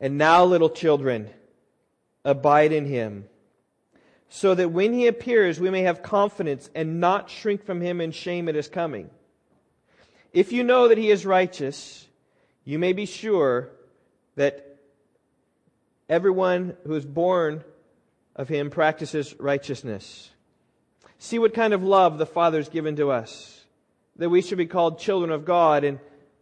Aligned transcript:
And 0.00 0.18
now, 0.18 0.44
little 0.44 0.70
children, 0.70 1.30
abide 2.24 2.72
in 2.72 2.84
him, 2.84 3.26
so 4.28 4.54
that 4.54 4.70
when 4.70 4.92
he 4.92 5.06
appears, 5.06 5.58
we 5.58 5.70
may 5.70 5.82
have 5.82 6.02
confidence 6.02 6.68
and 6.74 7.00
not 7.00 7.30
shrink 7.30 7.64
from 7.64 7.80
him 7.80 8.00
in 8.00 8.10
shame 8.10 8.48
at 8.48 8.54
his 8.54 8.68
coming. 8.68 9.08
If 10.32 10.52
you 10.52 10.64
know 10.64 10.88
that 10.88 10.98
he 10.98 11.10
is 11.10 11.24
righteous, 11.24 12.06
you 12.64 12.78
may 12.78 12.92
be 12.92 13.06
sure 13.06 13.70
that 14.34 14.78
everyone 16.08 16.76
who 16.84 16.94
is 16.94 17.06
born 17.06 17.64
of 18.34 18.48
him 18.48 18.68
practices 18.68 19.34
righteousness. 19.38 20.30
See 21.18 21.38
what 21.38 21.54
kind 21.54 21.72
of 21.72 21.82
love 21.82 22.18
the 22.18 22.26
Father 22.26 22.58
has 22.58 22.68
given 22.68 22.96
to 22.96 23.10
us, 23.10 23.64
that 24.16 24.28
we 24.28 24.42
should 24.42 24.58
be 24.58 24.66
called 24.66 24.98
children 24.98 25.30
of 25.30 25.46
God, 25.46 25.84
and 25.84 25.98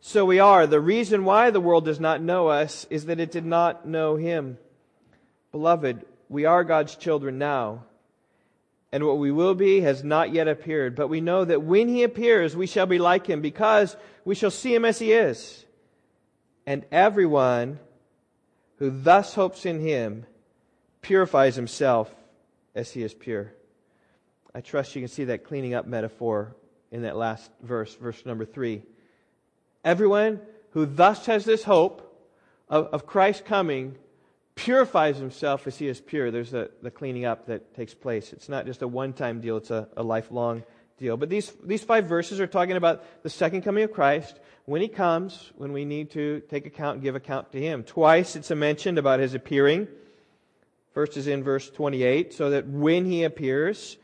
so 0.06 0.26
we 0.26 0.38
are. 0.38 0.66
The 0.66 0.82
reason 0.82 1.24
why 1.24 1.48
the 1.48 1.62
world 1.62 1.86
does 1.86 1.98
not 1.98 2.20
know 2.20 2.48
us 2.48 2.86
is 2.90 3.06
that 3.06 3.20
it 3.20 3.30
did 3.30 3.46
not 3.46 3.88
know 3.88 4.16
him. 4.16 4.58
Beloved, 5.50 6.04
we 6.28 6.44
are 6.44 6.62
God's 6.62 6.94
children 6.94 7.38
now, 7.38 7.84
and 8.92 9.06
what 9.06 9.16
we 9.16 9.30
will 9.32 9.54
be 9.54 9.80
has 9.80 10.04
not 10.04 10.30
yet 10.30 10.46
appeared, 10.46 10.94
but 10.94 11.08
we 11.08 11.22
know 11.22 11.46
that 11.46 11.62
when 11.62 11.88
he 11.88 12.02
appears, 12.02 12.54
we 12.54 12.66
shall 12.66 12.84
be 12.84 12.98
like 12.98 13.26
him, 13.26 13.40
because 13.40 13.96
we 14.26 14.34
shall 14.34 14.50
see 14.50 14.74
him 14.74 14.84
as 14.84 14.98
he 14.98 15.10
is. 15.10 15.64
And 16.66 16.84
everyone 16.92 17.78
who 18.76 18.90
thus 18.90 19.32
hopes 19.32 19.64
in 19.64 19.80
him 19.80 20.26
purifies 21.00 21.56
himself 21.56 22.14
as 22.74 22.92
he 22.92 23.02
is 23.02 23.14
pure. 23.14 23.54
I 24.54 24.60
trust 24.60 24.94
you 24.94 25.00
can 25.00 25.08
see 25.08 25.24
that 25.24 25.44
cleaning 25.44 25.72
up 25.72 25.86
metaphor 25.86 26.54
in 26.90 27.02
that 27.02 27.16
last 27.16 27.50
verse, 27.62 27.94
verse 27.94 28.26
number 28.26 28.44
three. 28.44 28.82
Everyone 29.84 30.40
who 30.70 30.86
thus 30.86 31.26
has 31.26 31.44
this 31.44 31.62
hope 31.62 32.00
of, 32.68 32.86
of 32.86 33.06
Christ 33.06 33.44
coming 33.44 33.96
purifies 34.54 35.18
himself 35.18 35.66
as 35.66 35.78
he 35.78 35.88
is 35.88 36.00
pure. 36.00 36.30
There's 36.30 36.50
the, 36.50 36.70
the 36.82 36.90
cleaning 36.90 37.24
up 37.24 37.46
that 37.46 37.74
takes 37.74 37.92
place. 37.92 38.32
It's 38.32 38.48
not 38.48 38.66
just 38.66 38.82
a 38.82 38.88
one 38.88 39.12
time 39.12 39.40
deal, 39.40 39.56
it's 39.58 39.70
a, 39.70 39.88
a 39.96 40.02
lifelong 40.02 40.62
deal. 40.98 41.16
But 41.16 41.28
these, 41.28 41.52
these 41.62 41.82
five 41.82 42.06
verses 42.06 42.40
are 42.40 42.46
talking 42.46 42.76
about 42.76 43.22
the 43.22 43.30
second 43.30 43.62
coming 43.62 43.84
of 43.84 43.92
Christ, 43.92 44.40
when 44.64 44.80
he 44.80 44.88
comes, 44.88 45.52
when 45.56 45.72
we 45.72 45.84
need 45.84 46.10
to 46.12 46.40
take 46.48 46.66
account 46.66 46.94
and 46.94 47.02
give 47.02 47.16
account 47.16 47.52
to 47.52 47.60
him. 47.60 47.82
Twice 47.82 48.36
it's 48.36 48.50
mentioned 48.50 48.98
about 48.98 49.20
his 49.20 49.34
appearing. 49.34 49.88
First 50.94 51.16
is 51.16 51.26
in 51.26 51.42
verse 51.42 51.68
28, 51.70 52.32
so 52.32 52.50
that 52.50 52.66
when 52.66 53.04
he 53.04 53.24
appears, 53.24 53.98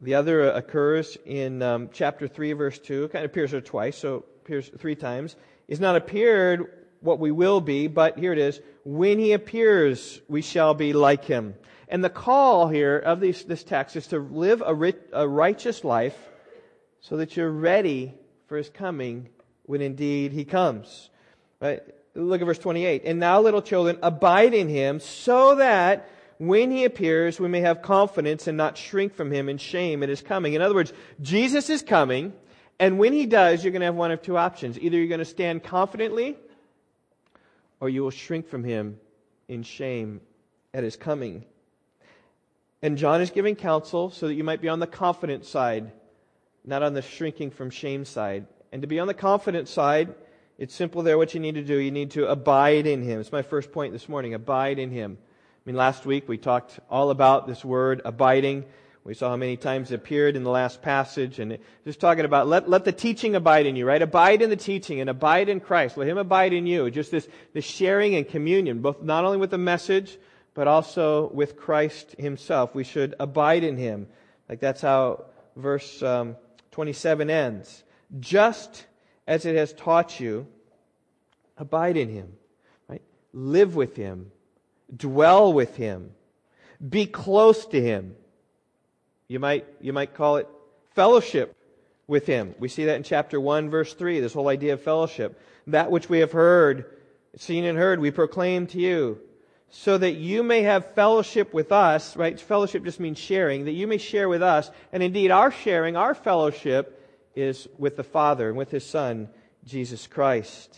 the 0.00 0.14
other 0.14 0.50
occurs 0.50 1.16
in 1.24 1.62
um, 1.62 1.88
chapter 1.92 2.28
3, 2.28 2.52
verse 2.52 2.78
2. 2.78 3.04
It 3.04 3.12
kind 3.12 3.24
of 3.24 3.30
appears 3.30 3.50
there 3.50 3.60
twice, 3.60 3.96
so 3.96 4.24
appears 4.50 4.70
three 4.78 4.96
times. 4.96 5.36
Is 5.68 5.78
not 5.78 5.94
appeared 5.94 6.72
what 6.98 7.20
we 7.20 7.30
will 7.30 7.60
be, 7.60 7.86
but 7.86 8.18
here 8.18 8.32
it 8.32 8.38
is. 8.38 8.60
When 8.84 9.20
he 9.20 9.32
appears, 9.32 10.20
we 10.26 10.42
shall 10.42 10.74
be 10.74 10.92
like 10.92 11.24
him. 11.24 11.54
And 11.86 12.02
the 12.02 12.10
call 12.10 12.68
here 12.68 12.98
of 12.98 13.20
this, 13.20 13.44
this 13.44 13.62
text 13.62 13.94
is 13.94 14.08
to 14.08 14.18
live 14.18 14.60
a, 14.66 14.74
rich, 14.74 14.96
a 15.12 15.26
righteous 15.28 15.84
life 15.84 16.16
so 17.00 17.18
that 17.18 17.36
you're 17.36 17.50
ready 17.50 18.12
for 18.48 18.56
his 18.56 18.68
coming 18.68 19.28
when 19.66 19.80
indeed 19.80 20.32
he 20.32 20.44
comes. 20.44 21.10
Right? 21.60 21.80
Look 22.16 22.40
at 22.40 22.44
verse 22.44 22.58
28. 22.58 23.02
And 23.04 23.20
now, 23.20 23.40
little 23.40 23.62
children, 23.62 23.98
abide 24.02 24.52
in 24.52 24.68
him 24.68 24.98
so 24.98 25.54
that 25.54 26.08
when 26.38 26.72
he 26.72 26.84
appears, 26.84 27.38
we 27.38 27.46
may 27.46 27.60
have 27.60 27.82
confidence 27.82 28.48
and 28.48 28.56
not 28.56 28.76
shrink 28.76 29.14
from 29.14 29.30
him 29.30 29.48
in 29.48 29.58
shame 29.58 30.02
at 30.02 30.08
his 30.08 30.22
coming. 30.22 30.54
In 30.54 30.62
other 30.62 30.74
words, 30.74 30.92
Jesus 31.20 31.70
is 31.70 31.82
coming, 31.82 32.32
and 32.80 32.98
when 32.98 33.12
he 33.12 33.26
does, 33.26 33.62
you're 33.62 33.72
going 33.72 33.80
to 33.80 33.86
have 33.86 33.94
one 33.94 34.10
of 34.10 34.22
two 34.22 34.38
options. 34.38 34.78
Either 34.78 34.96
you're 34.96 35.06
going 35.06 35.18
to 35.18 35.24
stand 35.26 35.62
confidently, 35.62 36.34
or 37.78 37.90
you 37.90 38.02
will 38.02 38.10
shrink 38.10 38.48
from 38.48 38.64
him 38.64 38.98
in 39.48 39.62
shame 39.62 40.22
at 40.72 40.82
his 40.82 40.96
coming. 40.96 41.44
And 42.80 42.96
John 42.96 43.20
is 43.20 43.30
giving 43.30 43.54
counsel 43.54 44.10
so 44.10 44.28
that 44.28 44.34
you 44.34 44.44
might 44.44 44.62
be 44.62 44.70
on 44.70 44.80
the 44.80 44.86
confident 44.86 45.44
side, 45.44 45.92
not 46.64 46.82
on 46.82 46.94
the 46.94 47.02
shrinking 47.02 47.50
from 47.50 47.68
shame 47.68 48.06
side. 48.06 48.46
And 48.72 48.80
to 48.80 48.88
be 48.88 48.98
on 48.98 49.08
the 49.08 49.14
confident 49.14 49.68
side, 49.68 50.14
it's 50.56 50.74
simple 50.74 51.02
there 51.02 51.18
what 51.18 51.34
you 51.34 51.40
need 51.40 51.56
to 51.56 51.62
do. 51.62 51.76
You 51.76 51.90
need 51.90 52.12
to 52.12 52.28
abide 52.28 52.86
in 52.86 53.02
him. 53.02 53.20
It's 53.20 53.30
my 53.30 53.42
first 53.42 53.72
point 53.72 53.92
this 53.92 54.08
morning 54.08 54.32
abide 54.32 54.78
in 54.78 54.90
him. 54.90 55.18
I 55.20 55.60
mean, 55.66 55.76
last 55.76 56.06
week 56.06 56.28
we 56.28 56.38
talked 56.38 56.80
all 56.88 57.10
about 57.10 57.46
this 57.46 57.62
word 57.62 58.00
abiding. 58.06 58.64
We 59.02 59.14
saw 59.14 59.30
how 59.30 59.36
many 59.36 59.56
times 59.56 59.90
it 59.90 59.94
appeared 59.94 60.36
in 60.36 60.44
the 60.44 60.50
last 60.50 60.82
passage, 60.82 61.38
and 61.38 61.58
just 61.84 62.00
talking 62.00 62.24
about 62.24 62.48
let, 62.48 62.68
let 62.68 62.84
the 62.84 62.92
teaching 62.92 63.34
abide 63.34 63.66
in 63.66 63.74
you, 63.74 63.86
right? 63.86 64.02
Abide 64.02 64.42
in 64.42 64.50
the 64.50 64.56
teaching 64.56 65.00
and 65.00 65.08
abide 65.08 65.48
in 65.48 65.60
Christ. 65.60 65.96
Let 65.96 66.06
Him 66.06 66.18
abide 66.18 66.52
in 66.52 66.66
you. 66.66 66.90
Just 66.90 67.10
this, 67.10 67.26
this 67.54 67.64
sharing 67.64 68.14
and 68.14 68.28
communion, 68.28 68.80
both 68.80 69.02
not 69.02 69.24
only 69.24 69.38
with 69.38 69.50
the 69.50 69.58
message, 69.58 70.18
but 70.54 70.68
also 70.68 71.30
with 71.32 71.56
Christ 71.56 72.14
Himself. 72.18 72.74
We 72.74 72.84
should 72.84 73.14
abide 73.18 73.64
in 73.64 73.76
Him. 73.76 74.06
Like 74.48 74.60
that's 74.60 74.82
how 74.82 75.24
verse 75.56 76.02
um, 76.02 76.36
27 76.72 77.30
ends. 77.30 77.84
Just 78.18 78.86
as 79.26 79.46
it 79.46 79.56
has 79.56 79.72
taught 79.72 80.20
you, 80.20 80.46
abide 81.56 81.96
in 81.96 82.08
Him, 82.10 82.32
right? 82.88 83.02
Live 83.32 83.74
with 83.76 83.96
Him 83.96 84.30
dwell 84.94 85.52
with 85.52 85.76
him, 85.76 86.12
be 86.86 87.06
close 87.06 87.66
to 87.66 87.80
him. 87.80 88.16
You 89.30 89.38
might, 89.38 89.64
you 89.80 89.92
might 89.92 90.12
call 90.12 90.38
it 90.38 90.48
fellowship 90.96 91.54
with 92.08 92.26
him. 92.26 92.56
We 92.58 92.66
see 92.68 92.86
that 92.86 92.96
in 92.96 93.04
chapter 93.04 93.40
1, 93.40 93.70
verse 93.70 93.94
3, 93.94 94.18
this 94.18 94.32
whole 94.32 94.48
idea 94.48 94.72
of 94.72 94.82
fellowship. 94.82 95.40
That 95.68 95.92
which 95.92 96.08
we 96.08 96.18
have 96.18 96.32
heard, 96.32 96.96
seen 97.36 97.64
and 97.64 97.78
heard, 97.78 98.00
we 98.00 98.10
proclaim 98.10 98.66
to 98.66 98.80
you, 98.80 99.20
so 99.68 99.96
that 99.96 100.14
you 100.14 100.42
may 100.42 100.62
have 100.62 100.94
fellowship 100.94 101.54
with 101.54 101.70
us, 101.70 102.16
right? 102.16 102.40
Fellowship 102.40 102.82
just 102.82 102.98
means 102.98 103.20
sharing, 103.20 103.66
that 103.66 103.70
you 103.70 103.86
may 103.86 103.98
share 103.98 104.28
with 104.28 104.42
us. 104.42 104.68
And 104.92 105.00
indeed, 105.00 105.30
our 105.30 105.52
sharing, 105.52 105.94
our 105.94 106.16
fellowship 106.16 107.00
is 107.36 107.68
with 107.78 107.94
the 107.96 108.02
Father 108.02 108.48
and 108.48 108.58
with 108.58 108.72
his 108.72 108.84
Son, 108.84 109.28
Jesus 109.64 110.08
Christ. 110.08 110.76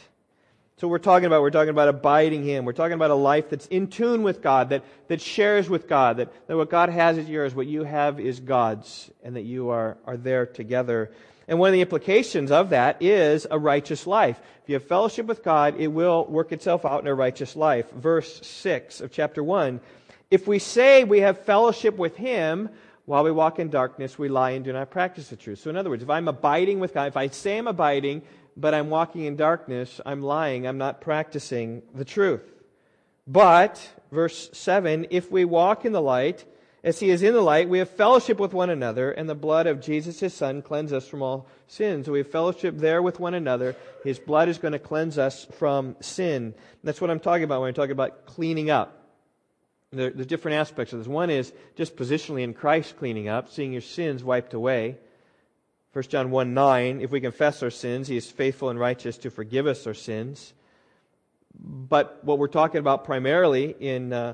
So 0.82 0.88
we're 0.88 0.98
talking 0.98 1.26
about, 1.26 1.42
we're 1.42 1.50
talking 1.50 1.70
about 1.70 1.88
abiding 1.88 2.42
Him. 2.42 2.64
We're 2.64 2.72
talking 2.72 2.94
about 2.94 3.12
a 3.12 3.14
life 3.14 3.50
that's 3.50 3.68
in 3.68 3.86
tune 3.86 4.24
with 4.24 4.42
God, 4.42 4.70
that, 4.70 4.82
that 5.06 5.20
shares 5.20 5.70
with 5.70 5.86
God, 5.86 6.16
that, 6.16 6.48
that 6.48 6.56
what 6.56 6.70
God 6.70 6.88
has 6.88 7.18
is 7.18 7.28
yours, 7.28 7.54
what 7.54 7.68
you 7.68 7.84
have 7.84 8.18
is 8.18 8.40
God's, 8.40 9.08
and 9.22 9.36
that 9.36 9.42
you 9.42 9.68
are, 9.68 9.96
are 10.04 10.16
there 10.16 10.44
together. 10.44 11.12
And 11.46 11.60
one 11.60 11.68
of 11.68 11.72
the 11.72 11.82
implications 11.82 12.50
of 12.50 12.70
that 12.70 13.00
is 13.00 13.46
a 13.48 13.60
righteous 13.60 14.08
life. 14.08 14.40
If 14.64 14.70
you 14.70 14.74
have 14.74 14.82
fellowship 14.82 15.26
with 15.26 15.44
God, 15.44 15.78
it 15.78 15.86
will 15.86 16.24
work 16.24 16.50
itself 16.50 16.84
out 16.84 17.02
in 17.02 17.06
a 17.06 17.14
righteous 17.14 17.54
life. 17.54 17.88
Verse 17.92 18.44
6 18.44 19.02
of 19.02 19.12
chapter 19.12 19.44
1. 19.44 19.78
If 20.32 20.48
we 20.48 20.58
say 20.58 21.04
we 21.04 21.20
have 21.20 21.44
fellowship 21.44 21.96
with 21.96 22.16
Him, 22.16 22.68
while 23.04 23.22
we 23.22 23.30
walk 23.30 23.60
in 23.60 23.68
darkness, 23.68 24.18
we 24.18 24.28
lie 24.28 24.50
and 24.50 24.64
do 24.64 24.72
not 24.72 24.90
practice 24.90 25.28
the 25.28 25.36
truth. 25.36 25.60
So, 25.60 25.70
in 25.70 25.76
other 25.76 25.90
words, 25.90 26.02
if 26.02 26.10
I'm 26.10 26.28
abiding 26.28 26.80
with 26.80 26.94
God, 26.94 27.06
if 27.06 27.16
I 27.16 27.28
say 27.28 27.58
I'm 27.58 27.66
abiding, 27.68 28.22
but 28.56 28.74
I'm 28.74 28.90
walking 28.90 29.24
in 29.24 29.36
darkness, 29.36 30.00
I'm 30.04 30.22
lying, 30.22 30.66
I'm 30.66 30.78
not 30.78 31.00
practicing 31.00 31.82
the 31.94 32.04
truth. 32.04 32.42
But, 33.26 33.88
verse 34.10 34.50
7, 34.52 35.06
if 35.10 35.30
we 35.30 35.44
walk 35.44 35.84
in 35.84 35.92
the 35.92 36.02
light, 36.02 36.44
as 36.84 36.98
he 36.98 37.10
is 37.10 37.22
in 37.22 37.32
the 37.32 37.40
light, 37.40 37.68
we 37.68 37.78
have 37.78 37.90
fellowship 37.90 38.40
with 38.40 38.52
one 38.52 38.68
another, 38.68 39.12
and 39.12 39.28
the 39.28 39.36
blood 39.36 39.68
of 39.68 39.80
Jesus, 39.80 40.18
his 40.18 40.34
son, 40.34 40.62
cleanses 40.62 40.94
us 40.94 41.08
from 41.08 41.22
all 41.22 41.46
sins. 41.68 42.10
We 42.10 42.18
have 42.18 42.30
fellowship 42.30 42.76
there 42.76 43.00
with 43.00 43.20
one 43.20 43.34
another. 43.34 43.76
His 44.02 44.18
blood 44.18 44.48
is 44.48 44.58
going 44.58 44.72
to 44.72 44.80
cleanse 44.80 45.16
us 45.16 45.46
from 45.58 45.96
sin. 46.00 46.54
That's 46.82 47.00
what 47.00 47.10
I'm 47.10 47.20
talking 47.20 47.44
about 47.44 47.60
when 47.60 47.68
I'm 47.68 47.74
talking 47.74 47.92
about 47.92 48.26
cleaning 48.26 48.70
up. 48.70 48.98
There, 49.92 50.10
there's 50.10 50.26
different 50.26 50.56
aspects 50.56 50.92
of 50.92 50.98
this. 50.98 51.06
One 51.06 51.30
is 51.30 51.52
just 51.76 51.94
positionally 51.94 52.42
in 52.42 52.52
Christ 52.52 52.96
cleaning 52.96 53.28
up, 53.28 53.50
seeing 53.50 53.72
your 53.72 53.82
sins 53.82 54.24
wiped 54.24 54.54
away. 54.54 54.96
1 55.92 56.04
John 56.04 56.30
1 56.30 56.54
9, 56.54 57.00
if 57.02 57.10
we 57.10 57.20
confess 57.20 57.62
our 57.62 57.70
sins, 57.70 58.08
he 58.08 58.16
is 58.16 58.30
faithful 58.30 58.70
and 58.70 58.80
righteous 58.80 59.18
to 59.18 59.30
forgive 59.30 59.66
us 59.66 59.86
our 59.86 59.92
sins. 59.92 60.54
But 61.54 62.24
what 62.24 62.38
we're 62.38 62.48
talking 62.48 62.78
about 62.78 63.04
primarily 63.04 63.76
in, 63.78 64.10
uh, 64.10 64.32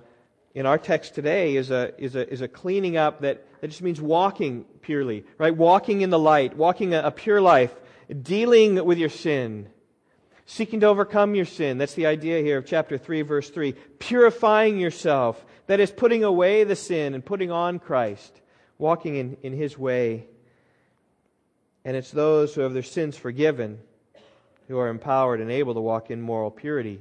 in 0.55 0.67
our 0.67 0.79
text 0.79 1.17
today 1.17 1.57
is 1.57 1.73
a, 1.73 1.93
is, 1.99 2.15
a, 2.15 2.33
is 2.33 2.43
a 2.43 2.49
cleaning 2.49 2.97
up 2.97 3.23
that, 3.23 3.45
that 3.61 3.69
just 3.69 3.83
means 3.83 4.01
walking 4.01 4.67
purely, 4.83 5.25
right? 5.37 5.57
Walking 5.57 6.03
in 6.03 6.11
the 6.11 6.19
light, 6.19 6.57
walking 6.57 6.95
a, 6.95 7.01
a 7.01 7.11
pure 7.11 7.41
life, 7.41 7.75
dealing 8.23 8.85
with 8.85 8.99
your 8.99 9.09
sin, 9.09 9.69
seeking 10.47 10.79
to 10.81 10.87
overcome 10.87 11.35
your 11.35 11.45
sin. 11.45 11.77
That's 11.77 11.95
the 11.95 12.07
idea 12.07 12.41
here 12.41 12.59
of 12.59 12.67
chapter 12.67 12.97
3, 12.97 13.23
verse 13.23 13.51
3. 13.51 13.73
Purifying 13.99 14.79
yourself, 14.79 15.45
that 15.67 15.81
is, 15.81 15.91
putting 15.91 16.23
away 16.23 16.63
the 16.63 16.77
sin 16.77 17.15
and 17.15 17.27
putting 17.27 17.51
on 17.51 17.81
Christ, 17.81 18.41
walking 18.79 19.17
in, 19.17 19.37
in 19.43 19.53
his 19.53 19.77
way. 19.77 20.29
And 21.89 21.97
it's 21.97 22.11
those 22.11 22.55
who 22.55 22.61
have 22.61 22.75
their 22.75 22.83
sins 22.83 23.17
forgiven 23.17 23.79
who 24.69 24.77
are 24.77 24.89
empowered 24.89 25.41
and 25.41 25.51
able 25.51 25.73
to 25.73 25.81
walk 25.81 26.11
in 26.11 26.21
moral 26.21 26.51
purity. 26.51 26.97
And 26.97 27.01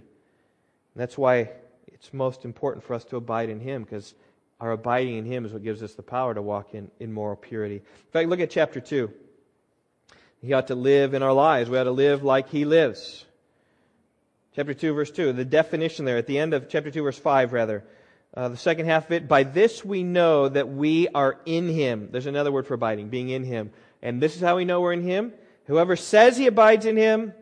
that's 0.96 1.18
why 1.18 1.50
it's 1.88 2.14
most 2.14 2.46
important 2.46 2.86
for 2.86 2.94
us 2.94 3.04
to 3.04 3.18
abide 3.18 3.50
in 3.50 3.60
Him, 3.60 3.84
because 3.84 4.16
our 4.62 4.72
abiding 4.72 5.18
in 5.18 5.26
Him 5.26 5.44
is 5.44 5.52
what 5.52 5.62
gives 5.62 5.84
us 5.84 5.96
the 5.96 6.04
power 6.04 6.34
to 6.34 6.42
walk 6.42 6.74
in, 6.74 6.90
in 7.02 7.12
moral 7.12 7.36
purity. 7.36 7.76
In 7.76 8.12
fact, 8.14 8.30
look 8.30 8.40
at 8.40 8.50
chapter 8.50 8.80
2. 8.80 9.12
He 10.42 10.54
ought 10.54 10.68
to 10.68 10.76
live 10.76 11.14
in 11.14 11.22
our 11.22 11.34
lives. 11.34 11.70
We 11.70 11.78
ought 11.78 11.84
to 11.84 11.92
live 11.92 12.24
like 12.24 12.48
He 12.50 12.64
lives. 12.64 13.26
Chapter 14.56 14.74
2, 14.74 14.94
verse 14.94 15.12
2. 15.12 15.34
The 15.34 15.44
definition 15.44 16.06
there 16.06 16.16
at 16.16 16.28
the 16.28 16.40
end 16.40 16.54
of 16.54 16.70
chapter 16.70 16.92
2, 16.92 17.04
verse 17.04 17.20
5, 17.20 17.52
rather. 17.52 17.84
Uh, 18.34 18.48
the 18.48 18.56
second 18.56 18.86
half 18.86 19.08
of 19.08 19.12
it, 19.12 19.28
by 19.28 19.44
this 19.44 19.84
we 19.84 20.04
know 20.04 20.48
that 20.48 20.70
we 20.70 21.10
are 21.10 21.40
in 21.46 21.68
him. 21.68 22.08
There's 22.10 22.26
another 22.26 22.54
word 22.54 22.68
for 22.68 22.76
abiding, 22.76 23.10
being 23.10 23.30
in 23.30 23.44
him. 23.44 23.72
And 24.08 24.22
this 24.22 24.38
is 24.38 24.42
how 24.42 24.56
we 24.56 24.64
know 24.64 24.80
we're 24.80 24.94
in 24.94 25.04
him. 25.04 25.34
Whoever 25.66 25.98
says 25.98 26.38
he 26.38 26.48
abides 26.48 26.86
in 26.86 26.96
him 26.96 27.34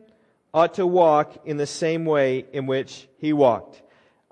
ought 0.52 0.74
to 0.74 0.88
walk 0.88 1.46
in 1.46 1.58
the 1.58 1.68
same 1.68 2.06
way 2.06 2.48
in 2.54 2.66
which 2.66 3.08
he 3.20 3.34
walked. 3.34 3.84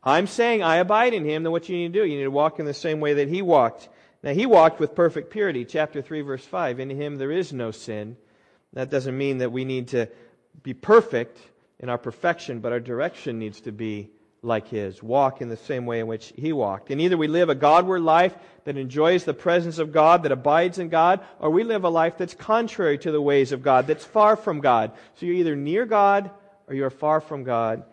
I'm 0.03 0.25
saying 0.25 0.63
I 0.63 0.77
abide 0.77 1.13
in 1.13 1.25
him, 1.25 1.43
then 1.43 1.51
what 1.51 1.69
you 1.69 1.77
need 1.77 1.93
to 1.93 1.99
do? 1.99 2.05
You 2.07 2.17
need 2.17 2.23
to 2.23 2.31
walk 2.31 2.57
in 2.57 2.65
the 2.65 2.73
same 2.73 2.99
way 2.99 3.13
that 3.13 3.29
he 3.29 3.43
walked. 3.43 3.87
Now, 4.23 4.33
he 4.33 4.47
walked 4.47 4.79
with 4.79 4.95
perfect 4.95 5.29
purity. 5.29 5.63
Chapter 5.63 6.01
3, 6.01 6.21
verse 6.21 6.43
5. 6.43 6.79
In 6.79 6.89
him 6.89 7.17
there 7.17 7.31
is 7.31 7.53
no 7.53 7.69
sin. 7.69 8.17
That 8.73 8.89
doesn't 8.89 9.15
mean 9.15 9.37
that 9.37 9.51
we 9.51 9.63
need 9.63 9.89
to 9.89 10.09
be 10.63 10.73
perfect 10.73 11.37
in 11.79 11.87
our 11.87 11.99
perfection, 11.99 12.61
but 12.61 12.71
our 12.71 12.79
direction 12.79 13.37
needs 13.37 13.61
to 13.61 13.71
be 13.71 14.09
like 14.43 14.67
his, 14.67 15.01
walk 15.01 15.41
in 15.41 15.47
the 15.47 15.57
same 15.57 15.85
way 15.85 15.99
in 15.99 16.07
which 16.07 16.33
he 16.35 16.51
walked. 16.51 16.91
And 16.91 16.99
either 16.99 17.17
we 17.17 17.27
live 17.27 17.49
a 17.49 17.55
Godward 17.55 18.01
life 18.01 18.35
that 18.65 18.77
enjoys 18.77 19.23
the 19.23 19.33
presence 19.33 19.79
of 19.79 19.91
God, 19.91 20.23
that 20.23 20.31
abides 20.31 20.79
in 20.79 20.89
God, 20.89 21.21
or 21.39 21.49
we 21.49 21.63
live 21.63 21.85
a 21.85 21.89
life 21.89 22.17
that's 22.17 22.33
contrary 22.33 22.97
to 22.99 23.11
the 23.11 23.21
ways 23.21 23.51
of 23.51 23.63
God, 23.63 23.87
that's 23.87 24.05
far 24.05 24.35
from 24.35 24.59
God. 24.59 24.91
So 25.15 25.25
you're 25.25 25.35
either 25.35 25.55
near 25.55 25.85
God 25.85 26.29
or 26.67 26.75
you're 26.75 26.89
far 26.89 27.21
from 27.21 27.43
God. 27.43 27.83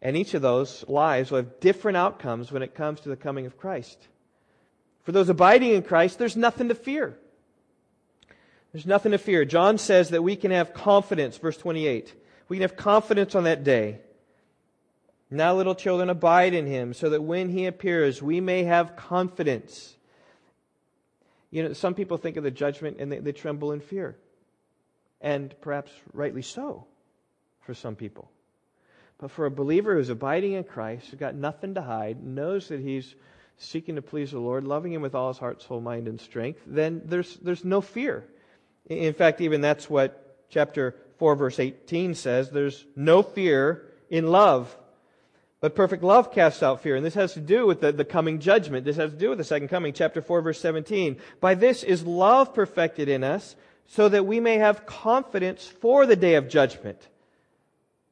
And 0.00 0.16
each 0.16 0.34
of 0.34 0.42
those 0.42 0.84
lives 0.88 1.30
will 1.30 1.38
have 1.38 1.60
different 1.60 1.96
outcomes 1.96 2.50
when 2.50 2.62
it 2.62 2.74
comes 2.74 3.00
to 3.00 3.08
the 3.08 3.16
coming 3.16 3.46
of 3.46 3.58
Christ. 3.58 3.98
For 5.02 5.12
those 5.12 5.28
abiding 5.28 5.72
in 5.74 5.82
Christ, 5.82 6.18
there's 6.18 6.36
nothing 6.36 6.68
to 6.68 6.74
fear. 6.74 7.16
There's 8.72 8.86
nothing 8.86 9.12
to 9.12 9.18
fear. 9.18 9.44
John 9.44 9.78
says 9.78 10.10
that 10.10 10.22
we 10.22 10.36
can 10.36 10.52
have 10.52 10.72
confidence, 10.72 11.36
verse 11.36 11.56
28. 11.56 12.14
We 12.48 12.56
can 12.56 12.62
have 12.62 12.76
confidence 12.76 13.34
on 13.34 13.44
that 13.44 13.64
day 13.64 13.98
now, 15.30 15.54
little 15.54 15.76
children, 15.76 16.10
abide 16.10 16.54
in 16.54 16.66
him, 16.66 16.92
so 16.92 17.10
that 17.10 17.22
when 17.22 17.48
he 17.48 17.66
appears, 17.66 18.20
we 18.20 18.40
may 18.40 18.64
have 18.64 18.96
confidence. 18.96 19.94
You 21.50 21.62
know, 21.62 21.72
some 21.72 21.94
people 21.94 22.16
think 22.16 22.36
of 22.36 22.42
the 22.42 22.50
judgment 22.50 22.96
and 22.98 23.12
they, 23.12 23.18
they 23.18 23.32
tremble 23.32 23.72
in 23.72 23.80
fear. 23.80 24.16
And 25.20 25.54
perhaps 25.60 25.92
rightly 26.12 26.42
so 26.42 26.86
for 27.60 27.74
some 27.74 27.94
people. 27.94 28.30
But 29.18 29.30
for 29.30 29.46
a 29.46 29.50
believer 29.50 29.94
who's 29.94 30.08
abiding 30.08 30.54
in 30.54 30.64
Christ, 30.64 31.08
who's 31.08 31.20
got 31.20 31.34
nothing 31.34 31.74
to 31.74 31.82
hide, 31.82 32.24
knows 32.24 32.68
that 32.68 32.80
he's 32.80 33.14
seeking 33.58 33.96
to 33.96 34.02
please 34.02 34.30
the 34.30 34.38
Lord, 34.38 34.64
loving 34.64 34.92
him 34.92 35.02
with 35.02 35.14
all 35.14 35.28
his 35.28 35.38
heart, 35.38 35.62
soul, 35.62 35.80
mind, 35.80 36.08
and 36.08 36.18
strength, 36.18 36.60
then 36.66 37.02
there's, 37.04 37.36
there's 37.36 37.64
no 37.64 37.82
fear. 37.82 38.24
In 38.88 39.12
fact, 39.12 39.42
even 39.42 39.60
that's 39.60 39.90
what 39.90 40.46
chapter 40.48 40.96
4, 41.18 41.36
verse 41.36 41.60
18 41.60 42.14
says 42.14 42.50
there's 42.50 42.86
no 42.96 43.22
fear 43.22 43.86
in 44.08 44.26
love. 44.26 44.74
But 45.60 45.74
perfect 45.74 46.02
love 46.02 46.32
casts 46.32 46.62
out 46.62 46.82
fear. 46.82 46.96
And 46.96 47.04
this 47.04 47.14
has 47.14 47.34
to 47.34 47.40
do 47.40 47.66
with 47.66 47.80
the, 47.80 47.92
the 47.92 48.04
coming 48.04 48.38
judgment. 48.38 48.86
This 48.86 48.96
has 48.96 49.10
to 49.10 49.16
do 49.16 49.28
with 49.28 49.38
the 49.38 49.44
second 49.44 49.68
coming. 49.68 49.92
Chapter 49.92 50.22
4, 50.22 50.40
verse 50.40 50.60
17. 50.60 51.18
By 51.40 51.54
this 51.54 51.82
is 51.82 52.04
love 52.04 52.54
perfected 52.54 53.08
in 53.08 53.22
us, 53.22 53.56
so 53.86 54.08
that 54.08 54.24
we 54.24 54.40
may 54.40 54.56
have 54.56 54.86
confidence 54.86 55.66
for 55.66 56.06
the 56.06 56.16
day 56.16 56.36
of 56.36 56.48
judgment. 56.48 57.08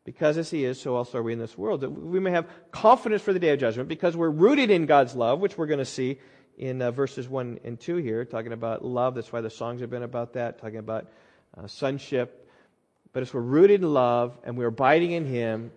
Because 0.04 0.36
as 0.36 0.50
He 0.50 0.64
is, 0.64 0.80
so 0.80 0.96
also 0.96 1.18
are 1.18 1.22
we 1.22 1.32
in 1.32 1.38
this 1.38 1.56
world. 1.56 1.80
That 1.80 1.90
we 1.90 2.20
may 2.20 2.32
have 2.32 2.48
confidence 2.70 3.22
for 3.22 3.32
the 3.32 3.38
day 3.38 3.50
of 3.50 3.60
judgment 3.60 3.88
because 3.88 4.16
we're 4.16 4.28
rooted 4.28 4.70
in 4.70 4.86
God's 4.86 5.14
love, 5.14 5.40
which 5.40 5.56
we're 5.56 5.66
going 5.66 5.78
to 5.78 5.84
see 5.86 6.18
in 6.58 6.82
uh, 6.82 6.90
verses 6.90 7.28
1 7.28 7.60
and 7.64 7.78
2 7.80 7.96
here, 7.96 8.24
talking 8.24 8.52
about 8.52 8.84
love. 8.84 9.14
That's 9.14 9.32
why 9.32 9.40
the 9.40 9.50
songs 9.50 9.80
have 9.80 9.90
been 9.90 10.02
about 10.02 10.34
that, 10.34 10.58
talking 10.58 10.78
about 10.78 11.06
uh, 11.56 11.66
sonship. 11.66 12.50
But 13.12 13.22
as 13.22 13.32
we're 13.32 13.40
rooted 13.40 13.82
in 13.82 13.94
love 13.94 14.36
and 14.44 14.58
we're 14.58 14.66
abiding 14.66 15.12
in 15.12 15.24
Him, 15.24 15.70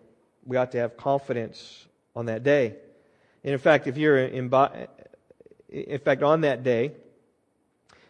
we 0.45 0.57
ought 0.57 0.71
to 0.71 0.79
have 0.79 0.97
confidence 0.97 1.85
on 2.15 2.25
that 2.27 2.43
day. 2.43 2.75
And 3.43 3.53
in 3.53 3.59
fact, 3.59 3.87
if 3.87 3.97
you're 3.97 4.17
in, 4.17 4.51
in 5.69 5.99
fact, 5.99 6.23
on 6.23 6.41
that 6.41 6.63
day, 6.63 6.91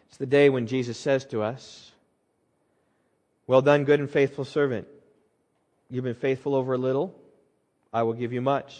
it's 0.08 0.18
the 0.18 0.26
day 0.26 0.50
when 0.50 0.66
Jesus 0.66 0.98
says 0.98 1.24
to 1.26 1.42
us, 1.42 1.92
Well 3.46 3.62
done, 3.62 3.84
good 3.84 4.00
and 4.00 4.10
faithful 4.10 4.44
servant. 4.44 4.86
You've 5.88 6.04
been 6.04 6.14
faithful 6.14 6.54
over 6.54 6.74
a 6.74 6.78
little, 6.78 7.14
I 7.92 8.02
will 8.02 8.14
give 8.14 8.32
you 8.32 8.40
much. 8.40 8.78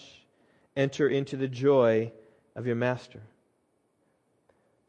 Enter 0.77 1.09
into 1.09 1.37
the 1.37 1.49
joy 1.49 2.13
of 2.57 2.67
your 2.67 2.77
master. 2.77 3.21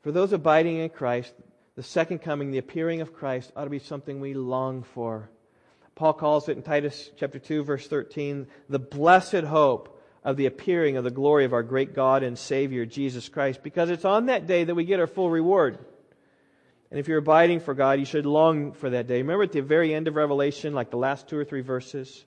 For 0.02 0.12
those 0.12 0.34
abiding 0.34 0.78
in 0.78 0.90
Christ, 0.90 1.34
the 1.76 1.84
second 1.84 2.20
coming, 2.20 2.52
the 2.52 2.58
appearing 2.58 3.02
of 3.02 3.14
Christ, 3.14 3.52
ought 3.56 3.64
to 3.66 3.70
be 3.70 3.80
something 3.80 4.20
we 4.20 4.34
long 4.34 4.84
for. 4.84 5.30
Paul 5.96 6.14
calls 6.14 6.50
it 6.50 6.58
in 6.58 6.64
Titus 6.64 7.12
chapter 7.18 7.40
2 7.40 7.64
verse 7.64 7.88
13, 7.88 8.48
the 8.70 8.80
blessed 8.80 9.44
hope 9.44 10.00
of 10.24 10.38
the 10.38 10.46
appearing 10.46 10.98
of 10.98 11.04
the 11.04 11.12
glory 11.12 11.46
of 11.46 11.54
our 11.54 11.64
great 11.64 11.94
God 11.94 12.24
and 12.24 12.38
Savior 12.38 12.86
Jesus 12.86 13.30
Christ 13.30 13.62
because 13.62 13.90
it's 13.90 14.06
on 14.06 14.28
that 14.28 14.48
day 14.48 14.64
that 14.64 14.76
we 14.76 14.86
get 14.86 15.00
our 15.00 15.08
full 15.08 15.30
reward. 15.30 15.78
And 16.90 17.00
if 17.00 17.08
you're 17.08 17.18
abiding 17.18 17.60
for 17.60 17.74
God, 17.74 18.00
you 18.00 18.06
should 18.06 18.26
long 18.26 18.74
for 18.74 18.90
that 18.92 19.08
day. 19.08 19.18
Remember 19.18 19.44
at 19.44 19.52
the 19.52 19.62
very 19.62 19.94
end 19.94 20.08
of 20.08 20.16
Revelation, 20.16 20.74
like 20.74 20.92
the 20.92 20.98
last 20.98 21.28
two 21.28 21.38
or 21.38 21.46
three 21.46 21.62
verses, 21.62 22.26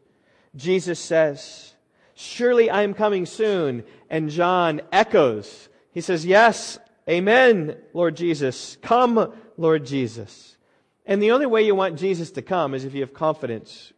Jesus 0.57 0.99
says, 0.99 1.75
Surely 2.15 2.69
I 2.69 2.83
am 2.83 2.95
coming 2.95 3.27
soon. 3.27 3.85
And 4.11 4.31
John 4.31 4.81
echoes. 4.91 5.69
He 5.93 6.01
says, 6.01 6.27
Yes, 6.27 6.79
Amen, 7.09 7.77
Lord 7.95 8.17
Jesus. 8.17 8.79
Come, 8.83 9.33
Lord 9.57 9.87
Jesus. 9.87 10.56
And 11.06 11.23
the 11.23 11.31
only 11.31 11.47
way 11.47 11.62
you 11.62 11.75
want 11.75 11.99
Jesus 11.99 12.32
to 12.32 12.43
come 12.43 12.75
is 12.75 12.85
if 12.85 12.93
you 12.93 13.00
have 13.00 13.14
confidence 13.14 13.93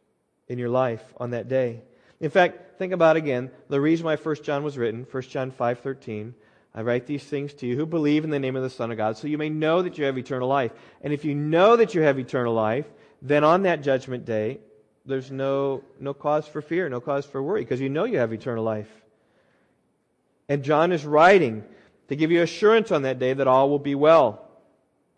in 0.46 0.58
your 0.58 0.68
life 0.68 1.02
on 1.16 1.30
that 1.30 1.48
day. 1.48 1.82
In 2.20 2.30
fact, 2.30 2.78
think 2.78 2.92
about 2.92 3.16
again 3.16 3.50
the 3.68 3.80
reason 3.80 4.04
why 4.04 4.16
1 4.16 4.42
John 4.42 4.62
was 4.62 4.76
written, 4.76 5.06
1 5.10 5.22
John 5.24 5.50
5:13. 5.50 6.34
I 6.74 6.82
write 6.82 7.06
these 7.06 7.24
things 7.24 7.54
to 7.54 7.66
you 7.66 7.76
who 7.76 7.86
believe 7.86 8.24
in 8.24 8.30
the 8.30 8.38
name 8.38 8.54
of 8.54 8.62
the 8.62 8.70
Son 8.70 8.90
of 8.90 8.98
God, 8.98 9.16
so 9.16 9.26
you 9.26 9.38
may 9.38 9.48
know 9.48 9.82
that 9.82 9.96
you 9.96 10.04
have 10.04 10.18
eternal 10.18 10.48
life. 10.48 10.70
And 11.00 11.12
if 11.12 11.24
you 11.24 11.34
know 11.34 11.76
that 11.76 11.94
you 11.94 12.02
have 12.02 12.18
eternal 12.18 12.54
life, 12.54 12.86
then 13.22 13.42
on 13.42 13.62
that 13.62 13.82
judgment 13.82 14.26
day, 14.26 14.60
there's 15.06 15.30
no, 15.30 15.82
no 15.98 16.12
cause 16.12 16.46
for 16.46 16.60
fear, 16.60 16.88
no 16.88 17.00
cause 17.00 17.24
for 17.24 17.42
worry, 17.42 17.62
because 17.62 17.80
you 17.80 17.88
know 17.88 18.04
you 18.04 18.18
have 18.18 18.32
eternal 18.32 18.62
life. 18.62 18.90
And 20.48 20.62
John 20.62 20.92
is 20.92 21.04
writing 21.06 21.64
to 22.08 22.16
give 22.16 22.30
you 22.30 22.42
assurance 22.42 22.92
on 22.92 23.02
that 23.02 23.18
day 23.18 23.32
that 23.32 23.48
all 23.48 23.70
will 23.70 23.78
be 23.78 23.94
well 23.94 24.47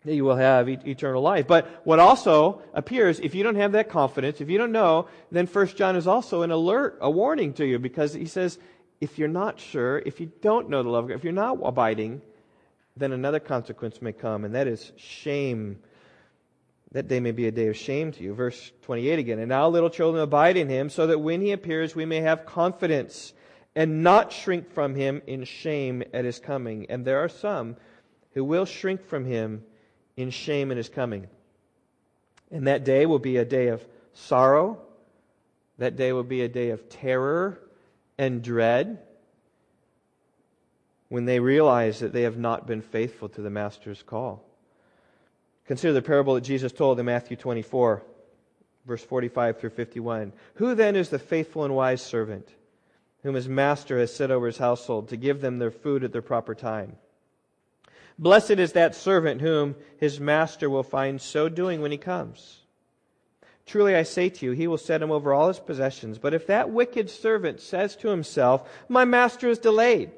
that 0.03 0.15
you 0.15 0.23
will 0.23 0.35
have 0.35 0.67
eternal 0.67 1.21
life. 1.21 1.45
But 1.47 1.67
what 1.85 1.99
also 1.99 2.61
appears, 2.73 3.19
if 3.19 3.35
you 3.35 3.43
don't 3.43 3.55
have 3.55 3.73
that 3.73 3.89
confidence, 3.89 4.41
if 4.41 4.49
you 4.49 4.57
don't 4.57 4.71
know, 4.71 5.07
then 5.31 5.45
First 5.45 5.77
John 5.77 5.95
is 5.95 6.07
also 6.07 6.41
an 6.41 6.51
alert, 6.51 6.97
a 7.01 7.09
warning 7.09 7.53
to 7.53 7.65
you, 7.65 7.77
because 7.77 8.13
he 8.13 8.25
says, 8.25 8.57
if 8.99 9.19
you're 9.19 9.27
not 9.27 9.59
sure, 9.59 9.99
if 9.99 10.19
you 10.19 10.31
don't 10.41 10.69
know 10.69 10.81
the 10.81 10.89
love 10.89 11.03
of 11.03 11.09
God, 11.09 11.15
if 11.17 11.23
you're 11.23 11.33
not 11.33 11.59
abiding, 11.63 12.21
then 12.97 13.11
another 13.11 13.39
consequence 13.39 14.01
may 14.01 14.11
come, 14.11 14.43
and 14.43 14.55
that 14.55 14.67
is 14.67 14.91
shame. 14.97 15.79
That 16.93 17.07
day 17.07 17.19
may 17.19 17.31
be 17.31 17.47
a 17.47 17.51
day 17.51 17.67
of 17.67 17.77
shame 17.77 18.11
to 18.11 18.23
you. 18.23 18.33
Verse 18.33 18.71
28 18.81 19.19
again. 19.19 19.39
And 19.39 19.49
now, 19.49 19.69
little 19.69 19.89
children, 19.89 20.21
abide 20.21 20.57
in 20.57 20.67
him, 20.67 20.89
so 20.89 21.07
that 21.07 21.19
when 21.19 21.41
he 21.41 21.51
appears, 21.51 21.95
we 21.95 22.05
may 22.05 22.21
have 22.21 22.45
confidence 22.45 23.33
and 23.75 24.03
not 24.03 24.33
shrink 24.33 24.71
from 24.73 24.95
him 24.95 25.21
in 25.25 25.45
shame 25.45 26.03
at 26.13 26.25
his 26.25 26.39
coming. 26.39 26.87
And 26.89 27.05
there 27.05 27.19
are 27.19 27.29
some 27.29 27.77
who 28.33 28.43
will 28.43 28.65
shrink 28.65 29.05
from 29.05 29.25
him 29.25 29.63
in 30.21 30.29
shame 30.29 30.71
in 30.71 30.77
his 30.77 30.89
coming. 30.89 31.27
And 32.51 32.67
that 32.67 32.83
day 32.83 33.05
will 33.05 33.19
be 33.19 33.37
a 33.37 33.45
day 33.45 33.67
of 33.67 33.85
sorrow. 34.13 34.79
That 35.77 35.95
day 35.95 36.13
will 36.13 36.23
be 36.23 36.41
a 36.41 36.49
day 36.49 36.69
of 36.69 36.89
terror 36.89 37.59
and 38.17 38.43
dread 38.43 38.99
when 41.09 41.25
they 41.25 41.39
realize 41.39 41.99
that 41.99 42.13
they 42.13 42.21
have 42.21 42.37
not 42.37 42.67
been 42.67 42.81
faithful 42.81 43.29
to 43.29 43.41
the 43.41 43.49
Master's 43.49 44.03
call. 44.03 44.45
Consider 45.65 45.93
the 45.93 46.01
parable 46.01 46.35
that 46.35 46.41
Jesus 46.41 46.71
told 46.71 46.99
in 46.99 47.05
Matthew 47.05 47.37
24, 47.37 48.03
verse 48.85 49.03
45 49.03 49.59
through 49.59 49.69
51. 49.71 50.33
Who 50.55 50.75
then 50.75 50.95
is 50.95 51.09
the 51.09 51.19
faithful 51.19 51.65
and 51.65 51.75
wise 51.75 52.01
servant 52.01 52.47
whom 53.23 53.35
his 53.35 53.47
master 53.47 53.99
has 53.99 54.13
set 54.13 54.31
over 54.31 54.47
his 54.47 54.57
household 54.57 55.09
to 55.09 55.17
give 55.17 55.41
them 55.41 55.59
their 55.59 55.71
food 55.71 56.03
at 56.03 56.11
their 56.11 56.21
proper 56.21 56.55
time? 56.55 56.95
Blessed 58.21 58.51
is 58.51 58.73
that 58.73 58.93
servant 58.93 59.41
whom 59.41 59.75
his 59.97 60.19
master 60.19 60.69
will 60.69 60.83
find 60.83 61.19
so 61.19 61.49
doing 61.49 61.81
when 61.81 61.91
he 61.91 61.97
comes. 61.97 62.59
Truly 63.65 63.95
I 63.95 64.03
say 64.03 64.29
to 64.29 64.45
you, 64.45 64.51
he 64.51 64.67
will 64.67 64.77
set 64.77 65.01
him 65.01 65.09
over 65.09 65.33
all 65.33 65.47
his 65.47 65.59
possessions. 65.59 66.19
But 66.19 66.35
if 66.35 66.45
that 66.45 66.69
wicked 66.69 67.09
servant 67.09 67.59
says 67.61 67.95
to 67.97 68.09
himself, 68.09 68.69
My 68.87 69.05
master 69.05 69.49
is 69.49 69.57
delayed, 69.57 70.11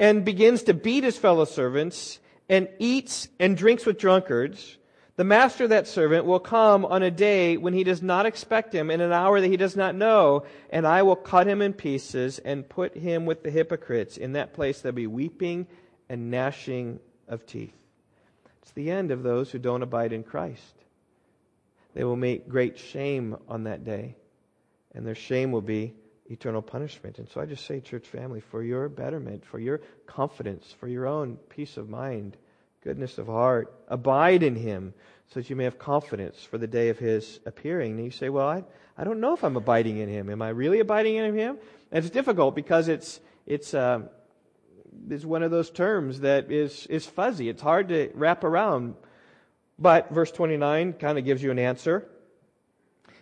and 0.00 0.24
begins 0.24 0.64
to 0.64 0.74
beat 0.74 1.04
his 1.04 1.16
fellow 1.16 1.44
servants, 1.44 2.18
and 2.48 2.68
eats 2.80 3.28
and 3.38 3.56
drinks 3.56 3.86
with 3.86 3.98
drunkards, 3.98 4.76
the 5.14 5.24
master 5.24 5.64
of 5.64 5.70
that 5.70 5.86
servant 5.86 6.24
will 6.24 6.40
come 6.40 6.84
on 6.84 7.02
a 7.02 7.10
day 7.10 7.56
when 7.56 7.74
he 7.74 7.84
does 7.84 8.02
not 8.02 8.26
expect 8.26 8.74
him, 8.74 8.90
in 8.90 9.00
an 9.00 9.12
hour 9.12 9.40
that 9.40 9.48
he 9.48 9.56
does 9.56 9.76
not 9.76 9.94
know, 9.94 10.44
and 10.70 10.84
I 10.84 11.02
will 11.02 11.16
cut 11.16 11.46
him 11.46 11.62
in 11.62 11.74
pieces 11.74 12.40
and 12.40 12.68
put 12.68 12.96
him 12.96 13.24
with 13.24 13.44
the 13.44 13.50
hypocrites. 13.50 14.16
In 14.16 14.32
that 14.32 14.52
place 14.52 14.80
there'll 14.80 14.96
be 14.96 15.06
weeping 15.06 15.68
and 16.08 16.30
gnashing 16.30 17.00
of 17.28 17.46
teeth. 17.46 17.74
It's 18.62 18.72
the 18.72 18.90
end 18.90 19.10
of 19.10 19.22
those 19.22 19.50
who 19.50 19.58
don't 19.58 19.82
abide 19.82 20.12
in 20.12 20.22
Christ. 20.22 20.74
They 21.94 22.04
will 22.04 22.16
make 22.16 22.48
great 22.48 22.78
shame 22.78 23.36
on 23.48 23.64
that 23.64 23.84
day. 23.84 24.14
and 24.94 25.06
their 25.06 25.14
shame 25.14 25.52
will 25.52 25.62
be 25.62 25.94
eternal 26.30 26.62
punishment. 26.62 27.18
And 27.18 27.28
so 27.28 27.40
I 27.40 27.46
just 27.46 27.66
say, 27.66 27.80
church 27.80 28.06
family, 28.06 28.40
for 28.40 28.62
your 28.62 28.88
betterment, 28.88 29.44
for 29.44 29.58
your 29.58 29.80
confidence, 30.06 30.74
for 30.78 30.88
your 30.88 31.06
own 31.06 31.36
peace 31.48 31.76
of 31.76 31.88
mind, 31.88 32.36
goodness 32.82 33.18
of 33.18 33.26
heart, 33.26 33.72
abide 33.88 34.42
in 34.42 34.56
him 34.56 34.94
so 35.28 35.40
that 35.40 35.50
you 35.50 35.56
may 35.56 35.64
have 35.64 35.78
confidence 35.78 36.42
for 36.42 36.58
the 36.58 36.66
day 36.66 36.88
of 36.88 36.98
his 36.98 37.40
appearing. 37.46 37.92
And 37.92 38.04
you 38.04 38.10
say, 38.10 38.28
well, 38.28 38.48
I, 38.48 38.64
I 38.96 39.04
don't 39.04 39.20
know 39.20 39.34
if 39.34 39.44
I'm 39.44 39.56
abiding 39.56 39.98
in 39.98 40.08
him. 40.08 40.30
Am 40.30 40.42
I 40.42 40.48
really 40.50 40.80
abiding 40.80 41.16
in 41.16 41.34
him? 41.34 41.58
And 41.92 42.04
it's 42.04 42.12
difficult 42.12 42.54
because 42.54 42.88
it's, 42.88 43.20
it's, 43.46 43.74
uh, 43.74 44.02
it's 45.10 45.24
one 45.24 45.42
of 45.42 45.50
those 45.50 45.70
terms 45.70 46.20
that 46.20 46.50
is, 46.50 46.86
is 46.86 47.06
fuzzy. 47.06 47.48
It's 47.48 47.62
hard 47.62 47.88
to 47.88 48.10
wrap 48.14 48.44
around. 48.44 48.94
But 49.78 50.10
verse 50.10 50.32
29 50.32 50.94
kind 50.94 51.18
of 51.18 51.24
gives 51.24 51.42
you 51.42 51.50
an 51.50 51.58
answer. 51.58 52.08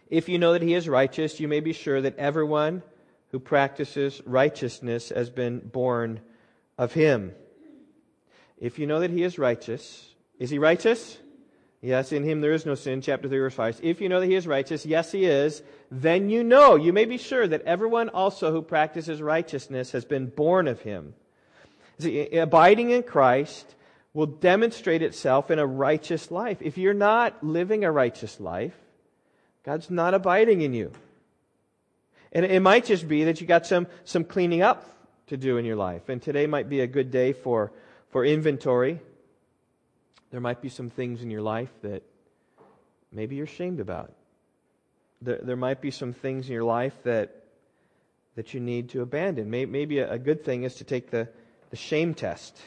If 0.08 0.28
you 0.28 0.38
know 0.38 0.52
that 0.52 0.62
he 0.62 0.74
is 0.74 0.88
righteous, 0.88 1.40
you 1.40 1.48
may 1.48 1.60
be 1.60 1.72
sure 1.72 2.00
that 2.00 2.16
everyone 2.18 2.82
who 3.30 3.40
practices 3.40 4.22
righteousness 4.24 5.10
has 5.10 5.30
been 5.30 5.58
born 5.58 6.20
of 6.78 6.92
him. 6.92 7.32
If 8.58 8.78
you 8.78 8.86
know 8.86 9.00
that 9.00 9.10
he 9.10 9.22
is 9.22 9.38
righteous, 9.38 10.14
is 10.38 10.50
he 10.50 10.58
righteous? 10.58 11.18
Yes, 11.82 12.12
in 12.12 12.24
him 12.24 12.40
there 12.40 12.52
is 12.52 12.64
no 12.64 12.74
sin, 12.74 13.02
chapter 13.02 13.28
3, 13.28 13.38
verse 13.38 13.54
5. 13.54 13.80
If 13.82 14.00
you 14.00 14.08
know 14.08 14.20
that 14.20 14.26
he 14.26 14.34
is 14.34 14.46
righteous, 14.46 14.86
yes, 14.86 15.12
he 15.12 15.26
is, 15.26 15.62
then 15.90 16.30
you 16.30 16.42
know, 16.42 16.76
you 16.76 16.92
may 16.92 17.04
be 17.04 17.18
sure 17.18 17.46
that 17.46 17.62
everyone 17.62 18.08
also 18.08 18.50
who 18.50 18.62
practices 18.62 19.20
righteousness 19.20 19.92
has 19.92 20.04
been 20.04 20.26
born 20.26 20.68
of 20.68 20.80
him. 20.80 21.14
See, 21.98 22.28
uh, 22.38 22.42
abiding 22.42 22.90
in 22.90 23.02
Christ 23.02 23.74
will 24.12 24.26
demonstrate 24.26 25.02
itself 25.02 25.50
in 25.50 25.58
a 25.58 25.66
righteous 25.66 26.30
life. 26.30 26.58
If 26.60 26.78
you're 26.78 26.94
not 26.94 27.44
living 27.44 27.84
a 27.84 27.92
righteous 27.92 28.40
life, 28.40 28.74
God's 29.64 29.90
not 29.90 30.14
abiding 30.14 30.62
in 30.62 30.72
you. 30.72 30.92
And 32.32 32.44
it 32.44 32.60
might 32.60 32.84
just 32.84 33.08
be 33.08 33.24
that 33.24 33.40
you 33.40 33.46
got 33.46 33.66
some, 33.66 33.86
some 34.04 34.24
cleaning 34.24 34.62
up 34.62 34.90
to 35.28 35.36
do 35.36 35.58
in 35.58 35.64
your 35.64 35.76
life. 35.76 36.08
And 36.08 36.22
today 36.22 36.46
might 36.46 36.68
be 36.68 36.80
a 36.80 36.86
good 36.86 37.10
day 37.10 37.32
for, 37.32 37.72
for 38.10 38.24
inventory. 38.24 39.00
There 40.30 40.40
might 40.40 40.60
be 40.60 40.68
some 40.68 40.90
things 40.90 41.22
in 41.22 41.30
your 41.30 41.42
life 41.42 41.70
that 41.82 42.02
maybe 43.12 43.36
you're 43.36 43.44
ashamed 43.44 43.80
about. 43.80 44.12
There, 45.22 45.40
there 45.42 45.56
might 45.56 45.80
be 45.80 45.90
some 45.90 46.12
things 46.12 46.46
in 46.46 46.52
your 46.52 46.64
life 46.64 46.94
that, 47.04 47.34
that 48.34 48.54
you 48.54 48.60
need 48.60 48.90
to 48.90 49.02
abandon. 49.02 49.50
Maybe 49.50 49.98
a 49.98 50.18
good 50.18 50.44
thing 50.44 50.64
is 50.64 50.76
to 50.76 50.84
take 50.84 51.10
the, 51.10 51.28
the 51.70 51.76
shame 51.76 52.14
test. 52.14 52.58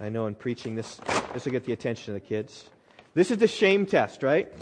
I 0.00 0.08
know 0.08 0.26
in 0.26 0.34
preaching 0.34 0.74
this, 0.74 1.00
this 1.32 1.44
will 1.44 1.52
get 1.52 1.64
the 1.64 1.72
attention 1.72 2.14
of 2.14 2.20
the 2.20 2.26
kids. 2.26 2.68
This 3.14 3.30
is 3.30 3.38
the 3.38 3.48
shame 3.48 3.86
test, 3.86 4.22
right? 4.22 4.52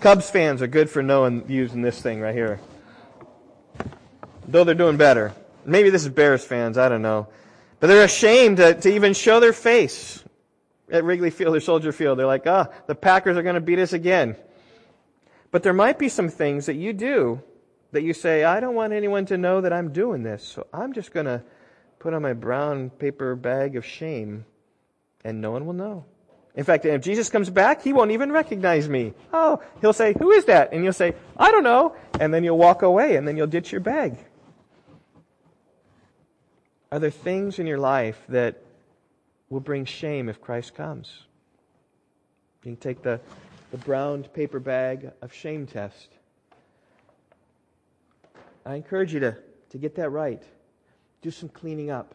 Cubs 0.00 0.30
fans 0.30 0.62
are 0.62 0.66
good 0.66 0.90
for 0.90 1.02
knowing 1.02 1.44
using 1.48 1.82
this 1.82 2.00
thing 2.00 2.20
right 2.20 2.34
here. 2.34 2.60
Though 4.48 4.64
they're 4.64 4.74
doing 4.74 4.96
better. 4.96 5.32
Maybe 5.64 5.90
this 5.90 6.02
is 6.02 6.08
Bears 6.08 6.44
fans, 6.44 6.78
I 6.78 6.88
don't 6.88 7.02
know. 7.02 7.28
But 7.78 7.86
they're 7.86 8.04
ashamed 8.04 8.58
to, 8.58 8.74
to 8.74 8.92
even 8.92 9.14
show 9.14 9.40
their 9.40 9.52
face 9.52 10.24
at 10.90 11.04
Wrigley 11.04 11.30
Field 11.30 11.54
or 11.54 11.60
Soldier 11.60 11.92
Field. 11.92 12.18
They're 12.18 12.26
like, 12.26 12.46
ah, 12.46 12.68
oh, 12.68 12.74
the 12.86 12.94
Packers 12.94 13.36
are 13.36 13.42
going 13.42 13.54
to 13.54 13.60
beat 13.60 13.78
us 13.78 13.92
again. 13.92 14.36
But 15.50 15.62
there 15.62 15.72
might 15.72 15.98
be 15.98 16.08
some 16.08 16.28
things 16.28 16.66
that 16.66 16.74
you 16.74 16.92
do 16.92 17.42
that 17.92 18.02
you 18.02 18.12
say, 18.12 18.44
I 18.44 18.60
don't 18.60 18.74
want 18.74 18.92
anyone 18.92 19.26
to 19.26 19.38
know 19.38 19.60
that 19.60 19.72
I'm 19.72 19.92
doing 19.92 20.22
this, 20.22 20.44
so 20.44 20.66
I'm 20.72 20.92
just 20.92 21.12
going 21.12 21.26
to 21.26 21.42
put 21.98 22.14
on 22.14 22.22
my 22.22 22.32
brown 22.32 22.90
paper 22.90 23.34
bag 23.34 23.76
of 23.76 23.84
shame, 23.84 24.44
and 25.24 25.40
no 25.40 25.50
one 25.50 25.66
will 25.66 25.74
know. 25.74 26.04
In 26.54 26.64
fact, 26.64 26.84
if 26.84 27.02
Jesus 27.02 27.28
comes 27.28 27.48
back, 27.48 27.82
he 27.82 27.92
won't 27.92 28.10
even 28.10 28.32
recognize 28.32 28.88
me. 28.88 29.14
Oh, 29.32 29.62
he'll 29.80 29.92
say, 29.92 30.14
Who 30.18 30.32
is 30.32 30.46
that? 30.46 30.72
And 30.72 30.82
you'll 30.82 30.92
say, 30.92 31.14
I 31.36 31.52
don't 31.52 31.62
know. 31.62 31.94
And 32.18 32.34
then 32.34 32.42
you'll 32.42 32.58
walk 32.58 32.82
away, 32.82 33.16
and 33.16 33.26
then 33.26 33.36
you'll 33.36 33.46
ditch 33.46 33.70
your 33.70 33.80
bag. 33.80 34.18
Are 36.90 36.98
there 36.98 37.10
things 37.10 37.60
in 37.60 37.66
your 37.66 37.78
life 37.78 38.20
that 38.28 38.62
will 39.48 39.60
bring 39.60 39.84
shame 39.84 40.28
if 40.28 40.40
Christ 40.40 40.74
comes? 40.74 41.22
You 42.64 42.72
can 42.72 42.76
take 42.76 43.02
the, 43.02 43.20
the 43.70 43.78
brown 43.78 44.24
paper 44.24 44.58
bag 44.58 45.12
of 45.22 45.32
shame 45.32 45.66
test 45.66 46.08
I 48.64 48.74
encourage 48.74 49.14
you 49.14 49.20
to, 49.20 49.36
to 49.70 49.78
get 49.78 49.94
that 49.96 50.10
right. 50.10 50.42
Do 51.22 51.30
some 51.30 51.48
cleaning 51.48 51.90
up 51.90 52.14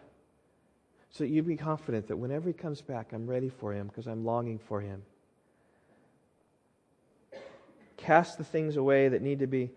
so 1.12 1.24
that 1.24 1.30
you 1.30 1.42
be 1.44 1.56
confident 1.56 2.08
that 2.08 2.18
whenever 2.18 2.48
he 2.50 2.54
comes 2.54 2.82
back, 2.82 3.14
I'm 3.14 3.26
ready 3.26 3.50
for 3.50 3.74
him 3.74 3.88
because 3.88 4.08
I'm 4.08 4.26
longing 4.26 4.60
for 4.60 4.82
him. 4.82 5.02
Cast 7.98 8.38
the 8.38 8.44
things 8.44 8.76
away 8.76 9.08
that 9.08 9.22
need 9.22 9.40
to 9.40 9.48
be, 9.48 9.72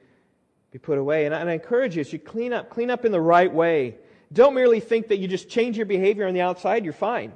be 0.72 0.78
put 0.78 0.98
away. 0.98 1.26
And 1.26 1.34
I, 1.34 1.40
and 1.40 1.48
I 1.48 1.52
encourage 1.52 1.94
you, 1.94 2.00
as 2.00 2.12
you 2.12 2.18
clean 2.18 2.52
up, 2.52 2.70
clean 2.70 2.90
up 2.90 3.04
in 3.04 3.12
the 3.12 3.20
right 3.20 3.52
way. 3.52 3.96
Don't 4.32 4.54
merely 4.54 4.80
think 4.80 5.08
that 5.08 5.18
you 5.18 5.28
just 5.28 5.48
change 5.48 5.76
your 5.76 5.86
behavior 5.86 6.26
on 6.26 6.34
the 6.34 6.40
outside, 6.40 6.84
you're 6.84 6.92
fine. 6.92 7.32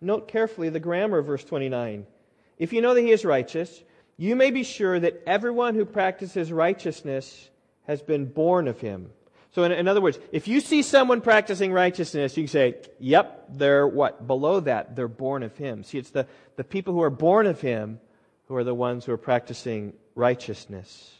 Note 0.00 0.28
carefully 0.28 0.68
the 0.68 0.80
grammar 0.80 1.18
of 1.18 1.26
verse 1.26 1.44
29. 1.44 2.06
If 2.56 2.72
you 2.72 2.80
know 2.80 2.94
that 2.94 3.02
he 3.02 3.10
is 3.10 3.24
righteous, 3.24 3.82
you 4.16 4.36
may 4.36 4.50
be 4.50 4.62
sure 4.62 4.98
that 5.00 5.22
everyone 5.26 5.74
who 5.74 5.84
practices 5.84 6.52
righteousness 6.52 7.50
has 7.88 8.02
been 8.02 8.26
born 8.26 8.68
of 8.68 8.78
him. 8.78 9.10
So, 9.52 9.64
in, 9.64 9.72
in, 9.72 9.88
other 9.88 10.02
words, 10.02 10.18
if 10.30 10.46
you 10.46 10.60
see 10.60 10.82
someone 10.82 11.22
practicing 11.22 11.72
righteousness, 11.72 12.36
you 12.36 12.44
can 12.44 12.48
say, 12.48 12.74
yep, 13.00 13.46
they're 13.50 13.88
what? 13.88 14.26
Below 14.26 14.60
that, 14.60 14.94
they're 14.94 15.08
born 15.08 15.42
of 15.42 15.56
him. 15.56 15.82
See, 15.82 15.98
it's 15.98 16.10
the, 16.10 16.26
the 16.56 16.64
people 16.64 16.92
who 16.92 17.02
are 17.02 17.10
born 17.10 17.46
of 17.46 17.60
him 17.60 17.98
who 18.46 18.56
are 18.56 18.64
the 18.64 18.74
ones 18.74 19.04
who 19.04 19.12
are 19.12 19.18
practicing 19.18 19.94
righteousness. 20.14 21.14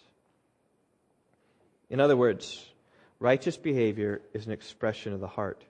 In 1.90 2.00
other 2.00 2.16
words, 2.16 2.64
righteous 3.18 3.56
behavior 3.56 4.20
is 4.34 4.46
an 4.46 4.52
expression 4.52 5.14
of 5.14 5.20
the 5.20 5.26
heart. 5.26 5.64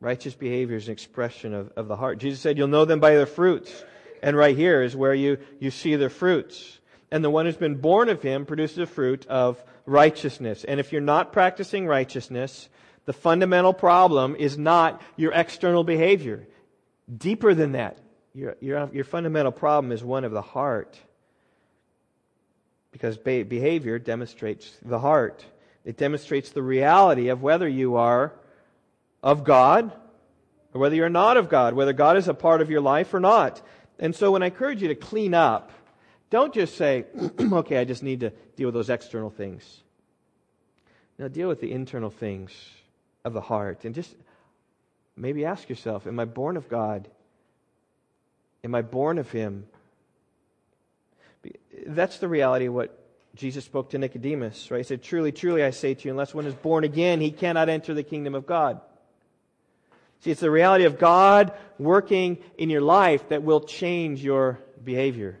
Righteous 0.00 0.34
behavior 0.34 0.76
is 0.76 0.88
an 0.88 0.92
expression 0.92 1.54
of, 1.54 1.72
of 1.76 1.88
the 1.88 1.96
heart. 1.96 2.18
Jesus 2.18 2.40
said, 2.40 2.58
You'll 2.58 2.68
know 2.68 2.84
them 2.84 3.00
by 3.00 3.14
their 3.14 3.26
fruits. 3.26 3.84
And 4.22 4.36
right 4.36 4.56
here 4.56 4.82
is 4.82 4.96
where 4.96 5.14
you, 5.14 5.38
you 5.60 5.70
see 5.70 5.94
their 5.96 6.10
fruits 6.10 6.80
and 7.14 7.22
the 7.22 7.30
one 7.30 7.46
who's 7.46 7.56
been 7.56 7.76
born 7.76 8.08
of 8.08 8.22
him 8.22 8.44
produces 8.44 8.78
a 8.78 8.86
fruit 8.86 9.24
of 9.28 9.62
righteousness. 9.86 10.64
And 10.64 10.80
if 10.80 10.90
you're 10.90 11.00
not 11.00 11.32
practicing 11.32 11.86
righteousness, 11.86 12.68
the 13.04 13.12
fundamental 13.12 13.72
problem 13.72 14.34
is 14.34 14.58
not 14.58 15.00
your 15.14 15.30
external 15.32 15.84
behavior. 15.84 16.44
Deeper 17.16 17.54
than 17.54 17.72
that, 17.72 17.98
your, 18.34 18.56
your, 18.58 18.90
your 18.92 19.04
fundamental 19.04 19.52
problem 19.52 19.92
is 19.92 20.02
one 20.02 20.24
of 20.24 20.32
the 20.32 20.42
heart. 20.42 20.98
Because 22.90 23.16
behavior 23.16 24.00
demonstrates 24.00 24.76
the 24.84 24.98
heart. 24.98 25.44
It 25.84 25.96
demonstrates 25.96 26.50
the 26.50 26.64
reality 26.64 27.28
of 27.28 27.44
whether 27.44 27.68
you 27.68 27.94
are 27.94 28.32
of 29.22 29.44
God 29.44 29.92
or 30.72 30.80
whether 30.80 30.96
you're 30.96 31.08
not 31.08 31.36
of 31.36 31.48
God, 31.48 31.74
whether 31.74 31.92
God 31.92 32.16
is 32.16 32.26
a 32.26 32.34
part 32.34 32.60
of 32.60 32.70
your 32.70 32.80
life 32.80 33.14
or 33.14 33.20
not. 33.20 33.62
And 34.00 34.16
so 34.16 34.32
when 34.32 34.42
I 34.42 34.46
encourage 34.46 34.82
you 34.82 34.88
to 34.88 34.96
clean 34.96 35.32
up, 35.32 35.70
don't 36.30 36.52
just 36.52 36.76
say, 36.76 37.04
okay, 37.40 37.78
I 37.78 37.84
just 37.84 38.02
need 38.02 38.20
to 38.20 38.30
deal 38.56 38.68
with 38.68 38.74
those 38.74 38.90
external 38.90 39.30
things. 39.30 39.80
Now, 41.18 41.28
deal 41.28 41.48
with 41.48 41.60
the 41.60 41.70
internal 41.70 42.10
things 42.10 42.52
of 43.24 43.32
the 43.32 43.40
heart. 43.40 43.84
And 43.84 43.94
just 43.94 44.14
maybe 45.16 45.44
ask 45.44 45.68
yourself, 45.68 46.06
am 46.06 46.18
I 46.18 46.24
born 46.24 46.56
of 46.56 46.68
God? 46.68 47.08
Am 48.64 48.74
I 48.74 48.82
born 48.82 49.18
of 49.18 49.30
Him? 49.30 49.66
That's 51.86 52.18
the 52.18 52.28
reality 52.28 52.66
of 52.66 52.74
what 52.74 52.98
Jesus 53.34 53.64
spoke 53.64 53.90
to 53.90 53.98
Nicodemus, 53.98 54.70
right? 54.70 54.78
He 54.78 54.84
said, 54.84 55.02
Truly, 55.02 55.32
truly, 55.32 55.62
I 55.62 55.70
say 55.70 55.94
to 55.94 56.04
you, 56.04 56.10
unless 56.10 56.34
one 56.34 56.46
is 56.46 56.54
born 56.54 56.84
again, 56.84 57.20
he 57.20 57.30
cannot 57.30 57.68
enter 57.68 57.92
the 57.92 58.02
kingdom 58.02 58.34
of 58.34 58.46
God. 58.46 58.80
See, 60.20 60.30
it's 60.30 60.40
the 60.40 60.50
reality 60.50 60.84
of 60.84 60.98
God 60.98 61.52
working 61.78 62.38
in 62.56 62.70
your 62.70 62.80
life 62.80 63.28
that 63.28 63.42
will 63.42 63.60
change 63.60 64.22
your 64.24 64.58
behavior. 64.82 65.38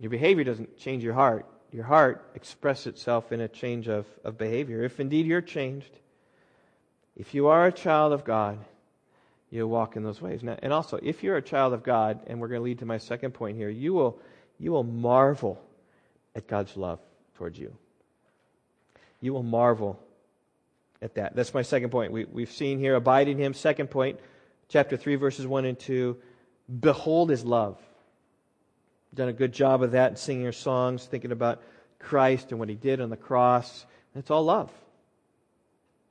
Your 0.00 0.10
behavior 0.10 0.44
doesn't 0.44 0.78
change 0.78 1.04
your 1.04 1.12
heart. 1.14 1.46
Your 1.70 1.84
heart 1.84 2.30
expresses 2.34 2.86
itself 2.88 3.32
in 3.32 3.40
a 3.40 3.48
change 3.48 3.86
of, 3.86 4.06
of 4.24 4.38
behavior. 4.38 4.82
If 4.82 4.98
indeed 4.98 5.26
you're 5.26 5.42
changed, 5.42 5.92
if 7.16 7.34
you 7.34 7.48
are 7.48 7.66
a 7.66 7.72
child 7.72 8.12
of 8.14 8.24
God, 8.24 8.58
you'll 9.50 9.68
walk 9.68 9.96
in 9.96 10.02
those 10.02 10.20
ways. 10.20 10.42
Now, 10.42 10.56
and 10.62 10.72
also, 10.72 10.98
if 11.02 11.22
you're 11.22 11.36
a 11.36 11.42
child 11.42 11.74
of 11.74 11.82
God, 11.82 12.20
and 12.26 12.40
we're 12.40 12.48
going 12.48 12.60
to 12.60 12.64
lead 12.64 12.78
to 12.78 12.86
my 12.86 12.98
second 12.98 13.32
point 13.32 13.56
here, 13.56 13.68
you 13.68 13.92
will, 13.92 14.18
you 14.58 14.72
will 14.72 14.84
marvel 14.84 15.62
at 16.34 16.48
God's 16.48 16.76
love 16.76 16.98
towards 17.36 17.58
you. 17.58 17.76
You 19.20 19.34
will 19.34 19.42
marvel 19.42 20.00
at 21.02 21.14
that. 21.16 21.36
That's 21.36 21.52
my 21.52 21.62
second 21.62 21.90
point. 21.90 22.10
We, 22.10 22.24
we've 22.24 22.50
seen 22.50 22.78
here, 22.78 22.94
abide 22.94 23.28
in 23.28 23.36
Him. 23.36 23.52
Second 23.52 23.88
point, 23.88 24.18
chapter 24.68 24.96
3, 24.96 25.16
verses 25.16 25.46
1 25.46 25.66
and 25.66 25.78
2. 25.78 26.16
Behold 26.80 27.28
His 27.28 27.44
love 27.44 27.78
done 29.14 29.28
a 29.28 29.32
good 29.32 29.52
job 29.52 29.82
of 29.82 29.92
that, 29.92 30.18
singing 30.18 30.42
your 30.42 30.52
songs, 30.52 31.04
thinking 31.04 31.32
about 31.32 31.62
Christ 31.98 32.50
and 32.50 32.58
what 32.58 32.68
he 32.68 32.74
did 32.74 33.00
on 33.00 33.10
the 33.10 33.16
cross. 33.16 33.86
It's 34.14 34.30
all 34.30 34.44
love. 34.44 34.70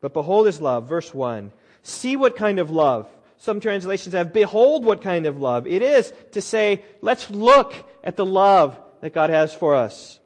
But 0.02 0.14
behold 0.14 0.46
his 0.46 0.62
love, 0.62 0.88
verse 0.88 1.14
1. 1.14 1.52
See 1.84 2.16
what 2.16 2.36
kind 2.36 2.60
of 2.60 2.70
love. 2.70 3.08
some 3.38 3.62
translations 3.62 4.14
have, 4.14 4.34
behold 4.34 4.84
what 4.84 5.02
kind 5.02 5.26
of 5.26 5.40
love. 5.40 5.66
It 5.66 5.82
is 5.82 6.12
to 6.34 6.42
say, 6.42 6.84
let's 7.02 7.30
look 7.32 7.74
at 8.04 8.18
the 8.18 8.26
love 8.26 8.78
that 9.00 9.14
God 9.14 9.30
has 9.30 9.54
for 9.54 9.76
us. 9.76 10.20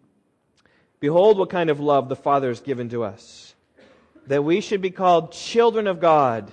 behold 1.00 1.38
what 1.38 1.48
kind 1.48 1.70
of 1.70 1.80
love 1.80 2.08
the 2.08 2.16
Father 2.16 2.48
has 2.48 2.60
given 2.60 2.90
to 2.90 3.02
us. 3.02 3.54
That 4.26 4.44
we 4.44 4.60
should 4.60 4.82
be 4.82 4.90
called 4.90 5.32
children 5.32 5.86
of 5.86 6.00
God. 6.00 6.52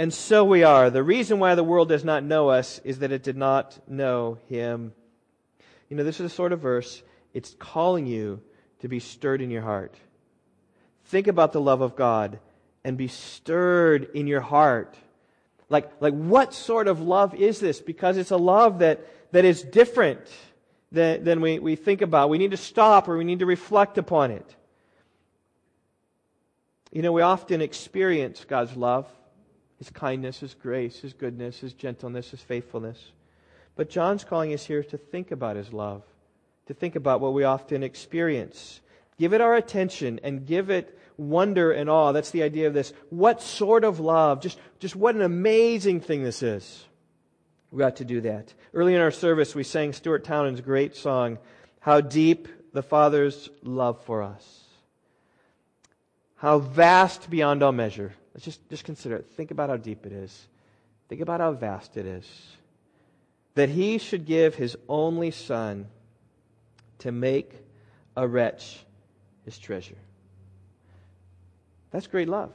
And 0.00 0.14
so 0.14 0.46
we 0.46 0.62
are. 0.62 0.88
The 0.88 1.02
reason 1.02 1.40
why 1.40 1.54
the 1.54 1.62
world 1.62 1.90
does 1.90 2.04
not 2.04 2.24
know 2.24 2.48
us 2.48 2.80
is 2.84 3.00
that 3.00 3.12
it 3.12 3.22
did 3.22 3.36
not 3.36 3.78
know 3.86 4.38
Him. 4.48 4.94
You 5.90 5.96
know, 5.98 6.04
this 6.04 6.20
is 6.20 6.32
a 6.32 6.34
sort 6.34 6.54
of 6.54 6.60
verse, 6.60 7.02
it's 7.34 7.54
calling 7.58 8.06
you 8.06 8.40
to 8.78 8.88
be 8.88 8.98
stirred 8.98 9.42
in 9.42 9.50
your 9.50 9.60
heart. 9.60 9.94
Think 11.04 11.26
about 11.26 11.52
the 11.52 11.60
love 11.60 11.82
of 11.82 11.96
God 11.96 12.38
and 12.82 12.96
be 12.96 13.08
stirred 13.08 14.08
in 14.14 14.26
your 14.26 14.40
heart. 14.40 14.96
Like, 15.68 15.90
like 16.00 16.14
what 16.14 16.54
sort 16.54 16.88
of 16.88 17.02
love 17.02 17.34
is 17.34 17.60
this? 17.60 17.78
Because 17.78 18.16
it's 18.16 18.30
a 18.30 18.38
love 18.38 18.78
that, 18.78 19.06
that 19.32 19.44
is 19.44 19.62
different 19.62 20.26
than, 20.90 21.24
than 21.24 21.42
we, 21.42 21.58
we 21.58 21.76
think 21.76 22.00
about. 22.00 22.30
We 22.30 22.38
need 22.38 22.52
to 22.52 22.56
stop 22.56 23.06
or 23.06 23.18
we 23.18 23.24
need 23.24 23.40
to 23.40 23.46
reflect 23.46 23.98
upon 23.98 24.30
it. 24.30 24.56
You 26.90 27.02
know, 27.02 27.12
we 27.12 27.20
often 27.20 27.60
experience 27.60 28.46
God's 28.48 28.74
love, 28.78 29.06
His 29.80 29.88
kindness, 29.88 30.40
His 30.40 30.52
grace, 30.54 31.00
His 31.00 31.14
goodness, 31.14 31.58
His 31.58 31.72
gentleness, 31.72 32.30
His 32.30 32.42
faithfulness. 32.42 33.12
But 33.76 33.88
John's 33.88 34.24
calling 34.24 34.52
us 34.52 34.66
here 34.66 34.84
to 34.84 34.98
think 34.98 35.30
about 35.30 35.56
His 35.56 35.72
love, 35.72 36.02
to 36.66 36.74
think 36.74 36.96
about 36.96 37.22
what 37.22 37.32
we 37.32 37.44
often 37.44 37.82
experience. 37.82 38.82
Give 39.18 39.32
it 39.32 39.40
our 39.40 39.56
attention 39.56 40.20
and 40.22 40.46
give 40.46 40.68
it 40.68 40.98
wonder 41.16 41.72
and 41.72 41.88
awe. 41.88 42.12
That's 42.12 42.30
the 42.30 42.42
idea 42.42 42.66
of 42.66 42.74
this. 42.74 42.92
What 43.08 43.40
sort 43.40 43.84
of 43.84 44.00
love? 44.00 44.42
Just, 44.42 44.58
just 44.80 44.94
what 44.94 45.14
an 45.14 45.22
amazing 45.22 46.00
thing 46.00 46.24
this 46.24 46.42
is. 46.42 46.84
We 47.70 47.78
got 47.78 47.96
to 47.96 48.04
do 48.04 48.20
that. 48.20 48.52
Early 48.74 48.94
in 48.94 49.00
our 49.00 49.10
service, 49.10 49.54
we 49.54 49.62
sang 49.62 49.94
Stuart 49.94 50.24
Townend's 50.24 50.60
great 50.60 50.94
song, 50.94 51.38
How 51.80 52.02
Deep 52.02 52.48
the 52.74 52.82
Father's 52.82 53.48
Love 53.62 53.98
for 54.04 54.22
Us. 54.22 54.64
How 56.36 56.58
vast 56.58 57.30
beyond 57.30 57.62
all 57.62 57.72
measure. 57.72 58.12
Let's 58.34 58.44
just, 58.44 58.68
just 58.68 58.84
consider 58.84 59.16
it. 59.16 59.26
Think 59.36 59.50
about 59.50 59.70
how 59.70 59.76
deep 59.76 60.06
it 60.06 60.12
is. 60.12 60.48
Think 61.08 61.20
about 61.20 61.40
how 61.40 61.52
vast 61.52 61.96
it 61.96 62.06
is. 62.06 62.26
That 63.54 63.68
he 63.68 63.98
should 63.98 64.26
give 64.26 64.54
his 64.54 64.76
only 64.88 65.30
son 65.30 65.88
to 66.98 67.10
make 67.10 67.52
a 68.16 68.26
wretch 68.26 68.84
his 69.44 69.58
treasure. 69.58 69.96
That's 71.90 72.06
great 72.06 72.28
love. 72.28 72.52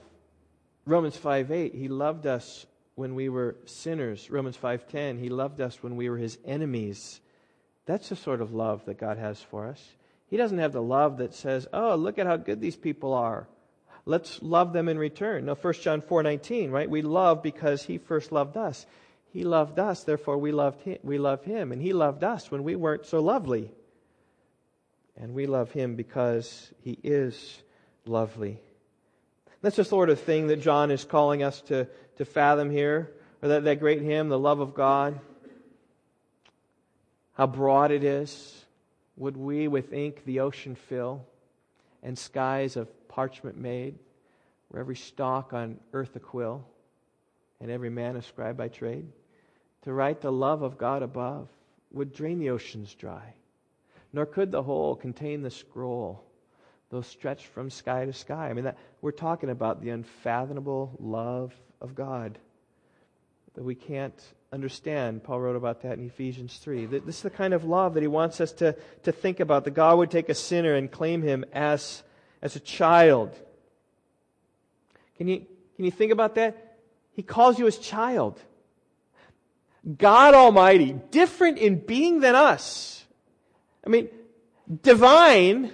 Romans 0.85 1.17
5 1.17 1.51
8, 1.51 1.75
he 1.75 1.87
loved 1.87 2.25
us 2.25 2.65
when 2.95 3.15
we 3.15 3.29
were 3.29 3.57
sinners. 3.65 4.31
Romans 4.31 4.57
5:10, 4.57 5.19
he 5.19 5.29
loved 5.29 5.61
us 5.61 5.83
when 5.83 5.95
we 5.95 6.09
were 6.09 6.17
his 6.17 6.37
enemies. 6.45 7.19
That's 7.85 8.09
the 8.09 8.15
sort 8.15 8.41
of 8.41 8.53
love 8.53 8.85
that 8.85 8.97
God 8.97 9.17
has 9.17 9.41
for 9.41 9.67
us. 9.67 9.95
He 10.27 10.37
doesn't 10.37 10.57
have 10.57 10.73
the 10.73 10.81
love 10.81 11.17
that 11.17 11.33
says, 11.33 11.67
"Oh, 11.71 11.95
look 11.95 12.17
at 12.17 12.25
how 12.25 12.37
good 12.37 12.61
these 12.61 12.77
people 12.77 13.13
are. 13.13 13.47
Let's 14.05 14.41
love 14.41 14.73
them 14.73 14.87
in 14.87 14.97
return." 14.97 15.45
Now, 15.45 15.55
1 15.55 15.81
John 15.81 16.01
4:19, 16.01 16.71
right? 16.71 16.89
We 16.89 17.01
love 17.01 17.41
because 17.41 17.83
he 17.83 17.97
first 17.97 18.31
loved 18.31 18.55
us. 18.55 18.85
He 19.35 19.43
loved 19.43 19.79
us, 19.79 20.05
therefore 20.05 20.37
we 20.37 20.53
loved 20.53 20.81
him, 20.83 20.97
we 21.03 21.17
love 21.17 21.43
him, 21.43 21.73
and 21.73 21.81
he 21.81 21.91
loved 21.91 22.23
us 22.23 22.49
when 22.49 22.63
we 22.63 22.77
weren't 22.77 23.05
so 23.05 23.19
lovely. 23.19 23.69
And 25.17 25.33
we 25.33 25.45
love 25.45 25.73
him 25.73 25.95
because 25.95 26.71
he 26.79 26.97
is 27.03 27.61
lovely. 28.05 28.61
That's 29.61 29.75
the 29.75 29.83
sort 29.83 30.09
of 30.09 30.21
thing 30.21 30.47
that 30.47 30.61
John 30.61 30.89
is 30.89 31.03
calling 31.03 31.43
us 31.43 31.59
to, 31.63 31.89
to 32.15 32.23
fathom 32.23 32.69
here, 32.69 33.11
or 33.41 33.49
that, 33.49 33.65
that 33.65 33.81
great 33.81 34.01
hymn, 34.01 34.29
The 34.29 34.39
Love 34.39 34.61
of 34.61 34.73
God. 34.73 35.19
How 37.33 37.47
broad 37.47 37.91
it 37.91 38.05
is. 38.05 38.63
Would 39.17 39.35
we 39.35 39.67
with 39.67 39.91
ink 39.91 40.23
the 40.23 40.39
ocean 40.39 40.75
fill, 40.75 41.25
and 42.01 42.17
skies 42.17 42.77
of 42.77 42.87
parchment 43.09 43.57
made, 43.57 43.99
where 44.69 44.81
every 44.81 44.95
stalk 44.95 45.53
on 45.53 45.79
earth 45.93 46.15
a 46.15 46.19
quill, 46.19 46.65
and 47.59 47.71
every 47.71 47.89
man 47.89 48.15
a 48.15 48.21
scribe 48.21 48.57
by 48.57 48.67
trade? 48.67 49.07
To 49.83 49.93
write 49.93 50.21
the 50.21 50.31
love 50.31 50.61
of 50.61 50.77
God 50.77 51.03
above 51.03 51.47
would 51.91 52.13
drain 52.13 52.39
the 52.39 52.49
oceans 52.49 52.93
dry, 52.93 53.33
nor 54.11 54.25
could 54.25 54.51
the 54.51 54.63
whole 54.63 54.95
contain 54.95 55.41
the 55.41 55.51
scroll 55.51 56.25
those 56.89 57.07
stretched 57.07 57.47
from 57.47 57.69
sky 57.69 58.05
to 58.05 58.13
sky. 58.13 58.49
I 58.49 58.53
mean, 58.53 58.65
that, 58.65 58.77
we're 59.01 59.11
talking 59.11 59.49
about 59.49 59.81
the 59.81 59.89
unfathomable 59.89 60.95
love 60.99 61.53
of 61.81 61.95
God 61.95 62.37
that 63.55 63.63
we 63.63 63.75
can't 63.75 64.17
understand. 64.53 65.23
Paul 65.23 65.41
wrote 65.41 65.55
about 65.55 65.81
that 65.81 65.97
in 65.97 66.05
Ephesians 66.05 66.57
3. 66.57 66.85
This 66.85 67.17
is 67.17 67.21
the 67.21 67.29
kind 67.29 67.53
of 67.53 67.63
love 67.63 67.95
that 67.95 68.01
he 68.01 68.07
wants 68.07 68.39
us 68.39 68.51
to, 68.53 68.75
to 69.03 69.11
think 69.11 69.39
about. 69.39 69.65
That 69.65 69.71
God 69.71 69.97
would 69.97 70.11
take 70.11 70.29
a 70.29 70.35
sinner 70.35 70.73
and 70.73 70.91
claim 70.91 71.21
him 71.21 71.43
as, 71.53 72.03
as 72.41 72.55
a 72.55 72.59
child. 72.59 73.37
Can 75.17 75.27
you, 75.27 75.45
can 75.75 75.85
you 75.85 75.91
think 75.91 76.11
about 76.11 76.35
that? 76.35 76.77
He 77.13 77.23
calls 77.23 77.57
you 77.57 77.65
his 77.65 77.77
child. 77.77 78.41
God 79.97 80.33
Almighty, 80.33 80.99
different 81.11 81.57
in 81.57 81.79
being 81.79 82.19
than 82.19 82.35
us. 82.35 83.05
I 83.85 83.89
mean, 83.89 84.09
divine 84.81 85.71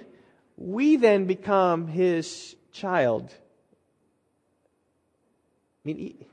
we 0.56 0.96
then 0.96 1.24
become 1.24 1.88
his 1.88 2.54
child. 2.72 3.32
I 5.84 5.88
mean, 5.88 6.24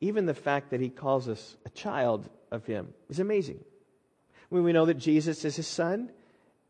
even 0.00 0.26
the 0.26 0.34
fact 0.34 0.70
that 0.70 0.80
he 0.80 0.90
calls 0.90 1.28
us 1.28 1.56
a 1.64 1.70
child 1.70 2.28
of 2.50 2.66
him 2.66 2.92
is 3.08 3.18
amazing. 3.18 3.60
When 4.50 4.62
we 4.62 4.72
know 4.72 4.84
that 4.84 4.98
Jesus 4.98 5.44
is 5.44 5.56
his 5.56 5.66
son 5.66 6.10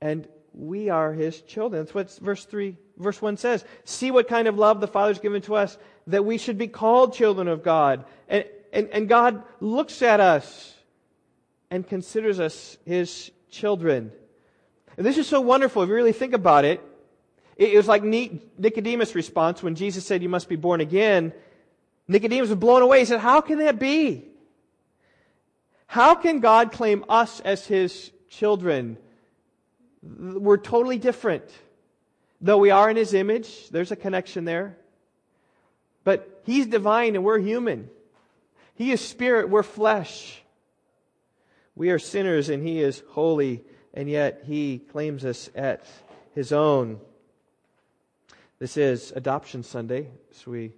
and 0.00 0.29
we 0.55 0.88
are 0.88 1.12
his 1.12 1.42
children. 1.42 1.83
That's 1.83 1.94
what 1.94 2.16
verse 2.18 2.44
3, 2.44 2.76
verse 2.96 3.20
1 3.20 3.37
says. 3.37 3.64
See 3.85 4.11
what 4.11 4.28
kind 4.28 4.48
of 4.48 4.59
love 4.59 4.80
the 4.80 4.88
Father's 4.88 5.18
given 5.18 5.42
to 5.42 5.56
us 5.56 5.78
that 6.06 6.24
we 6.24 6.38
should 6.38 6.59
be 6.59 6.68
called 6.68 7.14
children 7.14 7.48
of 7.48 7.62
God. 7.62 8.04
And, 8.28 8.44
and, 8.72 8.88
and 8.90 9.09
God 9.09 9.42
looks 9.61 10.02
at 10.02 10.20
us 10.20 10.74
and 11.70 11.87
considers 11.87 12.40
us 12.40 12.76
his 12.85 13.30
children. 13.50 14.12
And 14.96 15.04
this 15.04 15.18
is 15.18 15.26
so 15.26 15.40
wonderful 15.40 15.82
if 15.82 15.88
you 15.88 15.94
really 15.94 16.12
think 16.12 16.32
about 16.32 16.64
it. 16.64 16.80
It 17.56 17.76
was 17.76 17.88
like 17.88 18.02
Nicodemus' 18.02 19.14
response 19.14 19.62
when 19.62 19.74
Jesus 19.74 20.04
said, 20.04 20.22
You 20.22 20.28
must 20.28 20.48
be 20.48 20.56
born 20.56 20.80
again. 20.80 21.32
Nicodemus 22.06 22.50
was 22.50 22.59
blown 22.59 22.82
away. 22.82 23.00
He 23.00 23.04
said, 23.06 23.20
How 23.20 23.40
can 23.40 23.59
that 23.59 23.78
be? 23.78 24.24
How 25.87 26.14
can 26.14 26.40
God 26.40 26.72
claim 26.72 27.04
us 27.09 27.40
as 27.40 27.66
his 27.66 28.11
children? 28.28 28.98
We're 30.02 30.59
totally 30.59 30.98
different. 30.98 31.44
Though 32.40 32.59
we 32.59 32.70
are 32.70 32.90
in 32.90 32.96
his 32.96 33.14
image, 33.14 33.68
there's 33.70 33.92
a 33.92 33.96
connection 33.96 34.44
there. 34.44 34.77
But 36.05 36.42
he's 36.44 36.66
divine 36.66 37.14
and 37.14 37.25
we're 37.25 37.38
human. 37.38 37.90
He 38.75 38.92
is 38.92 39.01
spirit, 39.01 39.49
we're 39.49 39.62
flesh. 39.62 40.42
We 41.75 41.90
are 41.90 41.99
sinners 41.99 42.49
and 42.49 42.66
he 42.66 42.81
is 42.81 43.03
holy 43.11 43.62
and 43.94 44.09
yet 44.09 44.42
he 44.46 44.79
claims 44.79 45.25
us 45.25 45.51
at 45.55 45.85
his 46.35 46.53
own. 46.53 47.01
This 48.59 48.77
is 48.77 49.12
Adoption 49.16 49.62
Sunday, 49.62 50.09
so 50.33 50.51
we, 50.51 50.72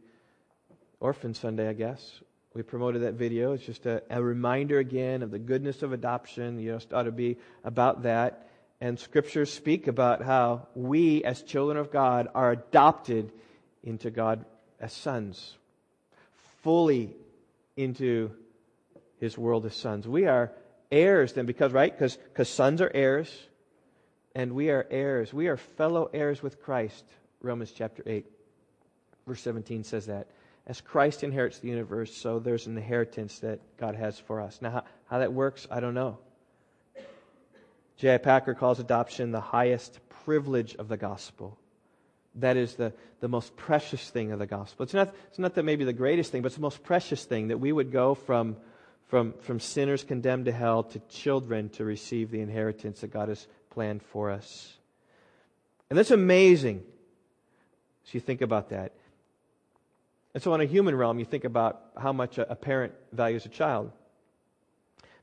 Orphan 1.01 1.35
Sunday, 1.35 1.69
I 1.69 1.73
guess. 1.73 2.21
We 2.55 2.63
promoted 2.63 3.03
that 3.03 3.15
video. 3.15 3.53
It's 3.53 3.65
just 3.65 3.87
a, 3.87 4.03
a 4.11 4.23
reminder 4.23 4.79
again 4.79 5.23
of 5.23 5.31
the 5.31 5.39
goodness 5.39 5.83
of 5.83 5.93
adoption. 5.93 6.59
You 6.59 6.75
it 6.75 6.93
ought 6.93 7.05
to 7.05 7.13
be 7.13 7.37
about 7.63 8.03
that. 8.03 8.48
And 8.81 8.99
scriptures 8.99 9.53
speak 9.53 9.89
about 9.89 10.23
how 10.23 10.69
we, 10.75 11.25
as 11.25 11.43
children 11.43 11.79
of 11.79 11.91
God, 11.91 12.29
are 12.35 12.53
adopted 12.53 13.33
into 13.83 14.11
God 14.11 14.45
as 14.81 14.93
sons, 14.93 15.57
fully 16.63 17.15
into 17.77 18.31
his 19.19 19.37
world 19.37 19.67
as 19.67 19.75
sons. 19.75 20.07
We 20.07 20.27
are 20.27 20.53
heirs 20.91 21.33
then 21.33 21.47
because 21.47 21.73
right? 21.73 21.97
Because 21.97 22.49
sons 22.49 22.81
are 22.81 22.91
heirs 22.95 23.31
and 24.35 24.53
we 24.53 24.71
are 24.71 24.87
heirs. 24.91 25.33
We 25.33 25.49
are 25.49 25.57
fellow 25.57 26.11
heirs 26.13 26.43
with 26.43 26.63
christ. 26.63 27.05
Romans 27.43 27.73
chapter 27.73 28.03
8 28.07 28.27
verse 29.27 29.41
17 29.43 29.85
says 29.85 30.07
that. 30.07 30.29
As 30.67 30.81
christ 30.81 31.25
inherits 31.25 31.59
the 31.59 31.69
universe 31.69 32.15
so 32.15 32.39
there's 32.39 32.67
an 32.67 32.77
inheritance 32.77 33.41
that 33.41 33.61
god 33.77 33.95
has 33.97 34.19
for 34.19 34.41
us. 34.41 34.61
Now 34.61 34.71
how, 34.71 34.85
how 35.07 35.19
that 35.19 35.33
works 35.33 35.67
i 35.71 35.81
don't 35.81 35.95
know 35.95 36.19
j.i 37.99 38.17
packer 38.17 38.55
calls 38.55 38.81
adoption 38.81 39.31
the 39.31 39.41
highest 39.41 40.01
privilege 40.25 40.75
of 40.77 40.89
the 40.89 40.97
gospel 40.97 41.59
that 42.35 42.57
is 42.57 42.75
the, 42.75 42.93
the 43.21 43.29
most 43.29 43.57
precious 43.57 44.09
thing 44.11 44.33
of 44.33 44.39
the 44.39 44.47
gospel 44.47 44.85
it's 44.85 44.95
not, 44.95 45.15
it's 45.29 45.39
not 45.39 45.55
that 45.55 45.65
maybe 45.65 45.85
the 45.85 45.93
greatest 45.93 46.33
thing 46.33 46.43
but 46.43 46.47
it's 46.47 46.57
the 46.57 46.63
most 46.63 46.83
precious 46.83 47.25
thing 47.25 47.49
that 47.49 47.59
we 47.59 47.71
would 47.71 47.93
go 47.93 48.15
from 48.15 48.57
from, 49.09 49.33
from 49.41 49.59
sinners 49.59 50.05
condemned 50.05 50.45
to 50.45 50.53
hell 50.53 50.83
to 50.83 50.99
children 51.09 51.71
to 51.71 51.85
receive 51.85 52.31
the 52.31 52.41
inheritance 52.41 53.01
that 53.01 53.11
God 53.11 53.31
has 53.31 53.47
planned 53.71 54.03
for 54.03 54.31
us. 54.31 54.77
And 55.89 55.99
that's 55.99 56.11
amazing. 56.11 56.83
So 58.05 58.11
you 58.13 58.21
think 58.21 58.43
about 58.43 58.69
that. 58.69 58.93
And 60.35 60.43
so, 60.43 60.53
on 60.53 60.61
a 60.61 60.67
human 60.67 60.95
realm, 60.95 61.19
you 61.19 61.25
think 61.25 61.45
about 61.45 61.81
how 61.97 62.13
much 62.13 62.37
a, 62.37 62.53
a 62.53 62.55
parent 62.55 62.93
values 63.13 63.47
a 63.47 63.49
child. 63.49 63.91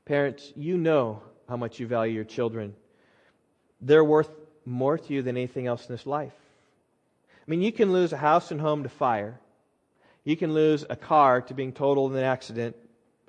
Parents, 0.04 0.52
you 0.56 0.76
know 0.76 1.22
how 1.48 1.56
much 1.56 1.78
you 1.78 1.86
value 1.86 2.14
your 2.14 2.24
children. 2.24 2.74
They're 3.80 4.04
worth 4.04 4.30
more 4.64 4.98
to 4.98 5.12
you 5.12 5.22
than 5.22 5.36
anything 5.36 5.66
else 5.66 5.86
in 5.86 5.94
this 5.94 6.06
life. 6.06 6.34
I 7.30 7.50
mean, 7.50 7.62
you 7.62 7.72
can 7.72 7.92
lose 7.92 8.12
a 8.12 8.16
house 8.16 8.50
and 8.50 8.60
home 8.60 8.82
to 8.82 8.88
fire. 8.88 9.38
You 10.24 10.36
can 10.36 10.52
lose 10.52 10.84
a 10.90 10.96
car 10.96 11.40
to 11.42 11.54
being 11.54 11.72
totaled 11.72 12.12
in 12.12 12.18
an 12.18 12.24
accident 12.24 12.74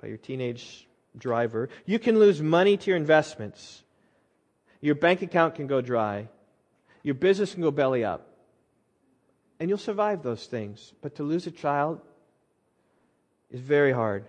by 0.00 0.08
your 0.08 0.16
teenage 0.16 0.86
driver. 1.16 1.68
You 1.86 1.98
can 1.98 2.18
lose 2.18 2.42
money 2.42 2.76
to 2.76 2.90
your 2.90 2.96
investments. 2.96 3.82
Your 4.80 4.96
bank 4.96 5.22
account 5.22 5.54
can 5.54 5.68
go 5.68 5.80
dry. 5.80 6.28
Your 7.02 7.14
business 7.14 7.54
can 7.54 7.62
go 7.62 7.70
belly 7.70 8.04
up. 8.04 8.26
And 9.60 9.68
you'll 9.68 9.78
survive 9.78 10.22
those 10.22 10.46
things. 10.46 10.92
But 11.00 11.16
to 11.16 11.22
lose 11.22 11.46
a 11.46 11.52
child 11.52 12.00
is 13.50 13.60
very 13.60 13.92
hard. 13.92 14.24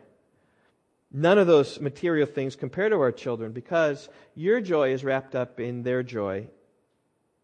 None 1.12 1.40
of 1.40 1.48
those 1.48 1.80
material 1.80 2.28
things 2.28 2.56
compare 2.56 2.90
to 2.90 2.98
our 2.98 3.12
children 3.12 3.52
because 3.52 4.10
your 4.36 4.62
joy 4.62 4.94
is 4.94 5.04
wrapped 5.04 5.36
up 5.36 5.60
in 5.60 5.82
their 5.82 6.04
joy, 6.04 6.48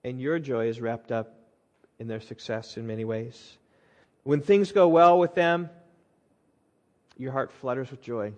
and 0.04 0.22
your 0.22 0.38
joy 0.38 0.68
is 0.68 0.80
wrapped 0.80 1.12
up 1.12 1.34
in 1.98 2.08
their 2.08 2.22
success 2.22 2.78
in 2.78 2.86
many 2.86 3.06
ways. 3.06 3.58
When 4.24 4.42
things 4.42 4.72
go 4.72 4.88
well 4.88 5.18
with 5.18 5.34
them, 5.34 5.70
your 7.18 7.32
heart 7.32 7.52
flutters 7.52 7.90
with 7.90 8.02
joy. 8.02 8.34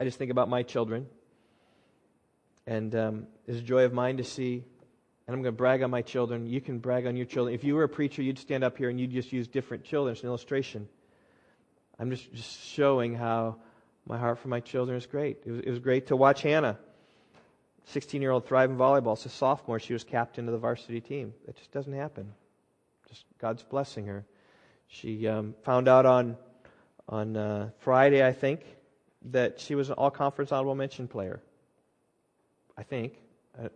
I 0.00 0.04
just 0.04 0.18
think 0.18 0.30
about 0.30 0.48
my 0.48 0.62
children. 0.62 1.06
And 2.66 2.94
um, 2.94 3.26
it's 3.46 3.58
a 3.58 3.62
joy 3.62 3.84
of 3.84 3.92
mine 3.92 4.16
to 4.16 4.24
see, 4.24 4.64
and 5.26 5.34
I'm 5.34 5.42
going 5.42 5.52
to 5.54 5.58
brag 5.58 5.82
on 5.82 5.90
my 5.90 6.02
children. 6.02 6.46
You 6.46 6.60
can 6.60 6.78
brag 6.78 7.06
on 7.06 7.16
your 7.16 7.26
children. 7.26 7.54
If 7.54 7.64
you 7.64 7.74
were 7.74 7.84
a 7.84 7.88
preacher, 7.88 8.22
you'd 8.22 8.38
stand 8.38 8.64
up 8.64 8.78
here 8.78 8.88
and 8.90 8.98
you'd 8.98 9.10
just 9.12 9.32
use 9.32 9.46
different 9.46 9.84
children 9.84 10.16
as 10.16 10.22
an 10.22 10.28
illustration. 10.28 10.88
I'm 12.00 12.10
just, 12.10 12.32
just 12.32 12.60
showing 12.64 13.14
how 13.14 13.56
my 14.06 14.18
heart 14.18 14.38
for 14.38 14.48
my 14.48 14.60
children 14.60 14.96
is 14.96 15.04
great. 15.04 15.42
It 15.44 15.50
was, 15.50 15.60
it 15.60 15.70
was 15.70 15.78
great 15.78 16.06
to 16.06 16.16
watch 16.16 16.40
Hannah, 16.40 16.78
16 17.84 18.22
year 18.22 18.30
old, 18.30 18.46
thrive 18.46 18.70
in 18.70 18.78
volleyball. 18.78 19.12
As 19.12 19.26
a 19.26 19.28
sophomore, 19.28 19.78
she 19.78 19.92
was 19.92 20.02
captain 20.02 20.48
of 20.48 20.52
the 20.52 20.58
varsity 20.58 21.02
team. 21.02 21.34
It 21.46 21.56
just 21.56 21.70
doesn't 21.72 21.92
happen. 21.92 22.32
Just 23.08 23.26
God's 23.38 23.62
blessing 23.62 24.06
her. 24.06 24.24
She 24.88 25.28
um, 25.28 25.54
found 25.62 25.88
out 25.88 26.06
on, 26.06 26.38
on 27.06 27.36
uh, 27.36 27.70
Friday, 27.80 28.26
I 28.26 28.32
think, 28.32 28.62
that 29.26 29.60
she 29.60 29.74
was 29.74 29.90
an 29.90 29.96
all 29.96 30.10
conference 30.10 30.52
honorable 30.52 30.74
mention 30.74 31.06
player. 31.06 31.42
I 32.78 32.82
think. 32.82 33.18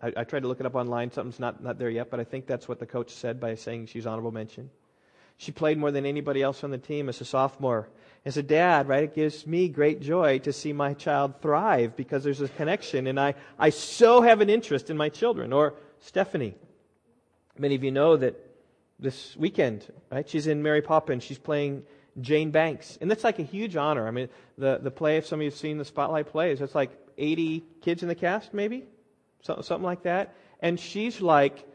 I, 0.03 0.13
I, 0.17 0.25
tried 0.25 0.41
to 0.41 0.49
look 0.49 0.61
it 0.61 0.67
up 0.67 0.77
online. 0.77 1.11
Something's 1.11 1.39
not, 1.39 1.63
not 1.63 1.79
there 1.79 1.91
yet, 1.91 2.11
but 2.11 2.21
I 2.21 2.25
think 2.25 2.47
that's 2.47 2.67
what 2.67 2.79
the 2.79 2.87
coach 2.87 3.11
said 3.11 3.39
by 3.39 3.55
saying 3.57 3.87
she's 3.87 4.07
honorable 4.07 4.33
mention. 4.33 4.71
She 5.37 5.53
played 5.53 5.79
more 5.79 5.91
than 5.91 6.07
anybody 6.07 6.43
else 6.43 6.65
on 6.65 6.71
the 6.71 6.79
team 6.79 7.09
as 7.09 7.21
a 7.21 7.25
sophomore. 7.25 7.89
As 8.25 8.37
a 8.39 8.43
dad, 8.43 8.89
right, 8.89 9.05
it 9.05 9.15
gives 9.15 9.47
me 9.47 9.69
great 9.69 10.01
joy 10.01 10.39
to 10.41 10.53
see 10.53 10.73
my 10.73 10.95
child 10.95 11.43
thrive 11.43 11.95
because 11.95 12.25
there's 12.25 12.41
a 12.41 12.49
connection, 12.49 13.07
and 13.07 13.21
I, 13.21 13.35
I 13.59 13.69
so 13.71 14.23
have 14.23 14.41
an 14.41 14.49
interest 14.49 14.89
in 14.89 14.97
my 14.97 15.11
children. 15.11 15.53
Or 15.53 15.75
Stephanie. 16.01 16.55
Many 17.59 17.75
of 17.75 17.85
you 17.85 17.91
know 17.91 18.17
that 18.17 18.35
this 18.99 19.37
weekend, 19.37 19.87
right, 20.11 20.29
she's 20.29 20.47
in 20.47 20.63
Mary 20.63 20.83
Poppins. 20.83 21.23
She's 21.23 21.39
playing 21.39 21.85
Jane 22.21 22.51
Banks. 22.51 22.99
And 23.01 23.11
that's 23.11 23.25
like 23.25 23.39
a 23.39 23.43
huge 23.43 23.77
honor. 23.77 24.07
I 24.07 24.11
mean, 24.11 24.29
the, 24.59 24.79
the 24.83 24.91
play, 24.91 25.17
if 25.17 25.27
some 25.27 25.41
of 25.41 25.45
you 25.45 25.51
have 25.51 25.59
seen 25.59 25.79
the 25.79 25.85
Spotlight 25.85 26.29
plays, 26.29 26.61
it's 26.61 26.75
like 26.75 26.91
80 27.19 27.65
kids 27.83 28.03
in 28.03 28.09
the 28.09 28.15
cast, 28.15 28.55
maybe? 28.55 28.85
Something 29.43 29.83
like 29.83 30.03
that. 30.05 30.35
And 30.61 30.79
she's 30.79 31.21
like, 31.21 31.67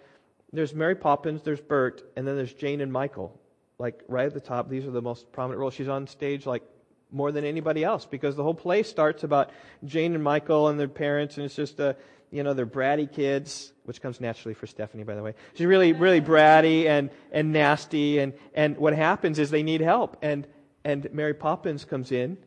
there's 0.51 0.73
Mary 0.73 0.95
Poppins, 0.95 1.43
there's 1.43 1.61
Bert, 1.61 2.01
and 2.15 2.27
then 2.27 2.35
there's 2.35 2.53
Jane 2.53 2.81
and 2.81 2.91
Michael. 2.91 3.39
Like 3.79 4.03
right 4.07 4.25
at 4.25 4.33
the 4.33 4.41
top, 4.41 4.69
these 4.69 4.85
are 4.85 4.91
the 4.91 5.01
most 5.01 5.31
prominent 5.31 5.59
roles. 5.59 5.73
She's 5.73 5.87
on 5.87 6.05
stage 6.05 6.45
like 6.45 6.63
more 7.11 7.31
than 7.31 7.45
anybody 7.45 7.83
else 7.83 8.05
because 8.05 8.35
the 8.35 8.43
whole 8.43 8.53
play 8.53 8.83
starts 8.83 9.23
about 9.23 9.51
Jane 9.85 10.13
and 10.13 10.23
Michael 10.23 10.67
and 10.67 10.79
their 10.79 10.89
parents, 10.89 11.37
and 11.37 11.45
it's 11.45 11.55
just 11.55 11.79
a, 11.79 11.95
you 12.29 12.43
know, 12.43 12.53
they're 12.53 12.67
bratty 12.67 13.11
kids, 13.11 13.73
which 13.85 14.01
comes 14.01 14.21
naturally 14.21 14.53
for 14.53 14.67
Stephanie, 14.67 15.03
by 15.03 15.15
the 15.15 15.23
way. 15.23 15.33
She's 15.55 15.65
really, 15.65 15.93
really 15.93 16.21
bratty 16.21 16.85
and, 16.85 17.09
and 17.31 17.51
nasty, 17.51 18.19
and, 18.19 18.33
and 18.53 18.77
what 18.77 18.93
happens 18.93 19.39
is 19.39 19.49
they 19.49 19.63
need 19.63 19.81
help. 19.81 20.17
And, 20.21 20.45
and 20.83 21.07
Mary 21.11 21.33
Poppins 21.33 21.85
comes 21.85 22.11
in, 22.11 22.37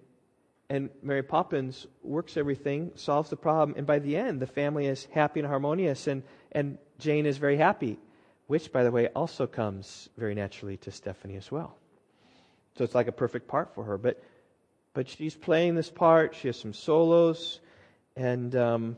and 0.69 0.91
Mary 1.03 1.23
Poppins 1.23 1.87
works 2.03 2.37
everything, 2.37 2.93
solves 2.95 3.31
the 3.31 3.37
problem, 3.37 3.77
and 3.77 3.87
by 3.87 3.99
the 3.99 4.17
end, 4.17 4.41
the 4.41 4.47
family 4.47 4.87
is 4.87 5.09
happy 5.13 5.41
and 5.41 5.49
harmonious, 5.49 6.07
and, 6.07 6.23
and 6.53 6.79
Jane 6.99 7.27
is 7.27 7.39
very 7.39 7.57
happy, 7.57 7.99
which, 8.53 8.71
by 8.71 8.85
the 8.85 8.91
way, 8.91 9.09
also 9.17 9.47
comes 9.47 10.11
very 10.19 10.35
naturally 10.35 10.77
to 10.77 10.91
Stephanie 10.91 11.37
as 11.37 11.51
well. 11.51 11.75
So 12.77 12.85
it's 12.85 12.95
like 12.95 13.09
a 13.09 13.13
perfect 13.13 13.49
part 13.49 13.75
for 13.75 13.83
her. 13.85 13.97
But, 13.97 14.23
but 14.93 15.09
she's 15.09 15.35
playing 15.35 15.75
this 15.75 15.89
part, 15.89 16.35
she 16.35 16.49
has 16.49 16.59
some 16.59 16.75
solos, 16.75 17.61
and. 18.15 18.55
Um, 18.55 18.97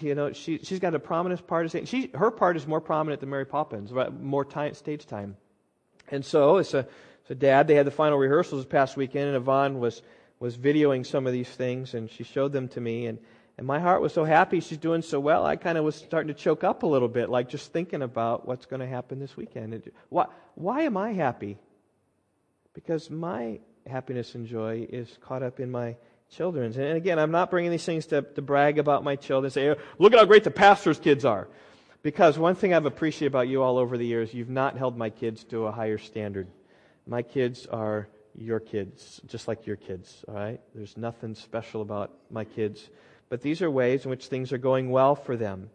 you 0.00 0.14
know, 0.14 0.32
she, 0.32 0.58
she's 0.58 0.78
got 0.78 0.94
a 0.94 0.98
prominent 0.98 1.46
part. 1.46 1.74
Of, 1.74 1.88
she, 1.88 2.10
her 2.14 2.30
part 2.30 2.56
is 2.56 2.66
more 2.66 2.80
prominent 2.80 3.20
than 3.20 3.30
Mary 3.30 3.44
Poppins, 3.44 3.90
more 4.20 4.44
time, 4.44 4.74
stage 4.74 5.06
time. 5.06 5.36
And 6.10 6.24
so, 6.24 6.58
as 6.58 6.72
a, 6.72 6.86
a 7.28 7.34
dad, 7.34 7.66
they 7.66 7.74
had 7.74 7.86
the 7.86 7.90
final 7.90 8.18
rehearsals 8.18 8.62
this 8.62 8.70
past 8.70 8.96
weekend, 8.96 9.28
and 9.28 9.36
Yvonne 9.36 9.80
was, 9.80 10.00
was 10.38 10.56
videoing 10.56 11.04
some 11.04 11.26
of 11.26 11.32
these 11.32 11.48
things, 11.48 11.94
and 11.94 12.08
she 12.08 12.22
showed 12.22 12.52
them 12.52 12.68
to 12.68 12.80
me. 12.80 13.06
And, 13.06 13.18
and 13.58 13.66
my 13.66 13.78
heart 13.80 14.00
was 14.00 14.12
so 14.12 14.24
happy 14.24 14.60
she's 14.60 14.78
doing 14.78 15.02
so 15.02 15.20
well, 15.20 15.44
I 15.44 15.56
kind 15.56 15.76
of 15.76 15.84
was 15.84 15.94
starting 15.94 16.28
to 16.28 16.40
choke 16.40 16.64
up 16.64 16.82
a 16.82 16.86
little 16.86 17.08
bit, 17.08 17.28
like 17.28 17.48
just 17.48 17.72
thinking 17.72 18.02
about 18.02 18.46
what's 18.46 18.66
going 18.66 18.80
to 18.80 18.86
happen 18.86 19.18
this 19.18 19.36
weekend. 19.36 19.74
And 19.74 19.90
why, 20.08 20.26
why 20.54 20.82
am 20.82 20.96
I 20.96 21.12
happy? 21.12 21.58
Because 22.72 23.10
my 23.10 23.60
happiness 23.86 24.34
and 24.34 24.46
joy 24.46 24.86
is 24.90 25.18
caught 25.20 25.42
up 25.42 25.60
in 25.60 25.70
my 25.70 25.96
children's. 26.30 26.78
And 26.78 26.96
again, 26.96 27.18
I'm 27.18 27.30
not 27.30 27.50
bringing 27.50 27.70
these 27.70 27.84
things 27.84 28.06
to, 28.06 28.22
to 28.22 28.42
brag 28.42 28.78
about 28.78 29.04
my 29.04 29.16
children, 29.16 29.50
say, 29.50 29.70
oh, 29.70 29.76
look 29.98 30.14
at 30.14 30.18
how 30.18 30.24
great 30.24 30.44
the 30.44 30.50
pastor's 30.50 30.98
kids 30.98 31.24
are. 31.24 31.48
Because 32.02 32.38
one 32.38 32.54
thing 32.54 32.74
I've 32.74 32.86
appreciated 32.86 33.32
about 33.32 33.48
you 33.48 33.62
all 33.62 33.78
over 33.78 33.96
the 33.96 34.06
years, 34.06 34.34
you've 34.34 34.48
not 34.48 34.76
held 34.76 34.96
my 34.96 35.10
kids 35.10 35.44
to 35.44 35.66
a 35.66 35.72
higher 35.72 35.98
standard. 35.98 36.48
My 37.06 37.22
kids 37.22 37.66
are 37.66 38.08
your 38.34 38.60
kids, 38.60 39.20
just 39.26 39.46
like 39.46 39.66
your 39.66 39.76
kids, 39.76 40.24
all 40.26 40.34
right? 40.34 40.60
There's 40.74 40.96
nothing 40.96 41.34
special 41.34 41.82
about 41.82 42.12
my 42.30 42.44
kids. 42.44 42.88
But 43.32 43.40
these 43.40 43.62
are 43.62 43.70
ways 43.70 44.04
in 44.04 44.10
which 44.10 44.26
things 44.26 44.52
are 44.52 44.58
going 44.58 44.90
well 44.90 45.14
for 45.14 45.38
them. 45.38 45.70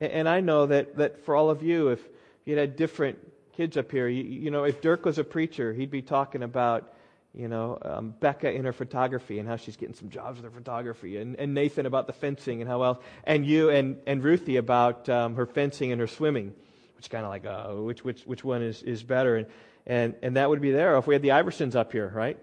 And, 0.00 0.12
and 0.12 0.28
I 0.28 0.38
know 0.38 0.66
that, 0.66 0.94
that 0.98 1.24
for 1.24 1.34
all 1.34 1.50
of 1.50 1.64
you, 1.64 1.88
if 1.88 1.98
you 2.44 2.56
had 2.56 2.76
different 2.76 3.18
kids 3.56 3.76
up 3.76 3.90
here, 3.90 4.06
you, 4.06 4.22
you 4.22 4.52
know, 4.52 4.62
if 4.62 4.80
Dirk 4.80 5.04
was 5.04 5.18
a 5.18 5.24
preacher, 5.24 5.72
he'd 5.72 5.90
be 5.90 6.00
talking 6.00 6.44
about 6.44 6.94
you 7.34 7.48
know, 7.48 7.76
um, 7.82 8.14
Becca 8.20 8.52
in 8.52 8.64
her 8.64 8.72
photography 8.72 9.40
and 9.40 9.48
how 9.48 9.56
she's 9.56 9.76
getting 9.76 9.96
some 9.96 10.10
jobs 10.10 10.40
with 10.40 10.44
her 10.44 10.56
photography, 10.56 11.16
and, 11.16 11.34
and 11.40 11.54
Nathan 11.54 11.86
about 11.86 12.06
the 12.06 12.12
fencing 12.12 12.60
and 12.60 12.70
how 12.70 12.84
else, 12.84 12.98
and 13.24 13.44
you 13.44 13.68
and, 13.68 13.98
and 14.06 14.22
Ruthie 14.22 14.56
about 14.56 15.08
um, 15.08 15.34
her 15.34 15.44
fencing 15.44 15.90
and 15.90 16.00
her 16.00 16.06
swimming, 16.06 16.54
which 16.94 17.10
kind 17.10 17.24
of 17.24 17.30
like, 17.30 17.46
uh, 17.46 17.82
which, 17.82 18.04
which, 18.04 18.22
which 18.22 18.44
one 18.44 18.62
is, 18.62 18.84
is 18.84 19.02
better? 19.02 19.38
And, 19.38 19.46
and, 19.88 20.14
and 20.22 20.36
that 20.36 20.48
would 20.48 20.60
be 20.60 20.70
there 20.70 20.96
if 20.98 21.08
we 21.08 21.16
had 21.16 21.22
the 21.22 21.30
Iversons 21.30 21.74
up 21.74 21.90
here, 21.90 22.12
right? 22.14 22.38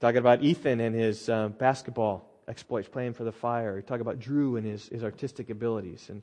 Talking 0.00 0.20
about 0.20 0.42
Ethan 0.42 0.80
and 0.80 0.94
his 0.94 1.28
um, 1.28 1.52
basketball 1.52 2.30
exploits, 2.48 2.88
playing 2.88 3.14
for 3.14 3.24
the 3.24 3.32
fire. 3.32 3.80
Talk 3.82 4.00
about 4.00 4.18
Drew 4.18 4.56
and 4.56 4.66
his, 4.66 4.88
his 4.88 5.04
artistic 5.04 5.50
abilities. 5.50 6.06
And, 6.08 6.22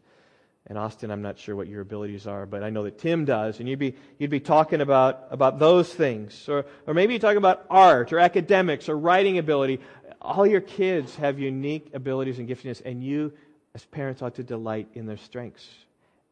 and 0.67 0.77
Austin, 0.77 1.11
I'm 1.11 1.21
not 1.21 1.39
sure 1.39 1.55
what 1.55 1.67
your 1.67 1.81
abilities 1.81 2.27
are, 2.27 2.45
but 2.45 2.63
I 2.63 2.69
know 2.69 2.83
that 2.83 2.99
Tim 2.99 3.25
does. 3.25 3.59
And 3.59 3.67
you'd 3.67 3.79
be, 3.79 3.95
you'd 4.19 4.29
be 4.29 4.39
talking 4.39 4.81
about, 4.81 5.27
about 5.31 5.59
those 5.59 5.93
things. 5.93 6.47
Or, 6.47 6.65
or 6.85 6.93
maybe 6.93 7.13
you 7.13 7.19
talk 7.19 7.35
about 7.35 7.65
art 7.69 8.13
or 8.13 8.19
academics 8.19 8.87
or 8.87 8.97
writing 8.97 9.37
ability. 9.37 9.79
All 10.21 10.45
your 10.45 10.61
kids 10.61 11.15
have 11.15 11.39
unique 11.39 11.89
abilities 11.93 12.37
and 12.37 12.47
giftedness, 12.47 12.81
and 12.85 13.03
you, 13.03 13.33
as 13.73 13.85
parents, 13.85 14.21
ought 14.21 14.35
to 14.35 14.43
delight 14.43 14.87
in 14.93 15.07
their 15.07 15.17
strengths. 15.17 15.67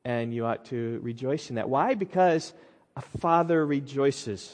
And 0.06 0.34
you 0.34 0.46
ought 0.46 0.66
to 0.66 1.00
rejoice 1.02 1.50
in 1.50 1.56
that. 1.56 1.70
Why? 1.70 1.96
Because 1.96 2.54
a 2.96 3.02
father 3.02 3.66
rejoices 3.66 4.54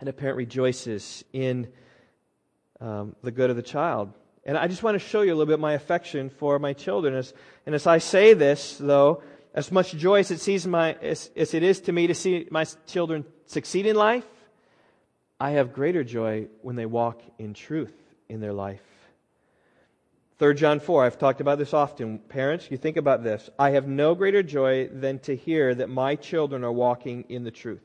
and 0.00 0.08
a 0.08 0.12
parent 0.12 0.36
rejoices 0.36 1.24
in 1.32 1.68
um, 2.80 3.14
the 3.22 3.30
good 3.30 3.50
of 3.50 3.56
the 3.56 3.62
child. 3.62 4.12
And 4.44 4.56
I 4.56 4.68
just 4.68 4.82
want 4.82 4.94
to 4.94 4.98
show 4.98 5.20
you 5.20 5.32
a 5.32 5.36
little 5.36 5.52
bit 5.52 5.60
my 5.60 5.74
affection 5.74 6.30
for 6.30 6.58
my 6.58 6.72
children. 6.72 7.14
As, 7.14 7.34
and 7.66 7.74
as 7.74 7.86
I 7.86 7.98
say 7.98 8.34
this, 8.34 8.78
though, 8.78 9.22
as 9.54 9.70
much 9.70 9.92
joy 9.92 10.20
as 10.20 10.30
it, 10.30 10.40
sees 10.40 10.66
my, 10.66 10.94
as, 10.94 11.30
as 11.36 11.54
it 11.54 11.62
is 11.62 11.80
to 11.82 11.92
me 11.92 12.06
to 12.06 12.14
see 12.14 12.46
my 12.50 12.64
children 12.86 13.24
succeed 13.46 13.86
in 13.86 13.96
life, 13.96 14.24
I 15.38 15.50
have 15.52 15.72
greater 15.72 16.04
joy 16.04 16.48
when 16.62 16.76
they 16.76 16.86
walk 16.86 17.20
in 17.38 17.54
truth 17.54 17.94
in 18.28 18.40
their 18.40 18.52
life. 18.52 18.82
3 20.38 20.54
John 20.54 20.80
4, 20.80 21.04
I've 21.04 21.18
talked 21.18 21.42
about 21.42 21.58
this 21.58 21.74
often. 21.74 22.18
Parents, 22.18 22.70
you 22.70 22.78
think 22.78 22.96
about 22.96 23.22
this. 23.22 23.50
I 23.58 23.70
have 23.70 23.86
no 23.86 24.14
greater 24.14 24.42
joy 24.42 24.88
than 24.88 25.18
to 25.20 25.36
hear 25.36 25.74
that 25.74 25.90
my 25.90 26.16
children 26.16 26.64
are 26.64 26.72
walking 26.72 27.26
in 27.28 27.44
the 27.44 27.50
truth. 27.50 27.82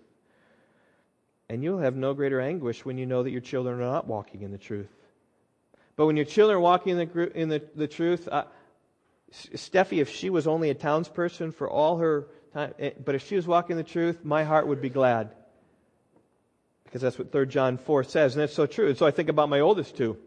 And 1.49 1.63
you'll 1.63 1.79
have 1.79 1.97
no 1.97 2.13
greater 2.13 2.39
anguish 2.39 2.85
when 2.85 2.97
you 2.97 3.05
know 3.05 3.23
that 3.23 3.31
your 3.31 3.41
children 3.41 3.79
are 3.81 3.91
not 3.91 4.07
walking 4.07 4.41
in 4.41 4.51
the 4.51 4.57
truth. 4.57 4.87
But 5.95 6.07
when 6.07 6.15
your 6.15 6.25
children 6.25 6.57
are 6.57 6.61
walking 6.61 6.97
in 6.97 7.07
the, 7.07 7.31
in 7.39 7.49
the, 7.49 7.63
the 7.75 7.87
truth, 7.87 8.27
uh, 8.29 8.45
Steffi, 9.31 9.99
if 9.99 10.09
she 10.09 10.29
was 10.29 10.47
only 10.47 10.69
a 10.69 10.75
townsperson 10.75 11.53
for 11.53 11.69
all 11.69 11.97
her 11.97 12.27
time, 12.53 12.73
eh, 12.79 12.91
but 13.03 13.15
if 13.15 13.27
she 13.27 13.35
was 13.35 13.47
walking 13.47 13.75
the 13.75 13.83
truth, 13.83 14.23
my 14.23 14.43
heart 14.43 14.67
would 14.67 14.81
be 14.81 14.89
glad. 14.89 15.31
because 16.85 17.01
that's 17.01 17.19
what 17.19 17.31
3 17.31 17.45
John 17.47 17.77
4 17.77 18.03
says, 18.03 18.35
and 18.35 18.41
that's 18.41 18.53
so 18.53 18.65
true. 18.65 18.87
And 18.87 18.97
so 18.97 19.05
I 19.05 19.11
think 19.11 19.29
about 19.29 19.49
my 19.49 19.59
oldest 19.59 19.97
two. 19.97 20.17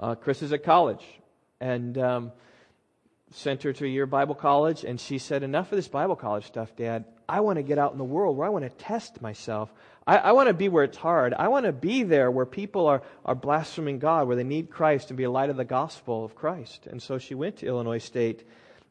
Uh, 0.00 0.14
Chris 0.14 0.42
is 0.42 0.52
at 0.52 0.64
college, 0.64 1.04
and 1.60 1.96
um, 1.98 2.32
sent 3.30 3.62
her 3.62 3.72
to 3.72 3.84
a 3.84 3.88
year 3.88 4.06
Bible 4.06 4.34
college, 4.34 4.84
and 4.84 5.00
she 5.00 5.18
said, 5.18 5.42
Enough 5.42 5.70
of 5.72 5.76
this 5.76 5.88
Bible 5.88 6.16
college 6.16 6.46
stuff, 6.46 6.74
Dad. 6.76 7.04
I 7.28 7.40
want 7.40 7.56
to 7.56 7.62
get 7.62 7.78
out 7.78 7.92
in 7.92 7.98
the 7.98 8.04
world 8.04 8.36
where 8.36 8.46
I 8.46 8.50
want 8.50 8.64
to 8.64 8.70
test 8.70 9.22
myself. 9.22 9.72
I, 10.06 10.18
I 10.18 10.32
want 10.32 10.48
to 10.48 10.54
be 10.54 10.68
where 10.68 10.84
it's 10.84 10.96
hard. 10.96 11.34
I 11.34 11.48
want 11.48 11.66
to 11.66 11.72
be 11.72 12.02
there 12.02 12.30
where 12.30 12.46
people 12.46 12.86
are, 12.86 13.02
are 13.24 13.34
blaspheming 13.34 13.98
God, 13.98 14.26
where 14.26 14.36
they 14.36 14.44
need 14.44 14.70
Christ 14.70 15.10
and 15.10 15.16
be 15.16 15.24
a 15.24 15.30
light 15.30 15.50
of 15.50 15.56
the 15.56 15.64
gospel 15.64 16.24
of 16.24 16.34
Christ. 16.34 16.86
And 16.86 17.02
so 17.02 17.18
she 17.18 17.34
went 17.34 17.58
to 17.58 17.66
Illinois 17.66 17.98
State 17.98 18.46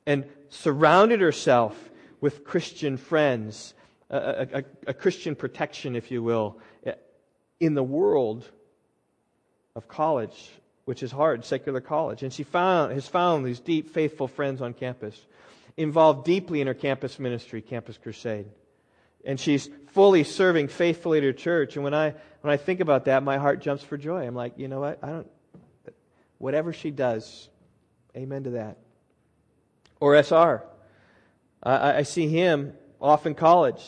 and 0.06 0.26
surrounded 0.50 1.22
herself 1.22 1.90
with 2.22 2.44
Christian 2.44 2.98
friends, 2.98 3.74
a, 4.10 4.48
a, 4.54 4.64
a 4.88 4.94
Christian 4.94 5.36
protection, 5.36 5.96
if 5.96 6.12
you 6.12 6.24
will, 6.24 6.58
in 7.60 7.74
the 7.74 7.84
world 7.84 8.50
of 9.76 9.88
college 9.88 10.52
which 10.86 11.04
is 11.04 11.12
hard, 11.12 11.46
secular 11.46 11.82
college. 11.82 12.24
And 12.24 12.34
she 12.34 12.44
found, 12.44 12.94
has 12.94 13.08
found 13.08 13.46
these 13.46 13.60
deep, 13.60 13.94
faithful 13.94 14.28
friends 14.28 14.62
on 14.62 14.74
campus, 14.74 15.20
involved 15.78 16.26
deeply 16.26 16.62
in 16.62 16.68
her 16.68 16.74
campus 16.74 17.20
ministry, 17.20 17.62
Campus 17.62 17.98
Crusade. 17.98 18.48
And 19.26 19.40
she's 19.40 19.70
fully 19.88 20.24
serving 20.24 20.70
faithfully 20.70 21.22
to 21.22 21.34
church. 21.34 21.76
And 21.76 21.84
when 21.84 21.94
I, 21.94 22.14
when 22.42 22.54
I 22.54 22.58
think 22.58 22.80
about 22.80 23.06
that, 23.06 23.24
my 23.24 23.38
heart 23.38 23.62
jumps 23.62 23.84
for 23.84 23.98
joy. 23.98 24.26
I'm 24.26 24.36
like, 24.36 24.58
you 24.58 24.68
know 24.68 24.80
what? 24.80 25.00
I 25.04 25.08
don't, 25.08 25.28
whatever 26.38 26.74
she 26.74 26.92
does, 26.92 27.50
amen 28.16 28.46
to 28.46 28.50
that. 28.52 28.78
Or 30.00 30.16
SR. 30.16 30.64
I, 31.62 31.98
I 31.98 32.04
see 32.04 32.28
him 32.28 32.74
off 33.00 33.26
in 33.26 33.36
college. 33.36 33.84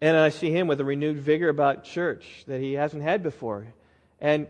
And 0.00 0.16
I 0.16 0.30
see 0.30 0.50
him 0.50 0.66
with 0.66 0.80
a 0.80 0.84
renewed 0.84 1.18
vigor 1.18 1.48
about 1.48 1.84
church 1.84 2.44
that 2.46 2.60
he 2.60 2.74
hasn't 2.74 3.02
had 3.02 3.22
before. 3.22 3.66
And 4.20 4.46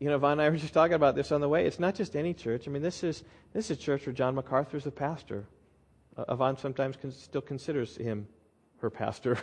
you 0.00 0.08
know, 0.08 0.16
Yvonne 0.16 0.32
and 0.32 0.42
I 0.42 0.48
were 0.48 0.56
just 0.56 0.74
talking 0.74 0.94
about 0.94 1.16
this 1.16 1.32
on 1.32 1.40
the 1.40 1.48
way. 1.48 1.66
It's 1.66 1.80
not 1.80 1.94
just 1.94 2.14
any 2.14 2.32
church. 2.32 2.68
I 2.68 2.70
mean, 2.70 2.82
this 2.82 3.02
is 3.02 3.24
this 3.52 3.70
is 3.70 3.78
a 3.78 3.80
church 3.80 4.06
where 4.06 4.12
John 4.12 4.34
MacArthur 4.34 4.76
is 4.76 4.84
the 4.84 4.90
pastor. 4.90 5.46
Yvonne 6.28 6.56
sometimes 6.56 6.96
still 7.10 7.40
considers 7.40 7.96
him 7.96 8.26
her 8.80 8.90
pastor. 8.90 9.38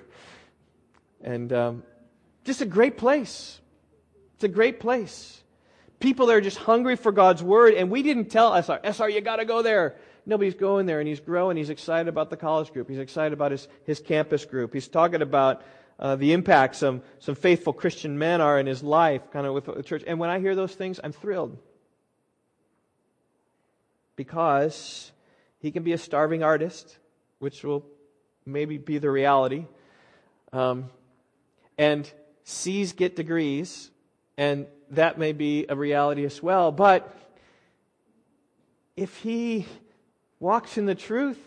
and 1.23 1.51
um, 1.53 1.83
just 2.43 2.61
a 2.61 2.65
great 2.65 2.97
place. 2.97 3.59
It's 4.35 4.43
a 4.43 4.49
great 4.49 4.79
place. 4.79 5.41
People 5.99 6.27
that 6.27 6.33
are 6.35 6.41
just 6.41 6.57
hungry 6.57 6.95
for 6.95 7.11
God's 7.11 7.41
word, 7.41 7.73
and 7.73 7.89
we 7.89 8.03
didn't 8.03 8.25
tell 8.25 8.53
SR, 8.53 8.79
SR, 8.83 9.09
you 9.09 9.21
got 9.21 9.37
to 9.37 9.45
go 9.45 9.61
there. 9.61 9.95
Nobody's 10.25 10.55
going 10.55 10.85
there, 10.85 10.99
and 10.99 11.07
he's 11.07 11.19
growing. 11.19 11.55
He's 11.55 11.69
excited 11.69 12.07
about 12.09 12.29
the 12.29 12.37
college 12.37 12.73
group. 12.73 12.89
He's 12.89 12.99
excited 12.99 13.33
about 13.33 13.51
his, 13.51 13.67
his 13.85 13.99
campus 13.99 14.43
group. 14.43 14.73
He's 14.73 14.87
talking 14.87 15.21
about 15.21 15.61
uh, 15.99 16.15
the 16.15 16.33
impact 16.33 16.75
some, 16.75 17.01
some 17.19 17.35
faithful 17.35 17.73
Christian 17.73 18.17
men 18.17 18.41
are 18.41 18.59
in 18.59 18.65
his 18.65 18.83
life, 18.83 19.21
kind 19.31 19.47
of 19.47 19.53
with 19.53 19.65
the 19.65 19.83
church. 19.83 20.03
And 20.05 20.19
when 20.19 20.29
I 20.29 20.39
hear 20.39 20.55
those 20.55 20.73
things, 20.73 20.99
I'm 21.03 21.13
thrilled. 21.13 21.57
Because 24.15 25.11
he 25.59 25.71
can 25.71 25.83
be 25.83 25.93
a 25.93 25.97
starving 25.97 26.43
artist, 26.43 26.97
which 27.39 27.63
will 27.63 27.85
maybe 28.45 28.77
be 28.77 28.97
the 28.97 29.09
reality. 29.09 29.65
Um, 30.53 30.89
and 31.77 32.09
C's 32.43 32.93
get 32.93 33.15
degrees, 33.15 33.89
and 34.37 34.67
that 34.91 35.17
may 35.17 35.33
be 35.33 35.65
a 35.67 35.75
reality 35.75 36.25
as 36.25 36.41
well. 36.41 36.71
But 36.71 37.11
if 38.95 39.17
he 39.17 39.65
walks 40.39 40.77
in 40.77 40.85
the 40.85 40.95
truth, 40.95 41.39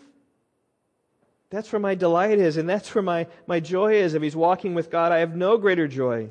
that's 1.49 1.71
where 1.71 1.79
my 1.79 1.95
delight 1.95 2.37
is, 2.37 2.57
and 2.57 2.69
that's 2.69 2.93
where 2.93 3.01
my, 3.01 3.27
my 3.47 3.59
joy 3.59 3.95
is. 3.95 4.13
If 4.13 4.21
he's 4.21 4.35
walking 4.35 4.75
with 4.75 4.91
God, 4.91 5.11
I 5.11 5.19
have 5.19 5.35
no 5.35 5.57
greater 5.57 5.87
joy. 5.87 6.29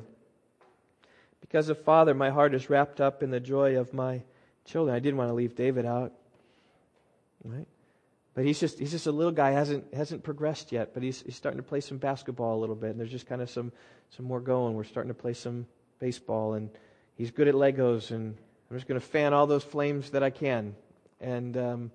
Because 1.41 1.67
of 1.67 1.83
Father, 1.83 2.13
my 2.13 2.29
heart 2.29 2.53
is 2.53 2.69
wrapped 2.69 3.01
up 3.01 3.21
in 3.21 3.31
the 3.31 3.39
joy 3.39 3.77
of 3.77 3.93
my 3.93 4.21
children. 4.65 4.95
I 4.95 4.99
didn't 4.99 5.17
want 5.17 5.29
to 5.29 5.33
leave 5.33 5.55
David 5.55 5.85
out. 5.85 6.13
Right? 7.43 7.67
But 8.39 8.45
he's 8.45 8.57
just 8.57 8.79
he's 8.79 8.91
just 8.91 9.05
a 9.05 9.11
little 9.11 9.33
guy, 9.33 9.51
hasn't 9.51 9.93
hasn't 9.93 10.23
progressed 10.23 10.71
yet, 10.71 10.93
but 10.93 11.03
he's 11.03 11.23
he's 11.23 11.35
starting 11.35 11.57
to 11.57 11.67
play 11.67 11.81
some 11.81 11.97
basketball 11.97 12.57
a 12.57 12.61
little 12.61 12.73
bit, 12.73 12.91
and 12.91 12.97
there's 12.97 13.11
just 13.11 13.27
kind 13.27 13.41
of 13.41 13.49
some 13.49 13.73
some 14.11 14.25
more 14.25 14.39
going. 14.39 14.75
We're 14.75 14.85
starting 14.85 15.09
to 15.09 15.13
play 15.13 15.33
some 15.33 15.67
baseball 15.99 16.53
and 16.53 16.69
he's 17.17 17.31
good 17.31 17.49
at 17.49 17.53
Legos 17.53 18.11
and 18.11 18.37
I'm 18.71 18.77
just 18.77 18.87
gonna 18.87 19.01
fan 19.01 19.33
all 19.33 19.45
those 19.45 19.65
flames 19.65 20.11
that 20.11 20.23
I 20.23 20.29
can. 20.29 20.73
And 21.19 21.57
um, 21.57 21.91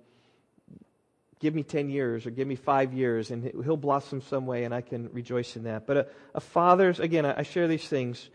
give 1.39 1.55
me 1.55 1.63
10 1.63 1.89
years 1.89 2.27
or 2.27 2.29
give 2.29 2.47
me 2.47 2.55
five 2.57 2.93
years 2.93 3.31
and 3.31 3.43
he'll 3.43 3.75
blossom 3.75 4.21
some 4.21 4.45
way 4.45 4.65
and 4.65 4.71
I 4.71 4.81
can 4.81 5.09
rejoice 5.13 5.55
in 5.55 5.63
that. 5.63 5.87
But 5.87 5.97
a, 5.97 6.07
a 6.35 6.41
father's, 6.41 6.99
again, 6.99 7.25
I, 7.25 7.39
I 7.39 7.41
share 7.41 7.67
these 7.67 7.87
things 7.87 8.29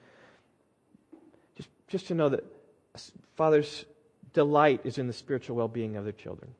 just, 1.57 1.69
just 1.87 2.09
to 2.09 2.15
know 2.15 2.31
that 2.31 2.43
father's 3.37 3.85
delight 4.33 4.81
is 4.83 4.99
in 4.99 5.07
the 5.07 5.13
spiritual 5.13 5.55
well 5.55 5.69
being 5.69 5.95
of 5.95 6.03
their 6.03 6.13
children. 6.13 6.53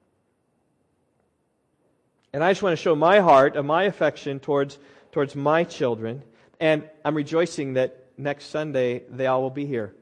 And 2.33 2.45
I 2.45 2.53
just 2.53 2.63
want 2.63 2.77
to 2.77 2.83
show 2.83 2.95
my 2.95 3.19
heart 3.19 3.57
and 3.57 3.67
my 3.67 3.85
affection 3.85 4.39
towards, 4.39 4.79
towards 5.11 5.35
my 5.35 5.65
children. 5.65 6.23
And 6.61 6.89
I'm 7.05 7.17
rejoicing 7.17 7.75
that 7.75 8.05
next 8.17 8.47
Sunday 8.47 9.03
they 9.11 9.27
all 9.27 9.43
will 9.43 9.51
be 9.51 9.67
here. 9.67 9.95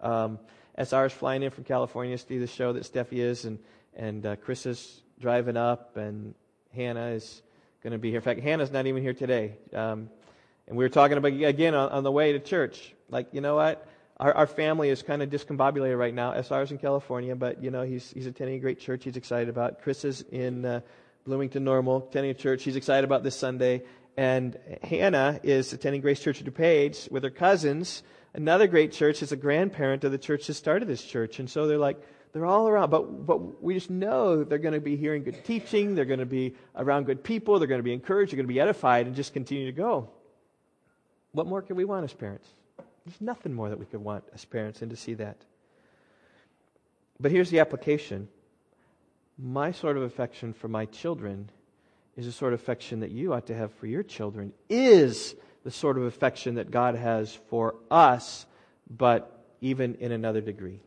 Um, 0.00 0.38
SR 0.78 1.06
is 1.06 1.12
flying 1.12 1.42
in 1.42 1.50
from 1.50 1.64
California 1.64 2.16
to 2.16 2.24
see 2.24 2.38
the 2.38 2.46
show 2.46 2.72
that 2.74 2.84
Steffi 2.84 3.18
is, 3.18 3.44
and, 3.44 3.58
and 3.96 4.24
uh, 4.24 4.36
Chris 4.36 4.66
is 4.66 5.02
driving 5.18 5.56
up, 5.56 5.96
and 5.96 6.34
Hannah 6.74 7.08
is 7.08 7.42
going 7.82 7.92
to 7.92 7.98
be 7.98 8.10
here. 8.10 8.18
In 8.18 8.22
fact, 8.22 8.40
Hannah's 8.40 8.70
not 8.70 8.86
even 8.86 9.02
here 9.02 9.14
today. 9.14 9.54
Um, 9.72 10.10
and 10.68 10.76
we 10.76 10.84
were 10.84 10.90
talking 10.90 11.16
about 11.16 11.32
again 11.32 11.74
on, 11.74 11.90
on, 11.90 12.02
the 12.02 12.12
way 12.12 12.32
to 12.32 12.38
church. 12.38 12.94
Like, 13.08 13.28
you 13.32 13.40
know 13.40 13.56
what? 13.56 13.86
Our, 14.18 14.34
our 14.34 14.46
family 14.46 14.90
is 14.90 15.02
kind 15.02 15.22
of 15.22 15.30
discombobulated 15.30 15.98
right 15.98 16.14
now. 16.14 16.32
SR's 16.32 16.70
in 16.70 16.78
California, 16.78 17.36
but 17.36 17.62
you 17.62 17.70
know 17.70 17.82
he's 17.82 18.10
he's 18.10 18.26
attending 18.26 18.56
a 18.56 18.58
great 18.58 18.80
church. 18.80 19.04
He's 19.04 19.16
excited 19.16 19.48
about. 19.48 19.82
Chris 19.82 20.04
is 20.04 20.22
in 20.32 20.64
uh, 20.64 20.80
Bloomington 21.26 21.64
Normal, 21.64 22.08
attending 22.08 22.30
a 22.30 22.34
church. 22.34 22.62
He's 22.62 22.76
excited 22.76 23.04
about 23.04 23.22
this 23.22 23.36
Sunday. 23.36 23.82
And 24.16 24.56
Hannah 24.82 25.40
is 25.42 25.72
attending 25.72 26.00
Grace 26.00 26.20
Church 26.20 26.40
of 26.40 26.46
DuPage 26.46 27.10
with 27.10 27.22
her 27.24 27.30
cousins. 27.30 28.02
Another 28.32 28.66
great 28.66 28.92
church 28.92 29.22
is 29.22 29.32
a 29.32 29.36
grandparent 29.36 30.04
of 30.04 30.12
the 30.12 30.18
church 30.18 30.46
that 30.46 30.54
started 30.54 30.88
this 30.88 31.04
church. 31.04 31.38
And 31.38 31.50
so 31.50 31.66
they're 31.66 31.78
like, 31.78 32.00
they're 32.32 32.46
all 32.46 32.68
around, 32.68 32.90
but, 32.90 33.26
but 33.26 33.62
we 33.62 33.74
just 33.74 33.90
know 33.90 34.44
they're 34.44 34.58
going 34.58 34.74
to 34.74 34.80
be 34.80 34.96
hearing 34.96 35.24
good 35.24 35.44
teaching. 35.44 35.94
They're 35.94 36.04
going 36.04 36.20
to 36.20 36.26
be 36.26 36.54
around 36.74 37.06
good 37.06 37.24
people. 37.24 37.58
They're 37.58 37.68
going 37.68 37.80
to 37.80 37.84
be 37.84 37.92
encouraged. 37.92 38.32
They're 38.32 38.36
going 38.36 38.46
to 38.46 38.52
be 38.52 38.60
edified 38.60 39.06
and 39.06 39.16
just 39.16 39.32
continue 39.32 39.66
to 39.66 39.72
go. 39.72 40.10
What 41.32 41.46
more 41.46 41.62
can 41.62 41.76
we 41.76 41.84
want 41.84 42.04
as 42.04 42.12
parents? 42.12 42.48
There's 43.04 43.20
nothing 43.20 43.52
more 43.52 43.68
that 43.68 43.78
we 43.78 43.86
could 43.86 44.02
want 44.02 44.24
as 44.34 44.44
parents 44.44 44.80
than 44.80 44.90
to 44.90 44.96
see 44.96 45.14
that. 45.14 45.36
But 47.18 47.30
here's 47.30 47.50
the 47.50 47.60
application 47.60 48.28
my 49.38 49.72
sort 49.72 49.96
of 49.96 50.02
affection 50.02 50.52
for 50.52 50.68
my 50.68 50.86
children 50.86 51.50
is 52.16 52.24
the 52.24 52.32
sort 52.32 52.54
of 52.54 52.60
affection 52.60 53.00
that 53.00 53.10
you 53.10 53.34
ought 53.34 53.46
to 53.46 53.54
have 53.54 53.72
for 53.74 53.86
your 53.86 54.02
children, 54.02 54.52
is 54.68 55.34
the 55.64 55.70
sort 55.70 55.98
of 55.98 56.04
affection 56.04 56.54
that 56.54 56.70
God 56.70 56.94
has 56.94 57.34
for 57.48 57.74
us, 57.90 58.46
but 58.88 59.44
even 59.60 59.96
in 59.96 60.12
another 60.12 60.40
degree 60.40 60.80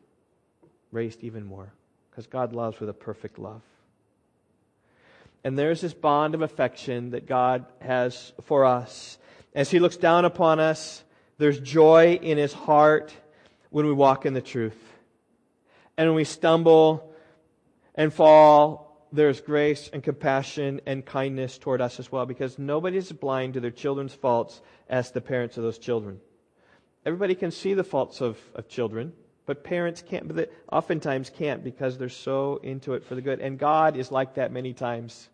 raised 0.91 1.23
even 1.23 1.45
more 1.45 1.71
because 2.09 2.25
God 2.27 2.53
loves 2.53 2.79
with 2.79 2.89
a 2.89 2.93
perfect 2.93 3.37
love. 3.37 3.61
And 5.43 5.57
there's 5.57 5.81
this 5.81 5.93
bond 5.93 6.35
of 6.35 6.41
affection 6.41 7.11
that 7.11 7.27
God 7.27 7.65
has 7.81 8.33
for 8.43 8.65
us. 8.65 9.17
As 9.53 9.69
He 9.69 9.79
looks 9.79 9.97
down 9.97 10.25
upon 10.25 10.59
us, 10.59 11.03
there's 11.37 11.59
joy 11.59 12.19
in 12.21 12.37
His 12.37 12.51
heart 12.51 13.13
when 13.69 13.85
we 13.85 13.93
walk 13.93 14.25
in 14.25 14.33
the 14.33 14.41
truth. 14.41 14.77
And 15.97 16.09
when 16.09 16.15
we 16.15 16.23
stumble 16.23 17.08
and 17.99 18.13
fall, 18.13 19.09
there's 19.11 19.41
grace 19.41 19.89
and 19.91 20.01
compassion 20.01 20.79
and 20.85 21.05
kindness 21.05 21.57
toward 21.57 21.81
us 21.81 21.99
as 21.99 22.09
well 22.09 22.25
because 22.25 22.57
nobody 22.57 22.95
is 22.95 23.11
blind 23.11 23.55
to 23.55 23.59
their 23.59 23.71
children's 23.71 24.13
faults 24.13 24.61
as 24.89 25.11
the 25.11 25.19
parents 25.19 25.57
of 25.57 25.63
those 25.63 25.77
children. 25.77 26.21
Everybody 27.05 27.35
can 27.35 27.51
see 27.51 27.73
the 27.73 27.83
faults 27.83 28.21
of, 28.21 28.37
of 28.55 28.69
children. 28.69 29.11
But 29.45 29.65
parents 29.65 30.01
can't, 30.01 30.27
but 30.27 30.37
they 30.37 30.45
oftentimes 30.71 31.29
can't 31.29 31.61
because 31.61 31.97
they're 31.97 32.07
so 32.07 32.61
into 32.63 32.93
it 32.93 33.03
for 33.03 33.15
the 33.15 33.21
good. 33.21 33.41
And 33.41 33.59
God 33.59 33.97
is 33.97 34.11
like 34.11 34.35
that 34.35 34.53
many 34.53 34.73
times, 34.73 35.27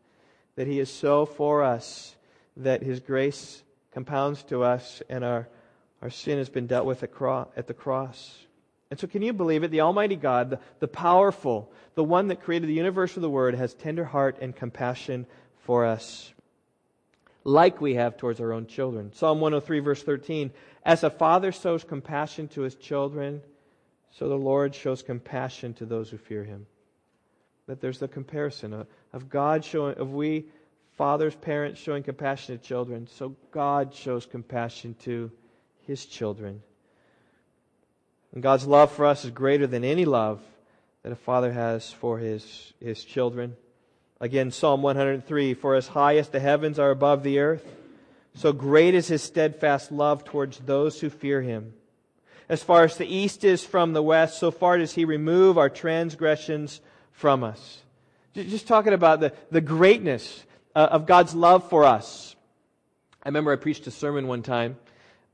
that 0.55 0.65
He 0.65 0.79
is 0.79 0.91
so 0.91 1.27
for 1.27 1.63
us 1.63 2.15
that 2.57 2.81
His 2.81 2.99
grace 2.99 3.61
compounds 3.91 4.41
to 4.45 4.63
us 4.63 5.03
and 5.07 5.23
our, 5.23 5.47
our 6.01 6.09
sin 6.09 6.39
has 6.39 6.49
been 6.49 6.65
dealt 6.65 6.85
with 6.87 7.03
at, 7.03 7.11
cro- 7.11 7.49
at 7.55 7.67
the 7.67 7.73
cross. 7.75 8.44
And 8.91 8.99
so, 8.99 9.07
can 9.07 9.21
you 9.21 9.33
believe 9.33 9.63
it? 9.63 9.71
The 9.71 9.81
Almighty 9.81 10.15
God, 10.15 10.51
the, 10.51 10.59
the 10.79 10.87
powerful, 10.87 11.71
the 11.95 12.03
one 12.03 12.27
that 12.27 12.43
created 12.43 12.69
the 12.69 12.73
universe 12.73 13.15
with 13.15 13.23
the 13.23 13.29
Word, 13.29 13.55
has 13.55 13.73
tender 13.73 14.05
heart 14.05 14.37
and 14.41 14.55
compassion 14.55 15.25
for 15.63 15.85
us, 15.85 16.31
like 17.43 17.81
we 17.81 17.95
have 17.95 18.17
towards 18.17 18.39
our 18.39 18.53
own 18.53 18.67
children. 18.67 19.11
Psalm 19.13 19.41
103, 19.41 19.79
verse 19.79 20.03
13 20.03 20.51
As 20.83 21.03
a 21.03 21.09
father 21.09 21.51
shows 21.51 21.83
compassion 21.83 22.47
to 22.49 22.61
his 22.61 22.75
children, 22.75 23.41
so 24.11 24.29
the 24.29 24.35
Lord 24.35 24.75
shows 24.75 25.01
compassion 25.01 25.73
to 25.75 25.85
those 25.85 26.09
who 26.09 26.17
fear 26.17 26.43
him. 26.43 26.67
That 27.67 27.81
there's 27.81 27.99
the 27.99 28.07
comparison 28.07 28.73
of, 28.73 28.87
of 29.11 29.29
God 29.29 29.65
showing, 29.65 29.97
of 29.97 30.13
we 30.13 30.45
fathers, 30.93 31.35
parents 31.35 31.81
showing 31.81 32.03
compassion 32.03 32.57
to 32.57 32.63
children. 32.63 33.07
So 33.07 33.35
God 33.51 33.93
shows 33.93 34.25
compassion 34.25 34.95
to 35.01 35.31
his 35.81 36.05
children. 36.05 36.61
And 38.35 38.43
God's 38.43 38.67
love 38.67 38.91
for 38.91 39.05
us 39.05 39.23
is 39.23 39.31
greater 39.31 39.65
than 39.65 39.85
any 39.85 40.03
love 40.03 40.41
that 41.03 41.11
a 41.13 41.15
father 41.15 41.53
has 41.53 41.91
for 41.93 42.19
his, 42.19 42.73
his 42.83 43.03
children. 43.03 43.55
Again, 44.19 44.51
Psalm 44.51 44.81
103 44.81 45.53
For 45.53 45.73
as 45.73 45.87
high 45.87 46.17
as 46.17 46.27
the 46.27 46.41
heavens 46.41 46.77
are 46.77 46.91
above 46.91 47.23
the 47.23 47.39
earth, 47.39 47.65
so 48.33 48.51
great 48.51 48.93
is 48.93 49.07
his 49.07 49.23
steadfast 49.23 49.89
love 49.89 50.25
towards 50.25 50.59
those 50.59 50.99
who 50.99 51.09
fear 51.09 51.41
him. 51.41 51.73
As 52.49 52.61
far 52.61 52.83
as 52.83 52.97
the 52.97 53.07
east 53.07 53.45
is 53.45 53.63
from 53.63 53.93
the 53.93 54.03
west, 54.03 54.37
so 54.37 54.51
far 54.51 54.77
does 54.77 54.93
he 54.93 55.05
remove 55.05 55.57
our 55.57 55.69
transgressions 55.69 56.81
from 57.13 57.43
us. 57.43 57.79
Just 58.33 58.67
talking 58.67 58.93
about 58.93 59.21
the, 59.21 59.33
the 59.49 59.61
greatness 59.61 60.43
uh, 60.75 60.89
of 60.91 61.05
God's 61.05 61.33
love 61.33 61.69
for 61.69 61.85
us. 61.85 62.35
I 63.23 63.29
remember 63.29 63.53
I 63.53 63.55
preached 63.55 63.87
a 63.87 63.91
sermon 63.91 64.27
one 64.27 64.43
time. 64.43 64.75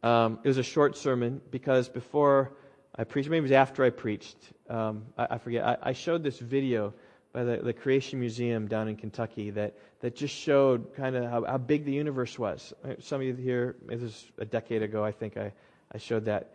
Um, 0.04 0.38
it 0.44 0.48
was 0.48 0.60
a 0.60 0.64
short 0.64 0.96
sermon 0.96 1.42
because 1.50 1.90
before 1.90 2.52
I 2.96 3.04
preached, 3.06 3.30
maybe 3.30 3.40
it 3.40 3.44
was 3.44 3.52
after 3.52 3.84
I 3.84 3.90
preached, 3.90 4.38
um, 4.70 5.04
I, 5.18 5.28
I, 5.32 5.38
forget, 5.38 5.66
I, 5.66 5.78
I, 5.82 5.94
showed 5.94 6.24
this 6.24 6.40
video 6.40 6.94
by 7.32 7.44
the, 7.44 7.58
the, 7.58 7.74
Creation 7.74 8.20
Museum 8.20 8.68
down 8.68 8.90
in 8.90 8.98
Kentucky 8.98 9.50
that, 9.52 9.76
that 10.02 10.16
just 10.16 10.36
showed 10.36 10.94
kind 10.96 11.16
of 11.16 11.24
how, 11.30 11.46
how, 11.46 11.58
big 11.58 11.86
the 11.86 11.94
universe 11.94 12.38
was. 12.38 12.74
Some 13.00 13.22
of 13.22 13.28
you 13.28 13.34
here, 13.34 13.78
this 13.86 14.02
was 14.02 14.26
a 14.40 14.46
decade 14.46 14.84
ago, 14.84 15.06
I 15.06 15.14
think 15.14 15.38
I, 15.38 15.54
I 15.94 16.00
showed 16.00 16.26
that. 16.26 16.52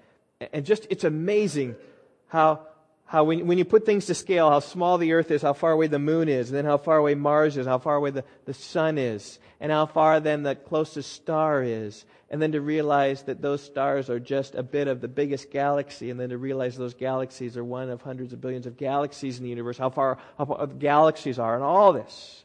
And 0.52 0.66
just, 0.66 0.86
it's 0.90 1.04
amazing 1.04 1.76
how, 2.26 2.66
how 3.06 3.22
when, 3.22 3.46
when 3.46 3.56
you 3.56 3.64
put 3.64 3.86
things 3.86 4.06
to 4.06 4.14
scale, 4.14 4.50
how 4.50 4.58
small 4.58 4.98
the 4.98 5.12
earth 5.12 5.30
is, 5.30 5.42
how 5.42 5.52
far 5.52 5.70
away 5.70 5.86
the 5.86 5.98
moon 5.98 6.28
is, 6.28 6.48
and 6.48 6.58
then 6.58 6.64
how 6.64 6.76
far 6.76 6.96
away 6.96 7.14
Mars 7.14 7.56
is, 7.56 7.64
how 7.64 7.78
far 7.78 7.94
away 7.94 8.10
the, 8.10 8.24
the 8.46 8.54
sun 8.54 8.98
is, 8.98 9.38
and 9.60 9.70
how 9.70 9.86
far 9.86 10.18
then 10.18 10.42
the 10.42 10.56
closest 10.56 11.12
star 11.12 11.62
is, 11.62 12.04
and 12.30 12.42
then 12.42 12.50
to 12.52 12.60
realize 12.60 13.22
that 13.22 13.40
those 13.40 13.62
stars 13.62 14.10
are 14.10 14.18
just 14.18 14.56
a 14.56 14.62
bit 14.62 14.88
of 14.88 15.00
the 15.00 15.06
biggest 15.06 15.52
galaxy, 15.52 16.10
and 16.10 16.18
then 16.18 16.30
to 16.30 16.38
realize 16.38 16.76
those 16.76 16.94
galaxies 16.94 17.56
are 17.56 17.64
one 17.64 17.90
of 17.90 18.02
hundreds 18.02 18.32
of 18.32 18.40
billions 18.40 18.66
of 18.66 18.76
galaxies 18.76 19.38
in 19.38 19.44
the 19.44 19.50
universe, 19.50 19.78
how 19.78 19.90
far, 19.90 20.18
how 20.36 20.44
far 20.44 20.66
the 20.66 20.74
galaxies 20.74 21.38
are, 21.38 21.54
and 21.54 21.62
all 21.62 21.92
this. 21.92 22.44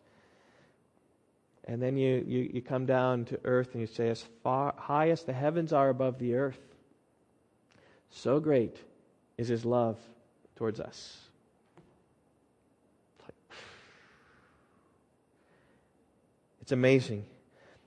And 1.65 1.81
then 1.81 1.97
you, 1.97 2.23
you, 2.27 2.51
you 2.53 2.61
come 2.61 2.85
down 2.85 3.25
to 3.25 3.39
earth 3.45 3.69
and 3.73 3.81
you 3.81 3.87
say, 3.87 4.09
as 4.09 4.23
far, 4.43 4.75
high 4.77 5.09
as 5.09 5.23
the 5.23 5.33
heavens 5.33 5.73
are 5.73 5.89
above 5.89 6.19
the 6.19 6.35
earth, 6.35 6.59
so 8.11 8.39
great 8.39 8.77
is 9.39 9.47
his 9.47 9.65
love 9.65 9.97
towards 10.55 10.79
us. 10.79 11.17
It's 16.61 16.71
amazing. 16.71 17.25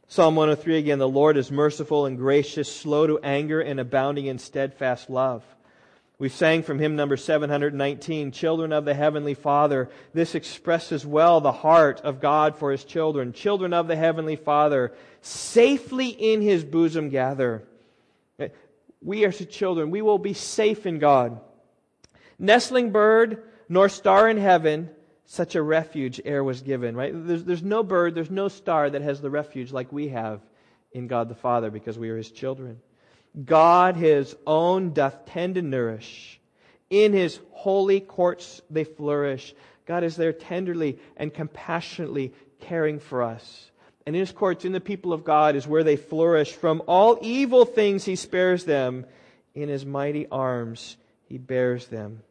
Psalm 0.08 0.36
103 0.36 0.76
again 0.76 0.98
The 0.98 1.08
Lord 1.08 1.36
is 1.36 1.50
merciful 1.50 2.06
and 2.06 2.18
gracious, 2.18 2.70
slow 2.70 3.06
to 3.06 3.18
anger, 3.20 3.60
and 3.60 3.80
abounding 3.80 4.26
in 4.26 4.38
steadfast 4.38 5.08
love. 5.08 5.42
We 6.18 6.28
sang 6.28 6.62
from 6.62 6.78
hymn 6.78 6.94
number 6.94 7.16
719, 7.16 8.30
Children 8.30 8.72
of 8.72 8.84
the 8.84 8.94
Heavenly 8.94 9.34
Father. 9.34 9.90
This 10.12 10.34
expresses 10.34 11.06
well 11.06 11.40
the 11.40 11.50
heart 11.50 12.00
of 12.02 12.20
God 12.20 12.56
for 12.56 12.70
his 12.70 12.84
children. 12.84 13.32
Children 13.32 13.72
of 13.72 13.88
the 13.88 13.96
Heavenly 13.96 14.36
Father, 14.36 14.92
safely 15.22 16.08
in 16.08 16.42
his 16.42 16.62
bosom 16.62 17.08
gather. 17.08 17.64
We 19.00 19.24
are 19.24 19.30
his 19.30 19.48
children. 19.48 19.90
We 19.90 20.02
will 20.02 20.18
be 20.18 20.34
safe 20.34 20.86
in 20.86 20.98
God 20.98 21.40
nestling 22.38 22.90
bird, 22.90 23.42
nor 23.68 23.88
star 23.88 24.28
in 24.28 24.36
heaven, 24.36 24.90
such 25.26 25.54
a 25.54 25.62
refuge 25.62 26.20
ere 26.24 26.44
was 26.44 26.62
given, 26.62 26.96
right? 26.96 27.12
There's, 27.14 27.44
there's 27.44 27.62
no 27.62 27.82
bird, 27.82 28.14
there's 28.14 28.30
no 28.30 28.48
star 28.48 28.90
that 28.90 29.02
has 29.02 29.20
the 29.20 29.30
refuge 29.30 29.72
like 29.72 29.92
we 29.92 30.08
have 30.08 30.40
in 30.92 31.06
God 31.06 31.28
the 31.28 31.34
Father 31.34 31.70
because 31.70 31.98
we 31.98 32.10
are 32.10 32.16
his 32.16 32.30
children. 32.30 32.80
God 33.42 33.96
his 33.96 34.36
own 34.46 34.92
doth 34.92 35.26
tend 35.26 35.56
and 35.56 35.70
nourish. 35.70 36.38
In 36.90 37.12
his 37.12 37.40
holy 37.52 38.00
courts 38.00 38.62
they 38.70 38.84
flourish. 38.84 39.54
God 39.86 40.04
is 40.04 40.16
there 40.16 40.32
tenderly 40.32 40.98
and 41.16 41.32
compassionately 41.34 42.32
caring 42.60 43.00
for 43.00 43.22
us. 43.22 43.70
And 44.06 44.14
in 44.14 44.20
his 44.20 44.32
courts, 44.32 44.66
in 44.66 44.72
the 44.72 44.80
people 44.80 45.14
of 45.14 45.24
God, 45.24 45.56
is 45.56 45.66
where 45.66 45.82
they 45.82 45.96
flourish. 45.96 46.52
From 46.52 46.82
all 46.86 47.18
evil 47.22 47.64
things 47.64 48.04
he 48.04 48.16
spares 48.16 48.64
them. 48.64 49.06
In 49.54 49.68
his 49.68 49.86
mighty 49.86 50.26
arms 50.26 50.96
he 51.28 51.38
bears 51.38 51.86
them. 51.86 52.22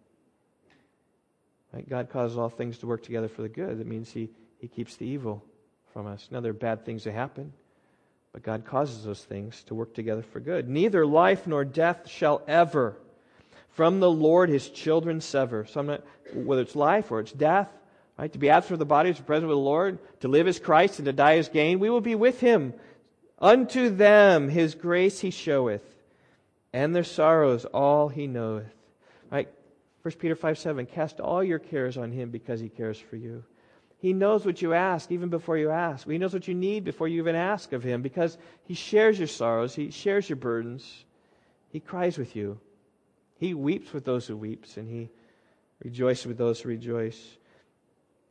Right? 1.74 1.88
God 1.88 2.10
causes 2.10 2.38
all 2.38 2.50
things 2.50 2.78
to 2.80 2.88
work 2.88 3.04
together 3.04 3.28
for 3.28 3.42
the 3.42 3.50
good. 3.50 3.80
That 3.80 3.88
means 3.88 4.12
he, 4.12 4.30
he 4.60 4.68
keeps 4.68 4.96
the 4.96 5.06
evil 5.06 5.44
from 5.94 6.08
us. 6.08 6.28
Now, 6.32 6.40
there 6.40 6.52
are 6.52 6.54
bad 6.54 6.86
things 6.86 7.04
that 7.04 7.14
happen, 7.14 7.54
but 8.32 8.44
God 8.44 8.66
causes 8.66 9.04
those 9.04 9.24
things 9.24 9.64
to 9.64 9.76
work 9.76 9.94
together 9.94 10.22
for 10.22 10.40
good. 10.40 10.70
Neither 10.70 11.06
life 11.06 11.48
nor 11.48 11.66
death 11.66 12.10
shall 12.10 12.42
ever 12.48 12.98
from 13.72 14.00
the 14.00 14.10
Lord 14.10 14.50
his 14.50 14.70
children 14.70 15.22
sever. 15.22 15.66
So 15.66 15.82
not, 15.82 16.04
whether 16.34 16.62
it's 16.62 16.76
life 16.76 17.12
or 17.12 17.20
it's 17.20 17.32
death, 17.32 17.70
right? 18.18 18.32
To 18.32 18.40
be 18.40 18.50
absent 18.50 18.70
from 18.70 18.80
the 18.80 18.86
body 18.86 19.10
is 19.10 19.20
present 19.20 19.48
with 19.48 19.56
the 19.56 19.62
Lord. 19.62 20.00
To 20.22 20.28
live 20.28 20.48
is 20.48 20.60
Christ 20.60 21.00
and 21.00 21.06
to 21.06 21.14
die 21.14 21.34
is 21.34 21.50
gain. 21.50 21.80
We 21.80 21.90
will 21.90 22.02
be 22.02 22.16
with 22.16 22.40
him. 22.40 22.74
Unto 23.40 23.90
them 23.90 24.50
his 24.50 24.76
grace 24.76 25.20
he 25.20 25.32
showeth, 25.32 25.84
and 26.72 26.96
their 26.96 27.04
sorrows 27.04 27.66
all 27.66 28.08
he 28.08 28.26
knoweth. 28.26 28.74
1 30.04 30.16
Peter 30.16 30.36
5 30.36 30.58
7, 30.58 30.86
cast 30.86 31.20
all 31.20 31.44
your 31.44 31.60
cares 31.60 31.98
on 31.98 32.12
him 32.12 32.30
because 32.30 32.60
he 32.60 32.70
cares 32.70 33.00
for 33.00 33.16
you. 33.16 33.44
He 33.98 34.12
knows 34.12 34.46
what 34.46 34.62
you 34.62 34.74
ask 34.74 35.12
even 35.12 35.30
before 35.30 35.58
you 35.58 35.70
ask. 35.70 36.06
He 36.06 36.18
knows 36.18 36.34
what 36.34 36.48
you 36.48 36.54
need 36.54 36.84
before 36.84 37.08
you 37.08 37.22
even 37.22 37.36
ask 37.36 37.72
of 37.72 37.84
him 37.84 38.02
because 38.02 38.38
he 38.66 38.74
shares 38.74 39.18
your 39.18 39.30
sorrows, 39.30 39.74
he 39.74 39.92
shares 39.92 40.28
your 40.28 40.36
burdens. 40.36 41.06
He 41.70 41.80
cries 41.80 42.18
with 42.18 42.36
you. 42.36 42.60
He 43.40 43.54
weeps 43.54 43.94
with 43.94 44.04
those 44.04 44.28
who 44.28 44.38
weeps, 44.38 44.78
and 44.78 44.88
he 44.90 45.10
rejoices 45.84 46.28
with 46.28 46.38
those 46.38 46.60
who 46.60 46.70
rejoice. 46.70 47.38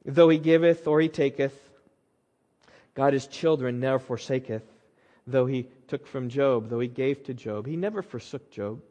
Though 0.05 0.29
he 0.29 0.39
giveth 0.39 0.87
or 0.87 1.01
he 1.01 1.09
taketh, 1.09 1.59
God 2.95 3.15
his 3.15 3.27
children 3.27 3.81
never 3.81 3.99
forsaketh. 3.99 4.63
Though 5.27 5.47
he 5.47 5.69
took 5.89 6.07
from 6.07 6.29
Job, 6.29 6.69
though 6.69 6.81
he 6.81 6.89
gave 6.89 7.25
to 7.25 7.35
Job, 7.35 7.67
he 7.67 7.77
never 7.77 8.03
forsook 8.03 8.51
Job. 8.51 8.83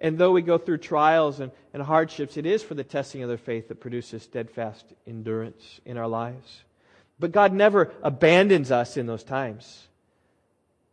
And 0.00 0.16
though 0.16 0.32
we 0.32 0.42
go 0.42 0.58
through 0.58 0.78
trials 0.78 1.40
and, 1.40 1.50
and 1.74 1.82
hardships, 1.82 2.36
it 2.36 2.46
is 2.46 2.62
for 2.62 2.74
the 2.74 2.84
testing 2.84 3.22
of 3.22 3.28
their 3.28 3.38
faith 3.38 3.68
that 3.68 3.80
produces 3.80 4.22
steadfast 4.22 4.84
endurance 5.06 5.80
in 5.84 5.96
our 5.96 6.06
lives. 6.06 6.62
But 7.18 7.32
God 7.32 7.52
never 7.52 7.92
abandons 8.02 8.70
us 8.70 8.96
in 8.96 9.06
those 9.06 9.24
times. 9.24 9.88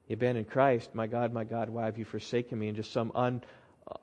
He 0.08 0.14
abandoned 0.14 0.50
Christ. 0.50 0.94
My 0.94 1.08
God, 1.08 1.34
my 1.34 1.44
God, 1.44 1.70
why 1.70 1.86
have 1.86 1.98
you 1.98 2.06
forsaken 2.06 2.58
me 2.58 2.68
in 2.68 2.76
just 2.76 2.92
some 2.92 3.12
un, 3.14 3.44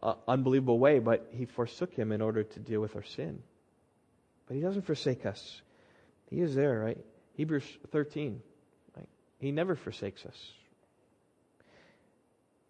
uh, 0.02 0.14
unbelievable 0.28 0.78
way? 0.78 1.00
But 1.00 1.28
He 1.32 1.46
forsook 1.46 1.94
Him 1.94 2.12
in 2.12 2.20
order 2.20 2.44
to 2.44 2.60
deal 2.60 2.80
with 2.80 2.94
our 2.94 3.02
sin. 3.02 3.42
But 4.46 4.54
He 4.54 4.60
doesn't 4.60 4.82
forsake 4.82 5.26
us. 5.26 5.62
He 6.30 6.40
is 6.40 6.54
there, 6.54 6.80
right? 6.80 6.98
Hebrews 7.34 7.64
13. 7.90 8.40
Right? 8.96 9.08
He 9.38 9.50
never 9.50 9.74
forsakes 9.74 10.24
us. 10.26 10.52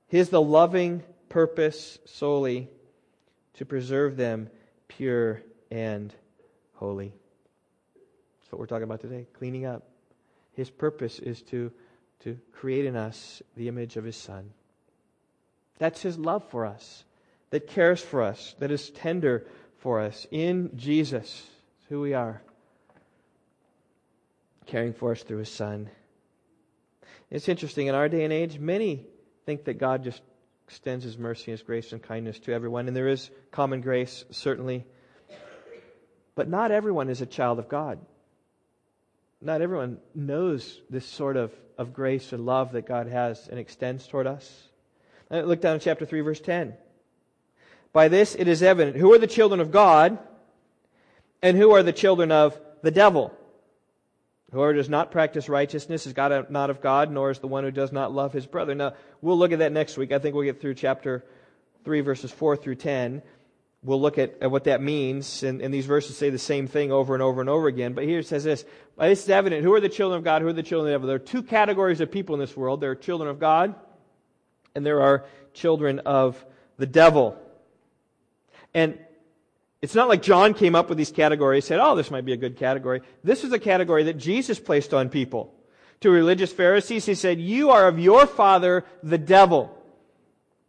He 0.09 0.18
is 0.18 0.29
the 0.29 0.42
loving 0.42 1.03
purpose 1.33 1.99
solely 2.05 2.68
to 3.55 3.64
preserve 3.64 4.18
them 4.18 4.51
pure 4.87 5.40
and 5.71 6.14
holy. 6.75 7.14
That's 7.95 8.53
what 8.53 8.59
we're 8.59 8.66
talking 8.66 8.85
about 8.85 9.01
today 9.01 9.27
cleaning 9.33 9.64
up. 9.64 9.83
His 10.53 10.68
purpose 10.68 11.18
is 11.18 11.40
to, 11.45 11.73
to 12.21 12.38
create 12.53 12.85
in 12.85 12.97
us 12.97 13.40
the 13.57 13.68
image 13.68 13.97
of 13.97 14.05
His 14.05 14.14
Son. 14.14 14.51
That's 15.79 16.03
His 16.03 16.18
love 16.18 16.45
for 16.51 16.66
us, 16.66 17.05
that 17.49 17.66
cares 17.66 18.03
for 18.03 18.21
us, 18.21 18.55
that 18.59 18.71
is 18.71 18.90
tender 18.90 19.47
for 19.79 20.01
us 20.01 20.27
in 20.31 20.71
Jesus. 20.77 21.47
Who 21.88 22.03
we 22.03 22.12
are, 22.12 22.42
caring 24.66 24.92
for 24.92 25.12
us 25.12 25.23
through 25.23 25.38
His 25.38 25.51
Son. 25.51 25.88
It's 27.31 27.49
interesting, 27.49 27.87
in 27.87 27.95
our 27.95 28.11
day 28.11 28.25
and 28.25 28.35
age, 28.35 28.59
many 28.59 29.07
think 29.46 29.65
that 29.65 29.79
God 29.79 30.04
just 30.04 30.21
extends 30.73 31.04
his 31.04 31.18
mercy, 31.18 31.50
his 31.50 31.60
grace, 31.60 31.92
and 31.92 32.02
kindness 32.02 32.38
to 32.38 32.50
everyone. 32.50 32.88
And 32.88 32.96
there 32.96 33.08
is 33.08 33.29
common 33.50 33.83
grace, 33.83 34.25
certainly. 34.31 34.87
But 36.35 36.48
not 36.48 36.70
everyone 36.70 37.10
is 37.10 37.20
a 37.20 37.27
child 37.27 37.58
of 37.58 37.68
God. 37.68 37.98
Not 39.42 39.60
everyone 39.60 39.98
knows 40.14 40.81
this 40.88 41.04
sort 41.04 41.37
of, 41.37 41.52
of 41.77 41.92
grace 41.92 42.33
and 42.33 42.46
love 42.46 42.73
that 42.73 42.87
God 42.87 43.06
has 43.06 43.48
and 43.48 43.58
extends 43.58 44.06
toward 44.06 44.27
us. 44.27 44.50
Look 45.31 45.60
down 45.60 45.77
at 45.77 45.83
chapter 45.83 46.06
3, 46.06 46.23
verse 46.23 46.40
10. 46.40 46.73
By 47.92 48.08
this 48.08 48.35
it 48.35 48.48
is 48.48 48.62
evident 48.62 48.96
who 48.96 49.12
are 49.12 49.18
the 49.18 49.27
children 49.27 49.60
of 49.60 49.73
God 49.73 50.18
and 51.42 51.54
who 51.54 51.73
are 51.73 51.83
the 51.83 51.92
children 51.92 52.33
of 52.33 52.58
the 52.81 52.90
devil. 52.90 53.37
Whoever 54.53 54.75
does 54.75 54.88
not 54.88 55.11
practice 55.11 55.48
righteousness 55.48 56.07
is 56.07 56.13
God, 56.13 56.50
not 56.50 56.71
of 56.71 56.81
God, 56.81 57.11
nor 57.11 57.31
is 57.31 57.38
the 57.38 57.48
one 57.48 57.65
who 57.65 57.71
does 57.71 57.90
not 57.90 58.13
love 58.13 58.33
his 58.33 58.46
brother. 58.46 58.75
Now, 58.75 58.92
we'll 59.23 59.38
look 59.38 59.53
at 59.53 59.61
that 59.61 59.73
next 59.73 59.96
week. 59.96 60.13
I 60.13 60.19
think 60.19 60.35
we'll 60.35 60.44
get 60.44 60.61
through 60.61 60.75
chapter 60.75 61.25
3, 61.85 62.03
verses 62.03 62.31
4 62.31 62.57
through 62.57 62.75
10. 62.75 63.23
We'll 63.83 64.00
look 64.00 64.19
at, 64.19 64.37
at 64.40 64.50
what 64.50 64.65
that 64.65 64.83
means, 64.83 65.42
and, 65.42 65.61
and, 65.61 65.75
these 65.75 65.87
verses 65.87 66.17
say 66.17 66.31
the 66.31 66.38
same 66.38 66.69
thing 66.69 66.92
over 66.92 67.15
and 67.15 67.23
over 67.23 67.40
and 67.40 67.50
over 67.50 67.67
again. 67.67 67.94
But 67.94 68.05
here 68.05 68.21
it 68.21 68.27
says 68.27 68.44
this 68.44 68.65
This 68.96 69.25
is 69.25 69.31
evident. 69.31 69.65
Who 69.65 69.75
are 69.75 69.81
the 69.81 69.88
children 69.88 70.19
of 70.19 70.25
God? 70.25 70.42
Who 70.42 70.48
are 70.48 70.53
the 70.53 70.63
children 70.63 70.94
of 70.94 71.03
the 71.03 71.09
devil? 71.09 71.09
There 71.09 71.17
are 71.17 71.19
two 71.19 71.42
categories 71.42 72.00
of 72.00 72.13
people 72.13 72.37
in 72.37 72.40
this 72.40 72.57
world 72.57 72.81
there 72.81 72.92
are 72.92 72.94
children 72.94 73.29
of 73.29 73.40
God 73.40 73.75
and 74.75 74.87
there 74.87 75.03
are 75.03 75.25
children 75.55 76.00
of 76.00 76.44
the 76.79 76.87
devil. 76.87 77.37
And 78.75 78.98
it's 79.83 79.97
not 79.97 80.09
like 80.09 80.23
John 80.23 80.55
came 80.55 80.77
up 80.77 80.89
with 80.89 80.97
these 80.97 81.11
categories, 81.11 81.65
said, 81.65 81.81
oh, 81.81 81.97
this 81.97 82.11
might 82.11 82.25
be 82.25 82.33
a 82.33 82.37
good 82.37 82.57
category. 82.57 83.03
This 83.25 83.43
is 83.43 83.53
a 83.53 83.59
category 83.59 84.05
that 84.05 84.17
Jesus 84.17 84.61
placed 84.61 84.95
on 84.95 85.09
people. 85.09 85.53
To 86.03 86.11
religious 86.11 86.53
Pharisees, 86.53 87.05
he 87.05 87.15
said, 87.15 87.41
You 87.41 87.71
are 87.71 87.87
of 87.87 87.99
your 87.99 88.27
father, 88.27 88.85
the 89.05 89.19
devil, 89.19 89.77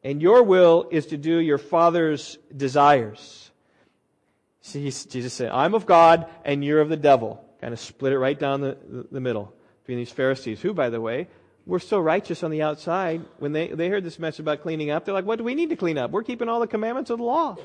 and 0.03 0.22
your 0.22 0.43
will 0.43 0.88
is 0.91 1.07
to 1.07 1.18
do 1.18 1.38
your 1.38 1.57
father's 1.57 2.38
desires. 2.55 3.51
See, 4.61 4.84
Jesus 4.84 5.34
said, 5.34 5.49
I'm 5.51 5.74
of 5.74 5.88
God, 5.88 6.28
and 6.45 6.64
you're 6.64 6.82
of 6.82 6.89
the 6.89 6.97
devil. 6.97 7.43
Kind 7.61 7.74
of 7.74 7.80
split 7.80 8.14
it 8.14 8.20
right 8.20 8.38
down 8.38 8.61
the, 8.61 8.78
the, 9.11 9.20
middle 9.20 9.53
between 9.82 9.97
these 9.97 10.11
Pharisees, 10.11 10.61
who, 10.61 10.74
by 10.74 10.89
the 10.89 11.01
way, 11.01 11.28
were 11.66 11.80
so 11.80 11.99
righteous 11.99 12.43
on 12.43 12.51
the 12.51 12.61
outside. 12.61 13.26
When 13.39 13.53
they, 13.53 13.70
they 13.70 13.89
heard 13.89 14.03
this 14.03 14.20
message 14.20 14.41
about 14.41 14.61
cleaning 14.61 14.91
up, 14.91 15.03
they're 15.03 15.16
like, 15.16 15.26
What 15.26 15.38
do 15.38 15.43
we 15.43 15.55
need 15.55 15.70
to 15.70 15.76
clean 15.76 15.97
up? 15.97 16.11
We're 16.11 16.24
keeping 16.24 16.47
all 16.47 16.59
the 16.59 16.68
commandments 16.68 17.09
of 17.09 17.18
the 17.18 17.26
law. 17.26 17.57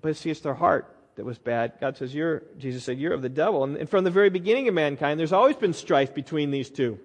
But 0.00 0.16
see, 0.16 0.30
it's 0.30 0.40
their 0.40 0.54
heart 0.54 0.94
that 1.16 1.24
was 1.24 1.38
bad. 1.38 1.72
God 1.80 1.96
says, 1.96 2.14
You're, 2.14 2.42
Jesus 2.58 2.84
said, 2.84 2.98
You're 2.98 3.12
of 3.12 3.22
the 3.22 3.28
devil. 3.28 3.64
And, 3.64 3.76
and 3.76 3.88
from 3.88 4.04
the 4.04 4.10
very 4.10 4.30
beginning 4.30 4.68
of 4.68 4.74
mankind, 4.74 5.18
there's 5.18 5.32
always 5.32 5.56
been 5.56 5.72
strife 5.72 6.14
between 6.14 6.50
these 6.50 6.70
two 6.70 6.98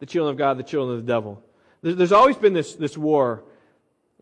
the 0.00 0.06
children 0.06 0.32
of 0.32 0.38
God, 0.38 0.58
the 0.58 0.62
children 0.62 0.98
of 0.98 1.06
the 1.06 1.12
devil. 1.12 1.42
There's, 1.82 2.12
always 2.12 2.36
been 2.36 2.54
this, 2.54 2.74
this 2.74 2.96
war. 2.96 3.44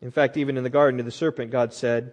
In 0.02 0.10
fact, 0.10 0.36
even 0.36 0.56
in 0.56 0.64
the 0.64 0.70
garden 0.70 0.98
to 0.98 1.04
the 1.04 1.10
serpent, 1.10 1.50
God 1.50 1.72
said, 1.72 2.12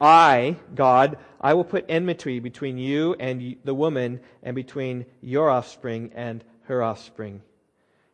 I, 0.00 0.56
God, 0.74 1.18
I 1.40 1.54
will 1.54 1.64
put 1.64 1.86
enmity 1.88 2.40
between 2.40 2.76
you 2.76 3.14
and 3.18 3.56
the 3.64 3.74
woman, 3.74 4.20
and 4.42 4.54
between 4.54 5.06
your 5.20 5.48
offspring 5.48 6.12
and 6.14 6.44
her 6.64 6.82
offspring. 6.82 7.40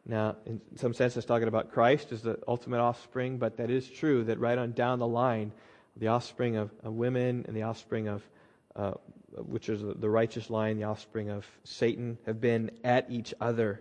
Now, 0.07 0.37
in 0.47 0.61
some 0.77 0.95
sense, 0.95 1.17
it's 1.17 1.27
talking 1.27 1.49
about 1.49 1.73
Christ 1.73 2.13
as 2.13 2.23
the 2.23 2.39
ultimate 2.47 2.81
offspring, 2.81 3.39
but 3.39 3.57
that 3.57 3.71
is 3.71 3.89
true 3.89 4.25
that 4.25 4.39
right 4.39 4.59
on 4.59 4.73
down 4.73 4.99
the 4.99 5.07
line, 5.07 5.53
the 6.01 6.09
offspring 6.09 6.57
of, 6.57 6.71
of 6.83 6.95
women 6.95 7.45
and 7.47 7.55
the 7.55 7.63
offspring 7.63 8.09
of, 8.09 8.23
uh, 8.75 8.93
which 9.37 9.69
is 9.69 9.83
the 9.83 10.11
righteous 10.11 10.51
line, 10.51 10.79
the 10.79 10.85
offspring 10.85 11.29
of 11.29 11.47
Satan, 11.63 12.19
have 12.27 12.41
been 12.41 12.71
at 12.83 13.11
each 13.11 13.33
other. 13.41 13.81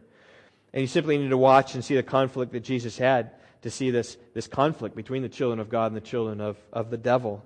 And 0.73 0.81
you 0.81 0.87
simply 0.87 1.17
need 1.17 1.29
to 1.29 1.37
watch 1.37 1.73
and 1.73 1.83
see 1.83 1.95
the 1.95 2.03
conflict 2.03 2.51
that 2.51 2.59
Jesus 2.59 2.97
had 2.97 3.31
to 3.61 3.71
see 3.71 3.89
this, 3.89 4.17
this 4.33 4.47
conflict 4.47 4.95
between 4.95 5.21
the 5.21 5.29
children 5.29 5.59
of 5.59 5.69
God 5.69 5.87
and 5.87 5.95
the 5.95 6.01
children 6.01 6.41
of, 6.41 6.57
of 6.71 6.91
the 6.91 6.97
devil. 6.97 7.43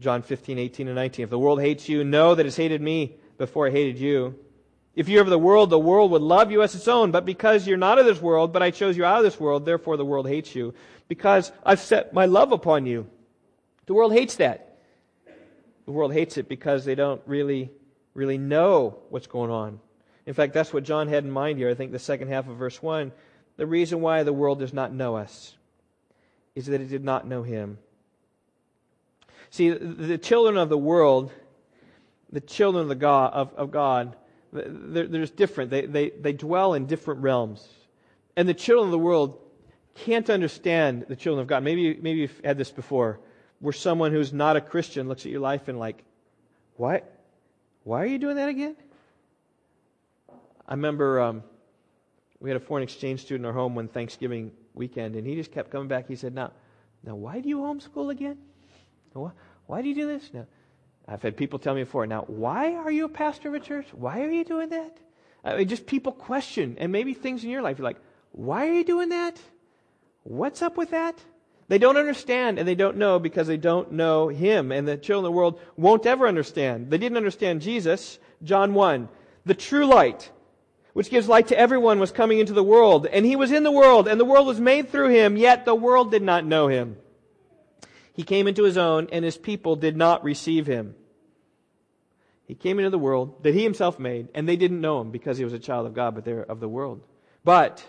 John 0.00 0.22
15, 0.22 0.58
18, 0.58 0.86
and 0.86 0.96
19. 0.96 1.24
If 1.24 1.30
the 1.30 1.38
world 1.38 1.60
hates 1.60 1.88
you, 1.88 2.04
know 2.04 2.34
that 2.34 2.46
it's 2.46 2.56
hated 2.56 2.80
me 2.80 3.16
before 3.38 3.66
it 3.66 3.72
hated 3.72 3.98
you. 3.98 4.38
If 4.94 5.08
you're 5.08 5.22
of 5.22 5.28
the 5.28 5.38
world, 5.38 5.70
the 5.70 5.78
world 5.78 6.10
would 6.10 6.22
love 6.22 6.50
you 6.50 6.62
as 6.62 6.74
its 6.74 6.88
own. 6.88 7.10
But 7.10 7.24
because 7.24 7.66
you're 7.66 7.78
not 7.78 7.98
of 7.98 8.06
this 8.06 8.20
world, 8.20 8.52
but 8.52 8.62
I 8.62 8.70
chose 8.70 8.96
you 8.96 9.04
out 9.04 9.18
of 9.18 9.24
this 9.24 9.40
world, 9.40 9.64
therefore 9.64 9.96
the 9.96 10.04
world 10.04 10.28
hates 10.28 10.54
you. 10.54 10.74
Because 11.08 11.52
I've 11.64 11.80
set 11.80 12.12
my 12.12 12.26
love 12.26 12.52
upon 12.52 12.86
you. 12.86 13.06
The 13.90 13.94
world 13.94 14.12
hates 14.12 14.36
that. 14.36 14.78
The 15.84 15.90
world 15.90 16.12
hates 16.12 16.38
it 16.38 16.48
because 16.48 16.84
they 16.84 16.94
don't 16.94 17.20
really, 17.26 17.72
really 18.14 18.38
know 18.38 19.00
what's 19.08 19.26
going 19.26 19.50
on. 19.50 19.80
In 20.26 20.32
fact, 20.32 20.54
that's 20.54 20.72
what 20.72 20.84
John 20.84 21.08
had 21.08 21.24
in 21.24 21.30
mind 21.32 21.58
here. 21.58 21.68
I 21.68 21.74
think 21.74 21.90
the 21.90 21.98
second 21.98 22.28
half 22.28 22.48
of 22.48 22.54
verse 22.54 22.80
1. 22.80 23.10
The 23.56 23.66
reason 23.66 24.00
why 24.00 24.22
the 24.22 24.32
world 24.32 24.60
does 24.60 24.72
not 24.72 24.92
know 24.92 25.16
us 25.16 25.56
is 26.54 26.66
that 26.66 26.80
it 26.80 26.88
did 26.88 27.02
not 27.02 27.26
know 27.26 27.42
him. 27.42 27.78
See, 29.50 29.70
the 29.70 30.18
children 30.18 30.56
of 30.56 30.68
the 30.68 30.78
world, 30.78 31.32
the 32.30 32.40
children 32.40 32.82
of, 32.82 32.88
the 32.90 32.94
God, 32.94 33.32
of, 33.32 33.52
of 33.54 33.72
God, 33.72 34.14
they're, 34.52 35.08
they're 35.08 35.22
just 35.22 35.34
different. 35.34 35.72
They, 35.72 35.86
they, 35.86 36.10
they 36.10 36.32
dwell 36.32 36.74
in 36.74 36.86
different 36.86 37.22
realms. 37.22 37.66
And 38.36 38.48
the 38.48 38.54
children 38.54 38.86
of 38.86 38.92
the 38.92 39.00
world 39.00 39.36
can't 39.96 40.30
understand 40.30 41.06
the 41.08 41.16
children 41.16 41.42
of 41.42 41.48
God. 41.48 41.64
Maybe, 41.64 41.98
maybe 42.00 42.20
you've 42.20 42.40
had 42.44 42.56
this 42.56 42.70
before, 42.70 43.18
where 43.60 43.72
someone 43.72 44.12
who's 44.12 44.32
not 44.32 44.56
a 44.56 44.60
Christian 44.60 45.08
looks 45.08 45.24
at 45.24 45.32
your 45.32 45.40
life 45.40 45.68
and 45.68 45.78
like, 45.78 46.02
why, 46.76 47.02
why 47.84 48.02
are 48.02 48.06
you 48.06 48.18
doing 48.18 48.36
that 48.36 48.48
again? 48.48 48.76
I 50.66 50.74
remember 50.74 51.20
um, 51.20 51.42
we 52.40 52.48
had 52.48 52.56
a 52.56 52.60
foreign 52.60 52.82
exchange 52.82 53.20
student 53.20 53.44
in 53.44 53.46
our 53.46 53.52
home 53.52 53.74
one 53.74 53.88
Thanksgiving 53.88 54.52
weekend, 54.74 55.16
and 55.16 55.26
he 55.26 55.34
just 55.34 55.52
kept 55.52 55.70
coming 55.70 55.88
back. 55.88 56.08
He 56.08 56.16
said, 56.16 56.34
"Now, 56.34 56.52
now, 57.02 57.16
why 57.16 57.40
do 57.40 57.48
you 57.48 57.58
homeschool 57.58 58.10
again? 58.10 58.38
Why, 59.12 59.32
why 59.66 59.82
do 59.82 59.88
you 59.88 59.94
do 59.94 60.06
this?" 60.06 60.32
Now, 60.32 60.46
I've 61.08 61.22
had 61.22 61.36
people 61.36 61.58
tell 61.58 61.74
me 61.74 61.82
before. 61.82 62.06
Now, 62.06 62.22
why 62.28 62.74
are 62.74 62.90
you 62.90 63.04
a 63.06 63.08
pastor 63.08 63.48
of 63.48 63.54
a 63.54 63.60
church? 63.60 63.88
Why 63.92 64.22
are 64.22 64.30
you 64.30 64.44
doing 64.44 64.68
that? 64.70 64.96
I 65.44 65.56
mean, 65.56 65.68
just 65.68 65.86
people 65.86 66.12
question, 66.12 66.76
and 66.78 66.92
maybe 66.92 67.14
things 67.14 67.42
in 67.42 67.50
your 67.50 67.62
life. 67.62 67.78
You're 67.78 67.84
like, 67.84 68.00
"Why 68.32 68.68
are 68.68 68.72
you 68.72 68.84
doing 68.84 69.08
that? 69.08 69.40
What's 70.22 70.62
up 70.62 70.76
with 70.76 70.90
that?" 70.90 71.22
They 71.70 71.78
don't 71.78 71.96
understand 71.96 72.58
and 72.58 72.66
they 72.66 72.74
don't 72.74 72.96
know 72.96 73.20
because 73.20 73.46
they 73.46 73.56
don't 73.56 73.92
know 73.92 74.26
Him. 74.26 74.72
And 74.72 74.88
the 74.88 74.96
children 74.96 75.24
of 75.24 75.32
the 75.32 75.36
world 75.36 75.60
won't 75.76 76.04
ever 76.04 76.26
understand. 76.26 76.90
They 76.90 76.98
didn't 76.98 77.16
understand 77.16 77.62
Jesus. 77.62 78.18
John 78.42 78.74
1. 78.74 79.08
The 79.44 79.54
true 79.54 79.86
light, 79.86 80.32
which 80.94 81.10
gives 81.10 81.28
light 81.28 81.46
to 81.46 81.58
everyone, 81.58 82.00
was 82.00 82.10
coming 82.10 82.40
into 82.40 82.52
the 82.52 82.64
world. 82.64 83.06
And 83.06 83.24
he 83.24 83.36
was 83.36 83.52
in 83.52 83.62
the 83.62 83.70
world, 83.70 84.08
and 84.08 84.18
the 84.18 84.24
world 84.24 84.48
was 84.48 84.60
made 84.60 84.90
through 84.90 85.10
him, 85.10 85.36
yet 85.36 85.64
the 85.64 85.76
world 85.76 86.10
did 86.10 86.22
not 86.22 86.44
know 86.44 86.66
him. 86.66 86.96
He 88.14 88.24
came 88.24 88.48
into 88.48 88.64
his 88.64 88.76
own, 88.76 89.06
and 89.12 89.24
his 89.24 89.38
people 89.38 89.76
did 89.76 89.96
not 89.96 90.24
receive 90.24 90.66
him. 90.66 90.96
He 92.48 92.56
came 92.56 92.80
into 92.80 92.90
the 92.90 92.98
world 92.98 93.44
that 93.44 93.54
he 93.54 93.62
himself 93.62 94.00
made, 94.00 94.26
and 94.34 94.48
they 94.48 94.56
didn't 94.56 94.80
know 94.80 95.02
him 95.02 95.12
because 95.12 95.38
he 95.38 95.44
was 95.44 95.52
a 95.52 95.58
child 95.60 95.86
of 95.86 95.94
God, 95.94 96.16
but 96.16 96.24
they're 96.24 96.42
of 96.42 96.58
the 96.58 96.68
world. 96.68 97.00
But 97.44 97.88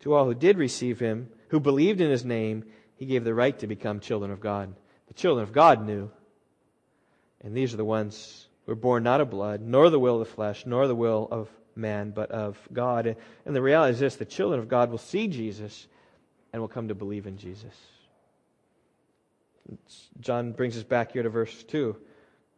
to 0.00 0.14
all 0.14 0.26
who 0.26 0.34
did 0.34 0.58
receive 0.58 1.00
him, 1.00 1.30
who 1.48 1.60
believed 1.60 2.00
in 2.00 2.10
his 2.10 2.24
name, 2.24 2.64
he 2.96 3.06
gave 3.06 3.24
the 3.24 3.34
right 3.34 3.58
to 3.58 3.66
become 3.66 4.00
children 4.00 4.30
of 4.30 4.40
God. 4.40 4.74
The 5.08 5.14
children 5.14 5.42
of 5.42 5.52
God 5.52 5.84
knew. 5.84 6.10
And 7.40 7.56
these 7.56 7.72
are 7.72 7.78
the 7.78 7.84
ones 7.84 8.46
who 8.66 8.72
were 8.72 8.76
born 8.76 9.02
not 9.02 9.20
of 9.20 9.30
blood, 9.30 9.60
nor 9.60 9.90
the 9.90 9.98
will 9.98 10.20
of 10.20 10.28
the 10.28 10.34
flesh, 10.34 10.66
nor 10.66 10.86
the 10.86 10.94
will 10.94 11.28
of 11.30 11.48
man, 11.76 12.10
but 12.10 12.30
of 12.30 12.58
God. 12.72 13.16
And 13.46 13.56
the 13.56 13.62
reality 13.62 13.94
is 13.94 14.00
this 14.00 14.16
the 14.16 14.24
children 14.24 14.60
of 14.60 14.68
God 14.68 14.90
will 14.90 14.98
see 14.98 15.28
Jesus 15.28 15.86
and 16.52 16.60
will 16.60 16.68
come 16.68 16.88
to 16.88 16.94
believe 16.94 17.26
in 17.26 17.38
Jesus. 17.38 17.74
John 20.20 20.52
brings 20.52 20.76
us 20.76 20.82
back 20.82 21.12
here 21.12 21.22
to 21.22 21.28
verse 21.28 21.62
2. 21.64 21.96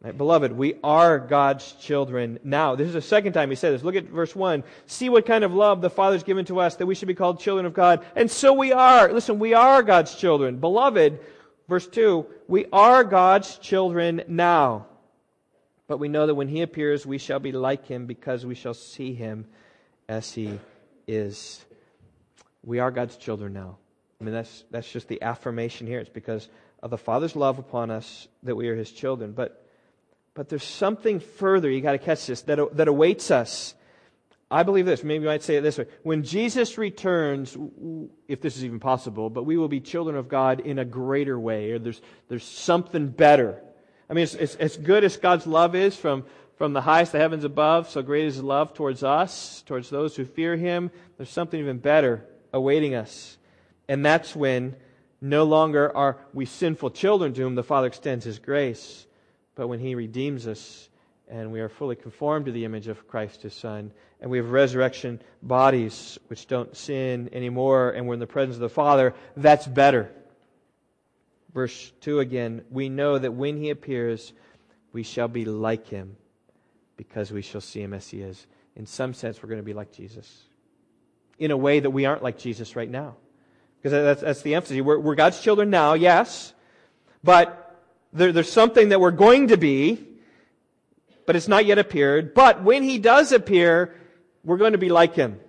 Right, 0.03 0.17
beloved, 0.17 0.51
we 0.51 0.75
are 0.83 1.19
God's 1.19 1.73
children 1.73 2.39
now. 2.43 2.75
This 2.75 2.87
is 2.87 2.93
the 2.93 3.01
second 3.03 3.33
time 3.33 3.51
he 3.51 3.55
said 3.55 3.71
this. 3.71 3.83
Look 3.83 3.95
at 3.95 4.05
verse 4.05 4.35
1. 4.35 4.63
See 4.87 5.09
what 5.09 5.27
kind 5.27 5.43
of 5.43 5.53
love 5.53 5.79
the 5.81 5.91
Father's 5.91 6.23
given 6.23 6.43
to 6.45 6.59
us 6.59 6.75
that 6.77 6.87
we 6.87 6.95
should 6.95 7.07
be 7.07 7.13
called 7.13 7.39
children 7.39 7.67
of 7.67 7.75
God. 7.75 8.03
And 8.15 8.29
so 8.29 8.51
we 8.51 8.73
are. 8.73 9.13
Listen, 9.13 9.37
we 9.37 9.53
are 9.53 9.83
God's 9.83 10.15
children. 10.15 10.57
Beloved, 10.57 11.19
verse 11.69 11.85
2, 11.85 12.25
we 12.47 12.65
are 12.73 13.03
God's 13.03 13.59
children 13.59 14.23
now. 14.27 14.87
But 15.87 15.99
we 15.99 16.07
know 16.07 16.25
that 16.25 16.35
when 16.35 16.47
he 16.47 16.63
appears, 16.63 17.05
we 17.05 17.19
shall 17.19 17.39
be 17.39 17.51
like 17.51 17.85
him 17.85 18.07
because 18.07 18.43
we 18.43 18.55
shall 18.55 18.73
see 18.73 19.13
him 19.13 19.45
as 20.09 20.31
he 20.31 20.59
is. 21.07 21.63
We 22.63 22.79
are 22.79 22.89
God's 22.89 23.17
children 23.17 23.53
now. 23.53 23.77
I 24.19 24.23
mean, 24.23 24.33
that's, 24.33 24.63
that's 24.71 24.91
just 24.91 25.07
the 25.07 25.21
affirmation 25.21 25.85
here. 25.85 25.99
It's 25.99 26.09
because 26.09 26.49
of 26.81 26.89
the 26.89 26.97
Father's 26.97 27.35
love 27.35 27.59
upon 27.59 27.91
us 27.91 28.27
that 28.41 28.55
we 28.55 28.67
are 28.69 28.75
his 28.75 28.91
children. 28.91 29.33
But, 29.33 29.63
but 30.33 30.49
there's 30.49 30.63
something 30.63 31.19
further, 31.19 31.69
you 31.69 31.81
got 31.81 31.91
to 31.93 31.97
catch 31.97 32.25
this, 32.25 32.41
that, 32.43 32.75
that 32.77 32.87
awaits 32.87 33.31
us. 33.31 33.75
I 34.49 34.63
believe 34.63 34.85
this. 34.85 35.03
Maybe 35.03 35.23
you 35.23 35.29
might 35.29 35.43
say 35.43 35.55
it 35.55 35.61
this 35.61 35.77
way. 35.77 35.85
When 36.03 36.23
Jesus 36.23 36.77
returns, 36.77 37.57
if 38.27 38.41
this 38.41 38.57
is 38.57 38.65
even 38.65 38.81
possible, 38.81 39.29
but 39.29 39.43
we 39.43 39.57
will 39.57 39.69
be 39.69 39.79
children 39.79 40.17
of 40.17 40.27
God 40.27 40.59
in 40.59 40.77
a 40.77 40.85
greater 40.85 41.39
way, 41.39 41.71
or 41.71 41.79
there's, 41.79 42.01
there's 42.27 42.43
something 42.43 43.07
better. 43.07 43.61
I 44.09 44.13
mean, 44.13 44.23
it's, 44.23 44.35
it's, 44.35 44.55
as 44.55 44.75
good 44.75 45.05
as 45.05 45.15
God's 45.15 45.47
love 45.47 45.73
is 45.73 45.95
from, 45.95 46.25
from 46.57 46.73
the 46.73 46.81
highest, 46.81 47.13
the 47.13 47.19
heavens 47.19 47.45
above, 47.45 47.89
so 47.89 48.01
great 48.01 48.25
is 48.25 48.35
his 48.35 48.43
love 48.43 48.73
towards 48.73 49.03
us, 49.03 49.63
towards 49.65 49.89
those 49.89 50.17
who 50.17 50.25
fear 50.25 50.57
him. 50.57 50.91
There's 51.17 51.29
something 51.29 51.59
even 51.59 51.77
better 51.77 52.25
awaiting 52.51 52.93
us. 52.93 53.37
And 53.87 54.05
that's 54.05 54.35
when 54.35 54.75
no 55.21 55.45
longer 55.45 55.95
are 55.95 56.17
we 56.33 56.45
sinful 56.45 56.91
children 56.91 57.33
to 57.33 57.41
whom 57.41 57.55
the 57.55 57.63
Father 57.63 57.87
extends 57.87 58.25
his 58.25 58.39
grace, 58.39 59.05
but 59.61 59.67
when 59.67 59.79
he 59.79 59.93
redeems 59.93 60.47
us 60.47 60.89
and 61.27 61.51
we 61.51 61.59
are 61.61 61.69
fully 61.69 61.95
conformed 61.95 62.47
to 62.47 62.51
the 62.51 62.65
image 62.65 62.87
of 62.87 63.07
Christ 63.07 63.43
his 63.43 63.53
Son, 63.53 63.91
and 64.19 64.31
we 64.31 64.39
have 64.39 64.49
resurrection 64.49 65.21
bodies 65.43 66.17
which 66.29 66.47
don't 66.47 66.75
sin 66.75 67.29
anymore, 67.31 67.91
and 67.91 68.07
we're 68.07 68.15
in 68.15 68.19
the 68.19 68.25
presence 68.25 68.55
of 68.55 68.61
the 68.61 68.69
Father, 68.69 69.13
that's 69.37 69.67
better. 69.67 70.11
Verse 71.53 71.91
2 72.01 72.21
again, 72.21 72.63
we 72.71 72.89
know 72.89 73.19
that 73.19 73.33
when 73.33 73.55
he 73.55 73.69
appears, 73.69 74.33
we 74.93 75.03
shall 75.03 75.27
be 75.27 75.45
like 75.45 75.87
him 75.87 76.17
because 76.97 77.31
we 77.31 77.43
shall 77.43 77.61
see 77.61 77.83
him 77.83 77.93
as 77.93 78.07
he 78.07 78.23
is. 78.23 78.47
In 78.75 78.87
some 78.87 79.13
sense, 79.13 79.43
we're 79.43 79.49
going 79.49 79.61
to 79.61 79.63
be 79.63 79.75
like 79.75 79.91
Jesus. 79.91 80.41
In 81.37 81.51
a 81.51 81.57
way 81.57 81.81
that 81.81 81.91
we 81.91 82.05
aren't 82.05 82.23
like 82.23 82.39
Jesus 82.39 82.75
right 82.75 82.89
now. 82.89 83.15
Because 83.77 83.91
that's, 83.91 84.21
that's 84.21 84.41
the 84.41 84.55
emphasis. 84.55 84.81
We're, 84.81 84.97
we're, 84.97 85.13
God's 85.13 85.39
children 85.39 85.69
now, 85.69 85.93
yes, 85.93 86.55
but 87.23 87.60
there, 88.13 88.31
there's 88.31 88.51
something 88.51 88.89
that 88.89 88.99
we're 88.99 89.11
going 89.11 89.47
to 89.49 89.57
be, 89.57 90.05
but 91.25 91.35
it's 91.35 91.47
not 91.47 91.65
yet 91.65 91.79
appeared. 91.79 92.33
But 92.33 92.63
when 92.63 92.83
he 92.83 92.97
does 92.97 93.31
appear, 93.31 93.95
we're 94.43 94.57
going 94.57 94.73
to 94.73 94.77
be 94.77 94.89
like 94.89 95.15
him. 95.15 95.39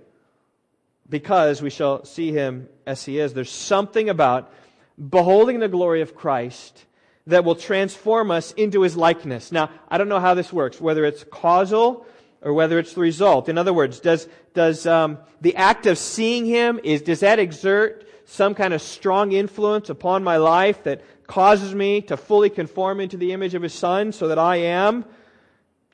because 1.13 1.61
we 1.61 1.71
shall 1.71 2.05
see 2.05 2.33
him 2.33 2.69
as 2.87 3.05
he 3.05 3.19
is. 3.21 3.35
There's 3.35 3.51
something 3.51 4.09
about 4.09 4.51
beholding 4.99 5.61
the 5.61 5.69
glory 5.69 6.01
of 6.01 6.15
Christ 6.17 6.87
that 7.27 7.45
will 7.45 7.55
transform 7.55 8.31
us 8.31 8.53
into 8.53 8.81
his 8.81 8.97
likeness. 8.97 9.53
Now, 9.53 9.71
I 9.89 9.99
don't 9.99 10.09
know 10.09 10.19
how 10.21 10.35
this 10.35 10.53
works, 10.53 10.81
whether 10.81 11.05
it's 11.05 11.23
causal 11.25 12.07
or 12.41 12.55
whether 12.55 12.79
it's 12.79 12.95
the 12.95 13.03
result. 13.03 13.49
In 13.49 13.59
other 13.59 13.75
words, 13.75 14.01
does, 14.01 14.27
does 14.55 14.87
um, 14.87 15.19
the 15.41 15.55
act 15.55 15.87
of 15.87 15.99
seeing 15.99 16.47
him, 16.47 16.81
is, 16.83 17.03
does 17.03 17.21
that 17.21 17.39
exert 17.39 18.09
some 18.33 18.55
kind 18.55 18.73
of 18.73 18.81
strong 18.81 19.33
influence 19.33 19.91
upon 19.91 20.25
my 20.25 20.39
life 20.39 20.85
that 20.85 21.03
causes 21.27 21.75
me 21.75 22.01
to 22.01 22.17
fully 22.17 22.49
conform 22.49 22.99
into 22.99 23.19
the 23.19 23.33
image 23.33 23.55
of 23.55 23.61
his 23.61 23.75
son 23.75 24.11
so 24.11 24.29
that 24.29 24.39
I 24.39 24.57
am 24.57 25.05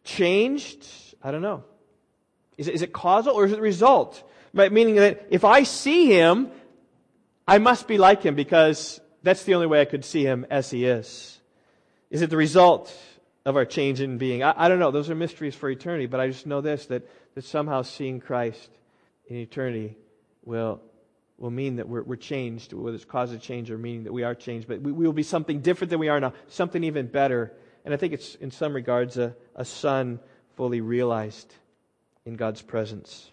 changed? 0.05 0.87
I 1.21 1.33
don't 1.33 1.43
know. 1.43 1.65
Is 2.57 2.69
it, 2.69 2.77
is 2.77 2.83
it 2.83 2.93
causal 2.93 3.35
or 3.35 3.45
is 3.45 3.51
it 3.51 3.61
result? 3.61 4.23
Meaning 4.53 4.95
that 4.97 5.27
if 5.31 5.45
I 5.45 5.65
see 5.65 6.07
him, 6.07 6.49
I 7.47 7.59
must 7.59 7.89
be 7.89 7.99
like 7.99 8.23
him 8.23 8.37
because 8.37 9.01
that's 9.25 9.43
the 9.43 9.55
only 9.55 9.67
way 9.67 9.81
I 9.81 9.85
could 9.85 10.05
see 10.05 10.23
him 10.23 10.47
as 10.49 10.71
he 10.71 10.85
is. 10.85 11.41
Is 12.09 12.23
it 12.23 12.31
the 12.31 12.37
result 12.37 12.97
of 13.45 13.57
our 13.57 13.65
change 13.65 14.01
in 14.01 14.17
being? 14.17 14.45
I, 14.45 14.55
I 14.57 14.69
don't 14.69 14.79
know. 14.79 14.93
Those 14.93 15.11
are 15.11 15.17
mysteries 15.17 15.57
for 15.57 15.69
eternity, 15.71 16.07
but 16.07 16.21
I 16.21 16.29
just 16.29 16.47
know 16.47 16.61
this 16.61 16.87
that, 16.87 17.03
that 17.35 17.45
somehow 17.45 17.83
seeing 17.83 18.21
Christ 18.21 18.71
in 19.27 19.39
eternity 19.39 19.97
will, 20.45 20.81
will 21.39 21.51
mean 21.51 21.77
that 21.77 21.89
we're, 21.89 22.03
we're 22.03 22.17
changed, 22.17 22.73
whether 22.73 22.97
it's 22.97 23.05
cause 23.05 23.33
of 23.33 23.41
change 23.41 23.71
or 23.71 23.79
meaning 23.79 24.05
that 24.05 24.13
we 24.13 24.25
are 24.25 24.35
changed, 24.35 24.67
but 24.67 24.81
we, 24.81 24.93
we 24.93 25.07
will 25.07 25.13
be 25.13 25.23
something 25.23 25.61
different 25.61 25.91
than 25.91 26.01
we 26.01 26.09
are 26.09 26.21
now, 26.21 26.33
something 26.49 26.83
even 26.85 27.07
better. 27.07 27.53
And 27.85 27.95
I 27.95 27.97
think 27.97 28.13
it's, 28.13 28.35
in 28.35 28.51
some 28.51 28.75
regards, 28.75 29.17
a, 29.17 29.35
a 29.55 29.65
son 29.65 30.19
fully 30.57 30.81
realized 30.81 31.55
in 32.27 32.35
God's 32.35 32.61
presence. 32.61 33.31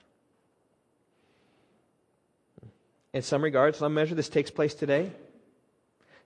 In 3.11 3.23
some 3.23 3.43
regards, 3.43 3.79
some 3.79 3.93
measure, 3.93 4.13
this 4.13 4.29
takes 4.29 4.51
place 4.51 4.75
today. 4.75 5.11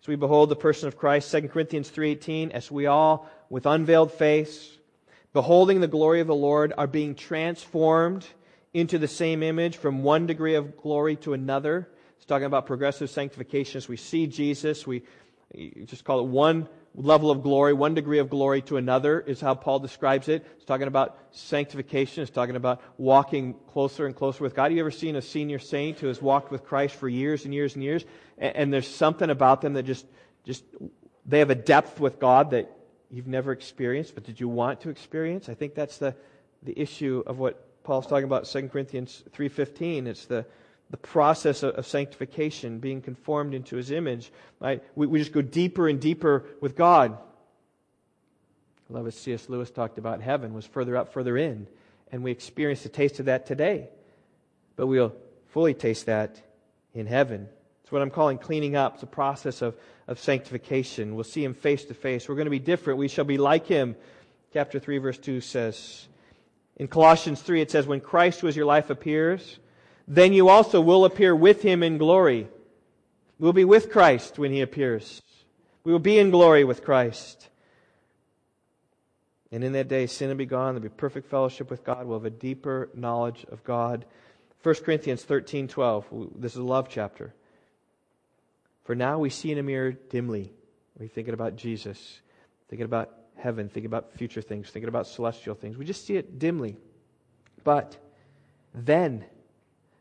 As 0.02 0.08
we 0.08 0.16
behold 0.16 0.50
the 0.50 0.56
person 0.56 0.88
of 0.88 0.98
Christ, 0.98 1.32
2 1.32 1.48
Corinthians 1.48 1.90
3.18, 1.90 2.52
as 2.52 2.70
we 2.70 2.88
all, 2.88 3.30
with 3.50 3.66
unveiled 3.66 4.12
face, 4.12 4.78
beholding 5.34 5.82
the 5.82 5.88
glory 5.88 6.20
of 6.20 6.28
the 6.28 6.36
Lord, 6.36 6.74
are 6.78 6.88
being 6.88 7.16
transformed 7.16 8.26
into 8.74 8.98
the 8.98 9.08
same 9.08 9.44
image 9.44 9.78
from 9.78 10.04
one 10.04 10.28
degree 10.28 10.56
of 10.56 10.78
glory 10.78 11.16
to 11.18 11.34
another. 11.34 11.90
It's 12.18 12.26
talking 12.26 12.46
about 12.46 12.66
progressive 12.66 13.10
sanctification. 13.10 13.78
As 13.78 13.88
we 13.88 13.98
see 13.98 14.28
Jesus, 14.28 14.86
we 14.86 15.04
just 15.86 16.04
call 16.04 16.20
it 16.20 16.28
one 16.28 16.68
level 16.96 17.32
of 17.32 17.42
glory, 17.44 17.74
one 17.74 17.94
degree 17.94 18.20
of 18.20 18.30
glory 18.30 18.62
to 18.64 18.78
another, 18.78 19.20
is 19.22 19.40
how 19.40 19.56
Paul 19.56 19.80
describes 19.80 20.28
it. 20.28 20.46
It's 20.56 20.66
talking 20.66 20.88
about 20.88 21.18
sanctification. 21.32 22.24
It's 22.24 22.32
talking 22.32 22.56
about 22.56 22.82
walking 22.98 23.56
closer 23.68 24.06
and 24.06 24.16
closer 24.16 24.44
with 24.44 24.56
God. 24.56 24.64
Have 24.64 24.72
you 24.74 24.80
ever 24.80 24.92
seen 24.92 25.16
a 25.16 25.22
senior 25.22 25.60
saint 25.60 26.00
who 26.00 26.08
has 26.08 26.22
walked 26.22 26.52
with 26.52 26.64
Christ 26.64 26.96
for 26.96 27.08
years 27.08 27.46
and 27.46 27.54
years 27.54 27.76
and 27.76 27.84
years? 27.84 28.06
And, 28.38 28.56
and 28.56 28.74
there's 28.74 28.88
something 28.88 29.30
about 29.30 29.62
them 29.62 29.74
that 29.74 29.84
just, 29.84 30.06
just, 30.44 30.64
they 31.26 31.40
have 31.40 31.50
a 31.50 31.56
depth 31.56 32.00
with 32.00 32.20
God 32.20 32.52
that 32.52 32.72
you've 33.10 33.28
never 33.28 33.52
experienced, 33.52 34.14
but 34.14 34.24
did 34.24 34.40
you 34.40 34.48
want 34.48 34.82
to 34.82 34.90
experience? 34.90 35.50
I 35.50 35.54
think 35.54 35.74
that's 35.74 35.98
the, 35.98 36.16
the 36.64 36.78
issue 36.80 37.24
of 37.26 37.40
what 37.40 37.69
Paul's 37.90 38.06
talking 38.06 38.26
about 38.26 38.46
2 38.46 38.68
Corinthians 38.68 39.24
3.15. 39.36 40.06
It's 40.06 40.26
the, 40.26 40.46
the 40.92 40.98
process 40.98 41.64
of, 41.64 41.88
sanctification, 41.88 42.78
being 42.78 43.02
conformed 43.02 43.56
into 43.56 43.78
his 43.78 43.90
image. 43.90 44.32
Right? 44.60 44.84
We, 44.94 45.08
we 45.08 45.18
just 45.18 45.32
go 45.32 45.42
deeper 45.42 45.88
and 45.88 46.00
deeper 46.00 46.46
with 46.62 46.76
God. 46.76 47.18
I 48.88 48.94
love 48.94 49.08
as 49.08 49.16
C.S. 49.16 49.50
Lewis 49.50 49.72
talked 49.72 49.98
about 49.98 50.22
heaven 50.22 50.54
was 50.54 50.68
further 50.68 50.96
up, 50.96 51.14
further 51.14 51.36
in. 51.36 51.66
And 52.12 52.22
we 52.22 52.30
experience 52.30 52.84
the 52.84 52.90
taste 52.90 53.20
of 53.20 53.26
that 53.26 53.48
today. 53.48 53.90
But 54.76 54.86
we'll 54.86 55.16
fully 55.48 55.74
taste 55.74 56.06
that 56.06 56.40
in 56.94 57.08
heaven. 57.08 57.50
It's 57.82 57.92
what 57.92 58.04
I'm 58.04 58.12
calling 58.12 58.38
cleaning 58.38 58.76
up. 58.76 58.94
It's 58.94 59.04
a 59.04 59.08
process 59.08 59.64
of, 59.64 59.76
of 60.08 60.20
sanctification. 60.20 61.16
We'll 61.16 61.24
see 61.24 61.44
him 61.44 61.56
face 61.56 61.86
to 61.86 61.96
face. 61.96 62.30
We're 62.30 62.36
going 62.36 62.46
to 62.46 62.52
be 62.52 62.60
different. 62.60 63.00
We 63.00 63.08
shall 63.08 63.26
be 63.26 63.40
like 63.40 63.66
him. 63.66 63.96
Chapter 64.54 64.78
3, 64.78 65.00
verse 65.00 65.18
2 65.18 65.42
says. 65.42 66.06
In 66.80 66.88
Colossians 66.88 67.42
3, 67.42 67.62
it 67.62 67.70
says, 67.70 67.86
When 67.86 68.00
Christ, 68.00 68.40
who 68.40 68.48
is 68.48 68.56
your 68.56 68.66
life, 68.66 68.90
appears, 68.90 69.60
then 70.08 70.34
you 70.34 70.48
also 70.48 70.80
will 70.80 71.06
appear 71.06 71.36
with 71.36 71.62
him 71.62 71.84
in 71.84 71.98
glory. 71.98 72.48
We'll 73.38 73.54
be 73.54 73.66
with 73.66 73.92
Christ 73.92 74.40
when 74.40 74.52
he 74.52 74.62
appears. 74.62 75.22
We 75.84 75.92
will 75.92 76.00
be 76.00 76.18
in 76.18 76.32
glory 76.32 76.64
with 76.64 76.84
Christ. 76.84 77.50
And 79.52 79.64
in 79.64 79.74
that 79.74 79.88
day, 79.88 80.08
sin 80.08 80.30
will 80.30 80.36
be 80.36 80.46
gone. 80.46 80.74
There'll 80.74 80.82
be 80.82 80.90
perfect 80.90 81.30
fellowship 81.30 81.70
with 81.70 81.84
God. 81.84 82.06
We'll 82.06 82.20
have 82.20 82.26
a 82.26 82.30
deeper 82.30 82.90
knowledge 82.94 83.46
of 83.52 83.64
God. 83.64 84.06
1 84.64 84.76
Corinthians 84.76 85.24
13 85.24 85.68
12. 85.68 86.32
This 86.36 86.54
is 86.54 86.60
a 86.60 86.64
love 86.64 86.88
chapter. 86.90 87.34
For 88.84 88.96
now 88.96 89.20
we 89.20 89.30
see 89.30 89.52
in 89.52 89.58
a 89.58 89.64
mirror 89.64 89.92
dimly. 89.92 90.52
We're 90.98 91.08
thinking 91.08 91.34
about 91.34 91.56
Jesus, 91.56 92.20
thinking 92.70 92.86
about 92.86 93.19
heaven, 93.40 93.70
thinking 93.70 93.88
about 93.88 94.14
future 94.14 94.42
things, 94.42 94.70
thinking 94.70 94.90
about 94.90 95.08
celestial 95.08 95.56
things. 95.56 95.78
We 95.78 95.86
just 95.86 96.06
see 96.06 96.16
it 96.16 96.40
dimly. 96.40 96.78
But 97.64 97.98
then, 98.74 99.22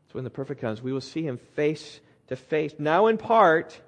so 0.09 0.13
when 0.13 0.25
the 0.25 0.31
perfect 0.31 0.61
comes, 0.61 0.83
we 0.83 0.93
will 0.93 1.01
see 1.01 1.23
him 1.23 1.39
face 1.55 2.01
to 2.29 2.37
face, 2.37 2.75
now 2.79 3.07
in 3.07 3.17
part, 3.17 3.81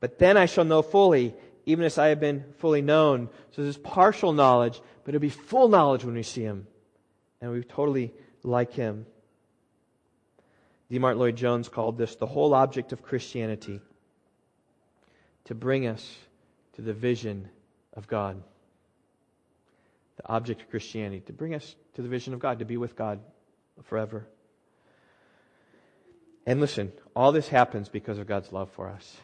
but 0.00 0.18
then 0.18 0.36
I 0.36 0.46
shall 0.46 0.64
know 0.64 0.82
fully, 0.82 1.34
even 1.66 1.84
as 1.84 1.98
I 1.98 2.08
have 2.08 2.20
been 2.20 2.44
fully 2.58 2.82
known. 2.82 3.28
So 3.52 3.62
this 3.62 3.76
is 3.76 3.82
partial 3.82 4.32
knowledge, 4.32 4.80
but 5.04 5.14
it'll 5.14 5.20
be 5.20 5.28
full 5.28 5.68
knowledge 5.68 6.04
when 6.04 6.14
we 6.14 6.22
see 6.22 6.42
him. 6.42 6.66
And 7.40 7.52
we 7.52 7.62
totally 7.62 8.12
like 8.42 8.72
him. 8.72 9.06
D. 10.90 10.98
Martyn 10.98 11.20
Lloyd 11.20 11.36
Jones 11.36 11.68
called 11.68 11.96
this 11.96 12.16
the 12.16 12.26
whole 12.26 12.54
object 12.54 12.92
of 12.92 13.02
Christianity 13.02 13.80
to 15.44 15.54
bring 15.54 15.86
us 15.86 16.16
to 16.74 16.82
the 16.82 16.92
vision 16.92 17.48
of 17.94 18.06
God. 18.06 18.42
The 20.16 20.28
object 20.28 20.62
of 20.62 20.70
Christianity, 20.70 21.20
to 21.26 21.32
bring 21.32 21.54
us 21.54 21.74
to 21.94 22.02
the 22.02 22.08
vision 22.08 22.34
of 22.34 22.40
God, 22.40 22.58
to 22.58 22.64
be 22.64 22.76
with 22.76 22.96
God 22.96 23.20
forever. 23.84 24.26
And 26.46 26.60
listen, 26.60 26.92
all 27.14 27.32
this 27.32 27.48
happens 27.48 27.88
because 27.88 28.18
of 28.18 28.26
God's 28.26 28.52
love 28.52 28.70
for 28.72 28.88
us. 28.88 29.16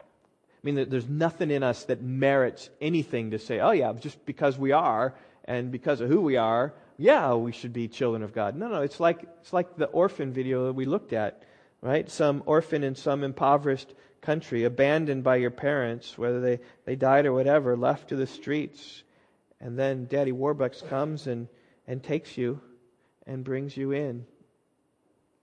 I 0.00 0.02
mean, 0.62 0.90
there's 0.90 1.08
nothing 1.08 1.50
in 1.50 1.62
us 1.62 1.84
that 1.84 2.02
merits 2.02 2.68
anything 2.80 3.30
to 3.30 3.38
say, 3.38 3.60
oh, 3.60 3.70
yeah, 3.70 3.92
just 3.94 4.24
because 4.26 4.58
we 4.58 4.72
are 4.72 5.14
and 5.46 5.72
because 5.72 6.02
of 6.02 6.10
who 6.10 6.20
we 6.20 6.36
are, 6.36 6.74
yeah, 6.98 7.32
we 7.32 7.52
should 7.52 7.72
be 7.72 7.88
children 7.88 8.22
of 8.22 8.34
God. 8.34 8.56
No, 8.56 8.68
no, 8.68 8.82
it's 8.82 9.00
like, 9.00 9.22
it's 9.40 9.54
like 9.54 9.76
the 9.78 9.86
orphan 9.86 10.34
video 10.34 10.66
that 10.66 10.74
we 10.74 10.84
looked 10.84 11.14
at, 11.14 11.42
right? 11.80 12.10
Some 12.10 12.42
orphan 12.44 12.84
in 12.84 12.94
some 12.94 13.24
impoverished 13.24 13.94
country, 14.22 14.64
abandoned 14.64 15.24
by 15.24 15.36
your 15.36 15.50
parents, 15.50 16.16
whether 16.18 16.40
they, 16.40 16.60
they 16.84 16.96
died 16.96 17.26
or 17.26 17.32
whatever, 17.32 17.76
left 17.76 18.08
to 18.08 18.16
the 18.16 18.26
streets. 18.26 19.02
And 19.60 19.78
then 19.78 20.06
Daddy 20.06 20.32
Warbucks 20.32 20.88
comes 20.88 21.26
and, 21.26 21.48
and 21.86 22.02
takes 22.02 22.36
you 22.36 22.60
and 23.26 23.44
brings 23.44 23.76
you 23.76 23.92
in 23.92 24.26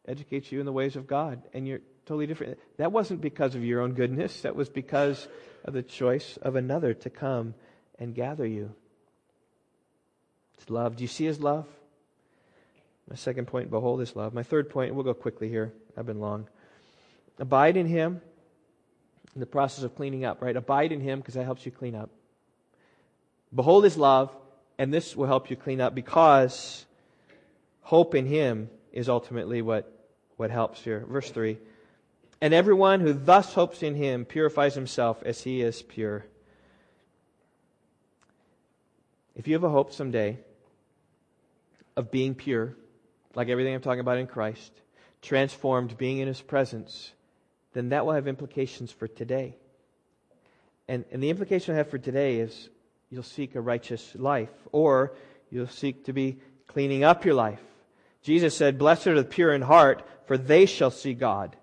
educates 0.07 0.51
you 0.51 0.59
in 0.59 0.65
the 0.65 0.71
ways 0.71 0.95
of 0.95 1.05
God, 1.05 1.41
and 1.53 1.67
you're 1.67 1.81
totally 2.05 2.27
different. 2.27 2.57
That 2.77 2.91
wasn't 2.91 3.21
because 3.21 3.55
of 3.55 3.63
your 3.63 3.81
own 3.81 3.93
goodness, 3.93 4.41
that 4.41 4.55
was 4.55 4.69
because 4.69 5.27
of 5.65 5.73
the 5.73 5.83
choice 5.83 6.37
of 6.41 6.55
another 6.55 6.93
to 6.93 7.09
come 7.09 7.53
and 7.99 8.15
gather 8.15 8.45
you. 8.45 8.73
It's 10.57 10.69
love. 10.69 10.95
Do 10.95 11.03
you 11.03 11.07
see 11.07 11.25
his 11.25 11.39
love? 11.39 11.67
My 13.09 13.15
second 13.15 13.47
point, 13.47 13.69
behold 13.69 13.99
his 13.99 14.15
love. 14.15 14.33
My 14.33 14.43
third 14.43 14.69
point, 14.69 14.95
we'll 14.95 15.03
go 15.03 15.13
quickly 15.13 15.49
here. 15.49 15.73
I've 15.97 16.05
been 16.05 16.19
long. 16.19 16.47
Abide 17.39 17.77
in 17.77 17.85
him 17.85 18.21
in 19.33 19.39
the 19.39 19.45
process 19.45 19.83
of 19.83 19.95
cleaning 19.95 20.25
up, 20.25 20.41
right? 20.41 20.55
Abide 20.55 20.91
in 20.91 21.01
him 21.01 21.19
because 21.19 21.35
that 21.35 21.43
helps 21.43 21.65
you 21.65 21.71
clean 21.71 21.95
up. 21.95 22.09
Behold 23.53 23.83
his 23.83 23.97
love, 23.97 24.35
and 24.77 24.93
this 24.93 25.15
will 25.15 25.27
help 25.27 25.49
you 25.49 25.55
clean 25.55 25.81
up 25.81 25.95
because 25.95 26.85
hope 27.81 28.15
in 28.15 28.25
him 28.25 28.69
is 28.91 29.09
ultimately 29.09 29.61
what 29.61 29.93
what 30.37 30.51
helps 30.51 30.81
here. 30.81 31.05
Verse 31.09 31.29
3 31.29 31.57
And 32.41 32.53
everyone 32.53 33.01
who 33.01 33.13
thus 33.13 33.53
hopes 33.53 33.83
in 33.83 33.95
him 33.95 34.23
purifies 34.23 34.75
himself 34.75 35.21
as 35.23 35.41
he 35.41 35.61
is 35.61 35.81
pure. 35.81 36.25
If 39.35 39.47
you 39.47 39.53
have 39.53 39.63
a 39.63 39.69
hope 39.69 39.93
someday 39.93 40.39
of 41.95 42.09
being 42.09 42.33
pure, 42.33 42.75
like 43.35 43.49
everything 43.49 43.73
I'm 43.75 43.81
talking 43.81 43.99
about 43.99 44.17
in 44.17 44.27
Christ, 44.27 44.71
transformed, 45.21 45.97
being 45.97 46.19
in 46.19 46.27
his 46.27 46.41
presence, 46.41 47.11
then 47.77 47.89
that 47.89 48.05
will 48.05 48.13
have 48.13 48.27
implications 48.27 48.91
for 48.91 49.07
today. 49.07 49.55
And, 50.87 51.05
and 51.11 51.21
the 51.21 51.29
implication 51.29 51.75
I 51.75 51.77
have 51.77 51.89
for 51.89 51.99
today 51.99 52.39
is 52.39 52.69
you'll 53.11 53.21
seek 53.21 53.53
a 53.55 53.61
righteous 53.61 54.15
life, 54.15 54.49
or 54.71 55.13
you'll 55.51 55.67
seek 55.67 56.05
to 56.05 56.13
be 56.13 56.39
cleaning 56.65 57.03
up 57.03 57.23
your 57.23 57.35
life. 57.35 57.61
Jesus 58.23 58.57
said, 58.57 58.79
Blessed 58.79 59.07
are 59.07 59.15
the 59.15 59.23
pure 59.23 59.53
in 59.53 59.61
heart, 59.61 60.07
for 60.25 60.37
they 60.37 60.65
shall 60.65 60.89
see 60.91 61.13
God. 61.13 61.55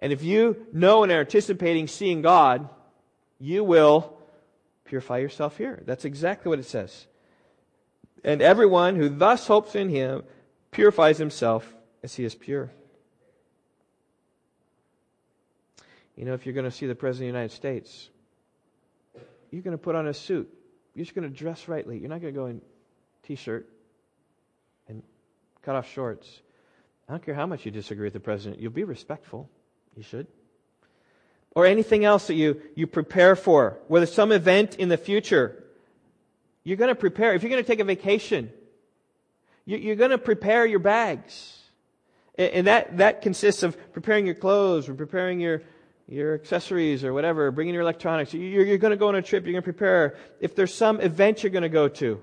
And 0.00 0.12
if 0.12 0.22
you 0.22 0.66
know 0.72 1.04
and 1.04 1.12
are 1.12 1.20
anticipating 1.20 1.86
seeing 1.86 2.22
God, 2.22 2.68
you 3.38 3.62
will 3.62 4.16
purify 4.84 5.18
yourself 5.18 5.56
here. 5.56 5.82
That's 5.86 6.04
exactly 6.04 6.48
what 6.48 6.58
it 6.58 6.66
says. 6.66 7.06
And 8.24 8.42
everyone 8.42 8.96
who 8.96 9.08
thus 9.08 9.46
hopes 9.46 9.74
in 9.74 9.88
him 9.90 10.24
purifies 10.70 11.18
himself 11.18 11.72
as 12.02 12.14
he 12.14 12.24
is 12.24 12.34
pure. 12.34 12.70
You 16.16 16.24
know, 16.24 16.32
if 16.32 16.46
you're 16.46 16.54
going 16.54 16.64
to 16.64 16.70
see 16.70 16.86
the 16.86 16.94
President 16.94 17.28
of 17.28 17.32
the 17.32 17.38
United 17.38 17.54
States, 17.54 18.08
you're 19.50 19.62
going 19.62 19.76
to 19.76 19.82
put 19.82 19.94
on 19.94 20.08
a 20.08 20.14
suit. 20.14 20.48
You're 20.94 21.04
just 21.04 21.14
going 21.14 21.30
to 21.30 21.34
dress 21.34 21.68
rightly. 21.68 21.98
You're 21.98 22.08
not 22.08 22.22
going 22.22 22.32
to 22.32 22.40
go 22.40 22.46
in 22.46 22.62
t-shirt 23.22 23.68
and 24.88 25.02
cut 25.62 25.76
off 25.76 25.90
shorts. 25.92 26.40
I 27.08 27.12
don't 27.12 27.24
care 27.24 27.34
how 27.34 27.46
much 27.46 27.64
you 27.66 27.70
disagree 27.70 28.04
with 28.04 28.14
the 28.14 28.20
president. 28.20 28.60
You'll 28.60 28.72
be 28.72 28.84
respectful. 28.84 29.48
You 29.94 30.02
should. 30.02 30.26
Or 31.54 31.66
anything 31.66 32.04
else 32.04 32.26
that 32.26 32.34
you, 32.34 32.62
you 32.74 32.86
prepare 32.86 33.36
for, 33.36 33.78
whether 33.88 34.06
some 34.06 34.32
event 34.32 34.76
in 34.76 34.88
the 34.88 34.96
future. 34.96 35.64
You're 36.64 36.76
going 36.76 36.88
to 36.88 36.94
prepare. 36.94 37.34
If 37.34 37.42
you're 37.42 37.50
going 37.50 37.62
to 37.62 37.66
take 37.66 37.80
a 37.80 37.84
vacation, 37.84 38.50
you, 39.66 39.92
are 39.92 39.96
going 39.96 40.10
to 40.10 40.18
prepare 40.18 40.66
your 40.66 40.78
bags. 40.78 41.58
And, 42.36 42.50
and 42.52 42.66
that, 42.66 42.96
that 42.98 43.22
consists 43.22 43.62
of 43.62 43.76
preparing 43.92 44.26
your 44.26 44.34
clothes 44.34 44.88
or 44.88 44.94
preparing 44.94 45.40
your, 45.40 45.62
your 46.08 46.34
accessories 46.34 47.04
or 47.04 47.12
whatever, 47.12 47.50
bringing 47.50 47.74
your 47.74 47.82
electronics. 47.82 48.32
You're, 48.32 48.64
you're 48.64 48.78
going 48.78 48.92
to 48.92 48.96
go 48.96 49.08
on 49.08 49.16
a 49.16 49.22
trip, 49.22 49.44
you're 49.44 49.52
going 49.52 49.62
to 49.62 49.72
prepare. 49.72 50.16
If 50.40 50.54
there's 50.54 50.74
some 50.74 51.00
event 51.00 51.42
you're 51.42 51.50
going 51.50 51.62
to 51.62 51.68
go 51.68 51.88
to, 51.88 52.22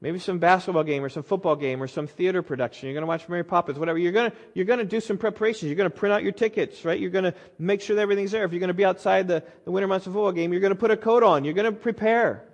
maybe 0.00 0.18
some 0.18 0.38
basketball 0.38 0.82
game 0.82 1.02
or 1.04 1.08
some 1.08 1.22
football 1.22 1.56
game 1.56 1.82
or 1.82 1.86
some 1.86 2.06
theater 2.06 2.42
production, 2.42 2.88
you're 2.88 2.94
going 2.94 3.02
to 3.02 3.06
watch 3.06 3.28
Mary 3.28 3.44
Poppins, 3.44 3.78
whatever, 3.78 3.98
you're 3.98 4.12
going 4.12 4.30
to, 4.30 4.36
you're 4.54 4.64
going 4.64 4.80
to 4.80 4.84
do 4.84 5.00
some 5.00 5.16
preparations. 5.16 5.68
You're 5.68 5.76
going 5.76 5.90
to 5.90 5.96
print 5.96 6.12
out 6.12 6.22
your 6.22 6.32
tickets, 6.32 6.84
right? 6.84 6.98
You're 6.98 7.10
going 7.10 7.24
to 7.24 7.34
make 7.58 7.80
sure 7.80 7.94
that 7.96 8.02
everything's 8.02 8.32
there. 8.32 8.44
If 8.44 8.52
you're 8.52 8.60
going 8.60 8.68
to 8.68 8.74
be 8.74 8.84
outside 8.84 9.28
the, 9.28 9.44
the 9.64 9.70
winter 9.70 9.86
months 9.86 10.06
of 10.06 10.12
football 10.12 10.32
game, 10.32 10.52
you're 10.52 10.60
going 10.60 10.74
to 10.74 10.78
put 10.78 10.90
a 10.90 10.96
coat 10.96 11.22
on. 11.22 11.44
You're 11.44 11.54
going 11.54 11.72
to 11.72 11.78
prepare. 11.78 12.44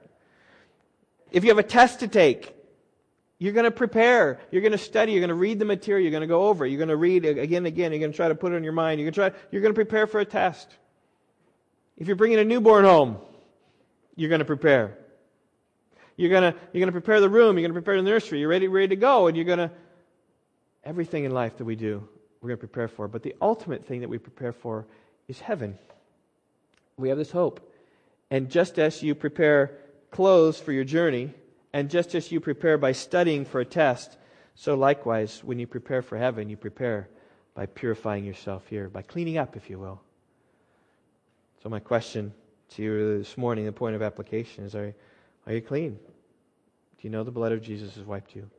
If 1.33 1.45
you 1.45 1.51
have 1.51 1.59
a 1.59 1.63
test 1.63 2.01
to 2.01 2.09
take, 2.09 2.55
you're 3.41 3.55
going 3.55 3.65
to 3.65 3.71
prepare. 3.71 4.39
You're 4.51 4.61
going 4.61 4.73
to 4.73 4.79
study. 4.79 5.13
You're 5.13 5.23
going 5.23 5.31
to 5.31 5.35
read 5.35 5.59
the 5.59 5.65
material. 5.65 6.03
You're 6.03 6.11
going 6.11 6.21
to 6.21 6.27
go 6.27 6.49
over. 6.49 6.67
You're 6.67 6.77
going 6.77 6.91
to 6.91 6.97
read 6.97 7.25
again 7.25 7.59
and 7.59 7.67
again. 7.67 7.91
You're 7.91 7.99
going 7.99 8.13
to 8.13 8.17
try 8.17 8.29
to 8.29 8.35
put 8.35 8.53
it 8.53 8.57
in 8.57 8.63
your 8.63 8.75
mind. 8.75 9.01
You're 9.01 9.11
going 9.11 9.31
to 9.31 9.33
try, 9.33 9.41
you're 9.51 9.63
going 9.63 9.73
to 9.73 9.79
prepare 9.79 10.07
for 10.07 10.21
a 10.21 10.27
test. 10.27 10.69
If 11.97 12.07
you're 12.07 12.17
bringing 12.17 12.39
a 12.39 12.45
newborn 12.45 12.85
home, 12.85 13.17
you're 14.15 14.29
going 14.29 14.41
to 14.41 14.45
prepare. 14.45 14.99
You're 16.17 16.29
going 16.29 16.53
to, 16.53 16.59
you're 16.73 16.81
going 16.81 16.93
to 16.93 16.93
prepare 16.93 17.23
the 17.23 17.31
room. 17.31 17.57
You're 17.57 17.67
going 17.67 17.75
to 17.75 17.81
prepare 17.81 17.97
the 17.97 18.09
nursery. 18.09 18.41
You're 18.41 18.51
ready, 18.51 18.69
ready 18.69 18.89
to 18.89 18.97
go. 18.97 19.27
And 19.27 19.35
you're 19.35 19.47
going 19.47 19.59
to, 19.59 19.71
everything 20.85 21.25
in 21.25 21.33
life 21.33 21.57
that 21.57 21.65
we 21.65 21.77
do, 21.77 22.07
we're 22.43 22.49
going 22.49 22.59
to 22.59 22.67
prepare 22.67 22.89
for. 22.89 23.09
But 23.09 23.23
the 23.23 23.35
ultimate 23.41 23.87
thing 23.87 24.01
that 24.03 24.11
we 24.11 24.19
prepare 24.19 24.53
for 24.53 24.87
is 25.29 25.41
heaven. 25.41 25.79
We 26.99 27.09
have 27.09 27.17
this 27.17 27.31
hope. 27.31 27.73
And 28.31 28.51
just 28.51 28.79
as 28.79 29.03
you 29.03 29.15
prepare 29.15 29.79
clothes 30.11 30.61
for 30.61 30.73
your 30.73 30.85
journey, 30.85 31.33
and 31.73 31.91
just 31.91 32.15
as 32.15 32.33
you 32.33 32.41
prepare 32.41 32.79
by 32.79 32.93
studying 32.93 33.45
for 33.45 33.61
a 33.61 33.65
test, 33.65 34.17
so 34.55 34.75
likewise, 34.75 35.43
when 35.45 35.59
you 35.59 35.67
prepare 35.67 36.03
for 36.03 36.19
heaven, 36.19 36.49
you 36.49 36.57
prepare 36.57 37.09
by 37.55 37.67
purifying 37.67 38.25
yourself 38.25 38.67
here, 38.69 38.89
by 38.89 39.03
cleaning 39.03 39.39
up, 39.39 39.57
if 39.57 39.71
you 39.71 39.79
will. 39.79 40.01
So, 41.63 41.69
my 41.69 41.81
question 41.81 42.33
to 42.71 42.83
you 42.83 43.19
this 43.19 43.37
morning, 43.37 43.67
the 43.67 43.73
point 43.73 43.97
of 43.97 44.03
application 44.03 44.65
is 44.65 44.75
are, 44.75 44.95
are 45.47 45.53
you 45.53 45.61
clean? 45.61 45.93
Do 45.93 47.09
you 47.09 47.11
know 47.11 47.25
the 47.25 47.31
blood 47.31 47.53
of 47.53 47.63
Jesus 47.63 47.95
has 47.95 48.05
wiped 48.05 48.35
you? 48.35 48.51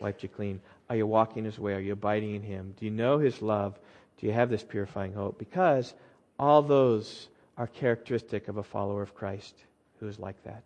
Wiped 0.00 0.22
you 0.22 0.28
clean? 0.28 0.60
Are 0.88 0.96
you 0.96 1.06
walking 1.06 1.44
his 1.44 1.58
way? 1.58 1.74
Are 1.74 1.80
you 1.80 1.92
abiding 1.92 2.34
in 2.34 2.42
him? 2.42 2.74
Do 2.78 2.84
you 2.84 2.90
know 2.90 3.18
his 3.18 3.42
love? 3.42 3.78
Do 4.18 4.26
you 4.26 4.32
have 4.32 4.50
this 4.50 4.62
purifying 4.62 5.12
hope? 5.12 5.38
Because 5.38 5.94
all 6.38 6.62
those 6.62 7.28
are 7.56 7.66
characteristic 7.66 8.48
of 8.48 8.56
a 8.56 8.62
follower 8.62 9.02
of 9.02 9.14
Christ 9.14 9.54
who 10.00 10.08
is 10.08 10.18
like 10.18 10.42
that. 10.44 10.62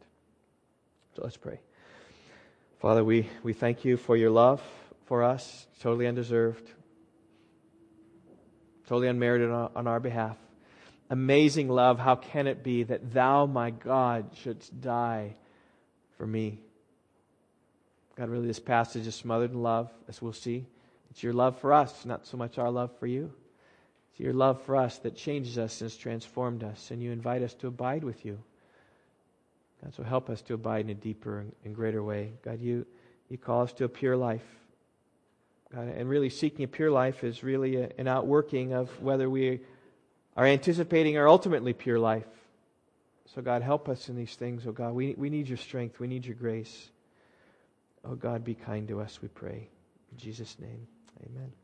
So 1.14 1.22
let's 1.22 1.36
pray. 1.36 1.61
Father, 2.81 3.05
we, 3.05 3.28
we 3.43 3.53
thank 3.53 3.85
you 3.85 3.99
for 3.99 4.16
your 4.16 4.31
love 4.31 4.62
for 5.05 5.22
us, 5.22 5.66
totally 5.81 6.07
undeserved, 6.07 6.66
totally 8.87 9.07
unmerited 9.07 9.51
on, 9.51 9.70
on 9.76 9.87
our 9.87 10.01
behalf. 10.01 10.39
Amazing 11.11 11.68
love, 11.68 11.99
how 11.99 12.16
can 12.16 12.47
it 12.47 12.62
be 12.62 12.85
that 12.85 13.12
thou, 13.12 13.45
my 13.45 13.68
God, 13.68 14.31
shouldst 14.43 14.81
die 14.81 15.35
for 16.16 16.26
me? 16.26 16.59
God, 18.16 18.31
really, 18.31 18.47
this 18.47 18.61
passage 18.61 19.07
is 19.07 19.14
smothered 19.14 19.53
in 19.53 19.62
love, 19.62 19.91
as 20.09 20.22
we'll 20.22 20.33
see. 20.33 20.64
It's 21.11 21.22
your 21.22 21.35
love 21.35 21.59
for 21.59 21.74
us, 21.74 22.07
not 22.07 22.26
so 22.26 22.39
much 22.39 22.57
our 22.57 22.70
love 22.70 22.97
for 22.99 23.07
you. 23.07 23.31
It's 24.12 24.20
your 24.20 24.33
love 24.33 24.62
for 24.62 24.76
us 24.76 24.97
that 25.01 25.16
changes 25.16 25.59
us 25.59 25.83
and 25.83 25.91
has 25.91 25.99
transformed 25.99 26.64
us, 26.64 26.91
and 26.91 27.03
you 27.03 27.12
invite 27.12 27.43
us 27.43 27.53
to 27.55 27.66
abide 27.66 28.05
with 28.05 28.24
you. 28.24 28.39
God, 29.83 29.95
so 29.95 30.03
help 30.03 30.28
us 30.28 30.43
to 30.43 30.55
abide 30.55 30.85
in 30.85 30.91
a 30.91 30.95
deeper 30.95 31.47
and 31.64 31.74
greater 31.74 32.03
way. 32.03 32.33
God, 32.45 32.61
you, 32.61 32.87
you 33.28 33.39
call 33.39 33.62
us 33.62 33.72
to 33.74 33.85
a 33.85 33.89
pure 33.89 34.16
life. 34.16 34.45
God, 35.74 35.89
and 35.89 36.09
really 36.09 36.31
seeking 36.31 36.64
a 36.64 36.68
pure 36.68 36.91
life 36.91 37.22
is 37.24 37.43
really 37.43 37.76
a, 37.76 37.91
an 37.97 38.09
outworking 38.09 38.72
of 38.72 38.89
whether 39.01 39.31
we 39.31 39.61
are 40.37 40.47
anticipating 40.47 41.16
our 41.16 41.28
ultimately 41.28 41.72
pure 41.72 41.99
life. 41.99 42.26
So, 43.35 43.43
God, 43.43 43.62
help 43.62 43.89
us 43.89 44.09
in 44.09 44.16
these 44.16 44.35
things. 44.35 44.66
Oh, 44.66 44.72
God, 44.72 44.93
we, 44.93 45.14
we 45.16 45.31
need 45.31 45.49
your 45.49 45.59
strength. 45.59 46.01
We 46.01 46.09
need 46.09 46.26
your 46.26 46.35
grace. 46.35 46.91
Oh, 48.05 48.14
God, 48.14 48.45
be 48.45 48.55
kind 48.55 48.89
to 48.89 49.01
us, 49.01 49.20
we 49.22 49.28
pray. 49.28 49.68
In 50.11 50.18
Jesus' 50.18 50.57
name, 50.59 50.87
amen. 51.24 51.59